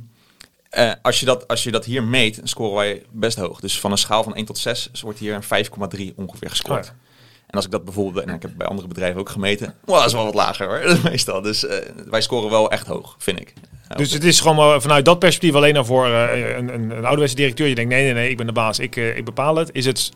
eh, 0.71 0.93
als, 1.03 1.21
je 1.21 1.27
dat, 1.27 1.49
als 1.49 1.63
je 1.63 1.71
dat 1.71 1.85
hier 1.85 2.03
meet, 2.03 2.41
scoren 2.43 2.75
wij 2.75 3.03
best 3.11 3.39
hoog. 3.39 3.61
Dus 3.61 3.81
van 3.81 3.91
een 3.91 3.99
schaal 3.99 4.23
van 4.23 4.35
1 4.35 4.45
tot 4.45 4.59
6 4.59 4.91
wordt 5.03 5.19
hier 5.19 5.35
een 5.35 5.67
5,3 6.11 6.15
ongeveer 6.17 6.51
gescoord. 6.51 6.79
Oh 6.79 6.85
ja. 6.85 7.09
En 7.47 7.57
als 7.57 7.65
ik 7.65 7.71
dat 7.71 7.85
bijvoorbeeld, 7.85 8.27
en 8.27 8.35
ik 8.35 8.43
heb 8.43 8.51
bij 8.57 8.67
andere 8.67 8.89
bedrijven 8.89 9.21
ook 9.21 9.29
gemeten, 9.29 9.75
wow, 9.85 9.97
dat 9.97 10.07
is 10.07 10.13
wel 10.13 10.25
wat 10.25 10.35
lager 10.35 10.67
hoor, 10.67 10.99
meestal. 11.11 11.43
Dus 11.43 11.67
eh, 11.67 11.79
wij 12.07 12.21
scoren 12.21 12.51
wel 12.51 12.71
echt 12.71 12.87
hoog, 12.87 13.15
vind 13.19 13.41
ik. 13.41 13.53
Dus 13.97 14.13
het 14.13 14.25
is 14.25 14.41
gewoon 14.41 14.83
vanuit 14.83 15.05
dat 15.05 15.19
perspectief 15.19 15.55
alleen 15.55 15.77
al 15.77 15.85
voor 15.85 16.07
eh, 16.07 16.57
een, 16.57 16.75
een, 16.75 16.91
een 16.91 17.05
ouderwetse 17.05 17.37
directeur. 17.37 17.67
Je 17.67 17.75
denkt, 17.75 17.91
nee, 17.91 18.05
nee, 18.05 18.13
nee, 18.13 18.31
ik 18.31 18.37
ben 18.37 18.47
de 18.47 18.53
baas, 18.53 18.79
ik, 18.79 18.97
ik 18.97 19.25
bepaal 19.25 19.57
het. 19.57 19.71
Is 19.73 19.87
het 19.87 20.11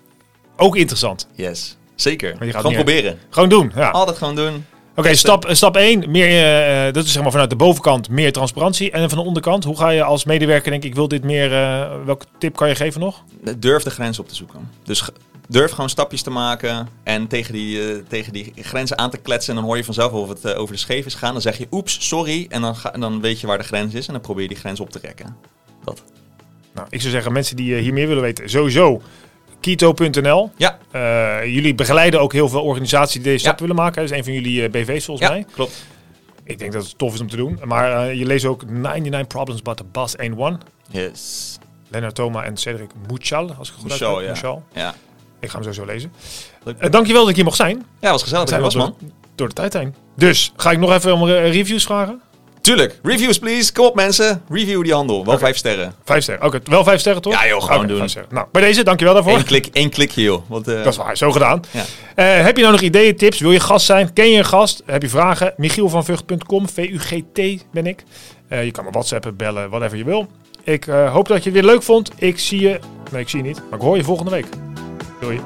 ook 0.56 0.76
interessant. 0.76 1.28
Yes, 1.32 1.76
zeker. 1.94 2.36
Gewoon 2.40 2.74
proberen. 2.74 3.18
Gewoon 3.30 3.48
doen, 3.48 3.72
ja. 3.74 3.90
Altijd 3.90 4.18
gewoon 4.18 4.34
doen. 4.34 4.64
Stap, 4.96 5.44
eh, 5.44 5.54
stap 5.54 5.76
1, 5.76 6.10
meer, 6.10 6.44
eh, 6.86 6.92
dat 6.92 7.04
is 7.04 7.12
zeg 7.12 7.22
maar 7.22 7.30
vanuit 7.30 7.50
de 7.50 7.56
bovenkant 7.56 8.08
meer 8.08 8.32
transparantie. 8.32 8.90
En 8.90 9.08
van 9.08 9.18
de 9.18 9.24
onderkant, 9.24 9.64
hoe 9.64 9.76
ga 9.76 9.88
je 9.88 10.02
als 10.02 10.24
medewerker 10.24 10.70
denken, 10.70 10.88
ik 10.88 10.94
wil 10.94 11.08
dit 11.08 11.24
meer, 11.24 11.52
eh, 11.52 12.04
welke 12.04 12.24
tip 12.38 12.56
kan 12.56 12.68
je 12.68 12.74
geven 12.74 13.00
nog? 13.00 13.22
Durf 13.58 13.82
de 13.82 13.90
grens 13.90 14.18
op 14.18 14.28
te 14.28 14.34
zoeken. 14.34 14.70
Dus 14.84 15.02
durf 15.48 15.70
gewoon 15.70 15.90
stapjes 15.90 16.22
te 16.22 16.30
maken 16.30 16.88
en 17.02 17.26
tegen 17.26 17.52
die, 17.52 17.88
eh, 17.88 18.02
tegen 18.08 18.32
die 18.32 18.52
grenzen 18.56 18.98
aan 18.98 19.10
te 19.10 19.16
kletsen. 19.16 19.54
En 19.54 19.58
dan 19.60 19.68
hoor 19.68 19.76
je 19.76 19.84
vanzelf 19.84 20.12
of 20.12 20.28
het 20.28 20.44
eh, 20.44 20.60
over 20.60 20.74
de 20.74 20.80
scheef 20.80 21.06
is 21.06 21.14
gaan. 21.14 21.32
Dan 21.32 21.42
zeg 21.42 21.58
je 21.58 21.66
oeps, 21.70 22.06
sorry. 22.08 22.46
En 22.48 22.60
dan, 22.60 22.76
ga, 22.76 22.92
en 22.92 23.00
dan 23.00 23.20
weet 23.20 23.40
je 23.40 23.46
waar 23.46 23.58
de 23.58 23.64
grens 23.64 23.94
is 23.94 24.06
en 24.06 24.12
dan 24.12 24.22
probeer 24.22 24.42
je 24.42 24.48
die 24.48 24.58
grens 24.58 24.80
op 24.80 24.90
te 24.90 24.98
rekken. 25.02 25.36
Dat. 25.84 26.02
Nou, 26.74 26.86
ik 26.90 27.00
zou 27.00 27.12
zeggen, 27.12 27.32
mensen 27.32 27.56
die 27.56 27.74
eh, 27.74 27.82
hier 27.82 27.92
meer 27.92 28.06
willen 28.06 28.22
weten, 28.22 28.50
sowieso 28.50 29.02
keto.nl. 29.64 30.50
Ja, 30.56 30.78
Eh, 30.90 31.44
jullie 31.54 31.74
begeleiden 31.74 32.20
ook 32.20 32.32
heel 32.32 32.48
veel 32.48 32.62
organisaties 32.62 33.12
die 33.14 33.22
deze 33.22 33.38
stap 33.38 33.54
Ja. 33.54 33.60
willen 33.60 33.76
maken. 33.76 34.02
Dat 34.02 34.10
is 34.10 34.18
een 34.18 34.24
van 34.24 34.32
jullie 34.32 34.62
eh, 34.64 34.70
BV's 34.70 35.04
volgens 35.04 35.28
ja 35.28 35.32
mij. 35.34 35.44
klopt. 35.52 35.84
Ik 36.44 36.58
denk 36.58 36.72
dat 36.72 36.82
het 36.84 36.98
tof 36.98 37.14
is 37.14 37.20
om 37.20 37.28
te 37.28 37.36
doen. 37.36 37.60
Maar 37.64 38.06
eh, 38.08 38.14
je 38.18 38.26
leest 38.26 38.44
ook 38.44 38.64
99 38.70 39.26
Problems 39.26 39.62
But 39.62 39.76
the 39.92 40.18
Ain't 40.18 40.38
One. 40.38 40.58
Yes. 40.90 41.58
Lennart 41.88 42.14
Thoma 42.14 42.44
en 42.44 42.56
Cedric 42.56 42.90
Mouchal, 43.08 43.54
als 43.58 43.68
ik 43.68 43.74
het 43.74 43.82
goed 43.82 43.90
uitspreek. 43.90 44.20
ja. 44.20 44.26
Mouchal. 44.26 44.62
Ja. 44.74 44.94
Ik 45.40 45.48
ga 45.50 45.54
hem 45.58 45.62
sowieso 45.72 45.84
lezen. 45.92 46.12
Uh, 46.66 46.90
dankjewel 46.90 47.20
dat 47.20 47.30
ik 47.30 47.36
hier 47.36 47.44
mocht 47.44 47.56
zijn. 47.56 47.84
Ja, 48.00 48.10
was 48.10 48.22
gezellig 48.22 48.48
dat 48.48 48.60
was, 48.60 48.74
man. 48.74 48.96
door, 49.00 49.08
door 49.34 49.48
de 49.48 49.54
tijd 49.54 49.72
heen. 49.72 49.94
Dus, 50.16 50.52
ga 50.56 50.70
ik 50.70 50.78
nog 50.78 50.92
even 50.92 51.12
om 51.14 51.24
reviews 51.26 51.84
vragen? 51.84 52.20
Tuurlijk. 52.64 52.98
Reviews, 53.02 53.38
please. 53.38 53.72
Kom 53.72 53.84
op, 53.84 53.94
mensen. 53.94 54.42
Review 54.48 54.82
die 54.82 54.92
handel. 54.92 55.24
Wel 55.24 55.38
vijf 55.38 55.56
sterren. 55.56 55.94
Vijf 56.04 56.22
sterren. 56.22 56.46
Oké, 56.46 56.60
wel 56.64 56.84
vijf 56.84 57.00
sterren 57.00 57.22
toch? 57.22 57.32
Ja, 57.32 57.46
joh, 57.46 57.62
gewoon 57.62 57.78
Oké, 57.78 57.86
doen. 57.86 58.08
Nou, 58.30 58.46
bij 58.52 58.62
deze, 58.62 58.84
dankjewel 58.84 59.14
daarvoor. 59.14 59.36
Eén 59.36 59.44
klik, 59.44 59.66
één 59.72 59.90
klikje, 59.90 60.22
joh. 60.22 60.42
Want, 60.48 60.68
eh, 60.68 60.76
Dat 60.76 60.86
is 60.92 60.96
waar, 60.96 61.16
zo 61.16 61.32
gedaan. 61.32 61.62
Ja. 61.70 61.84
Eh, 62.14 62.44
heb 62.44 62.56
je 62.56 62.62
nou 62.62 62.74
nog 62.74 62.82
ideeën, 62.82 63.16
tips? 63.16 63.40
Wil 63.40 63.52
je 63.52 63.60
gast 63.60 63.86
zijn? 63.86 64.12
Ken 64.12 64.30
je 64.30 64.38
een 64.38 64.44
gast? 64.44 64.82
Heb 64.86 65.02
je 65.02 65.08
vragen? 65.08 65.54
Michielvanvugt.com, 65.56 66.68
V-U-G-T 66.68 67.64
ben 67.72 67.86
ik. 67.86 68.04
Eh, 68.48 68.64
je 68.64 68.70
kan 68.70 68.84
me 68.84 68.90
whatsappen, 68.90 69.36
bellen, 69.36 69.70
whatever 69.70 69.98
je 69.98 70.04
wil. 70.04 70.26
Ik 70.62 70.84
hoop 70.84 71.28
dat 71.28 71.44
je 71.44 71.50
het 71.50 71.60
weer 71.60 71.70
leuk 71.70 71.82
vond. 71.82 72.10
Ik 72.16 72.38
zie 72.38 72.60
je... 72.60 72.78
Nee, 73.10 73.22
ik 73.22 73.28
zie 73.28 73.42
je 73.42 73.48
niet. 73.48 73.62
Maar 73.70 73.78
ik 73.78 73.84
hoor 73.84 73.96
je 73.96 74.04
volgende 74.04 74.30
week. 74.30 74.46
Doei. 75.20 75.40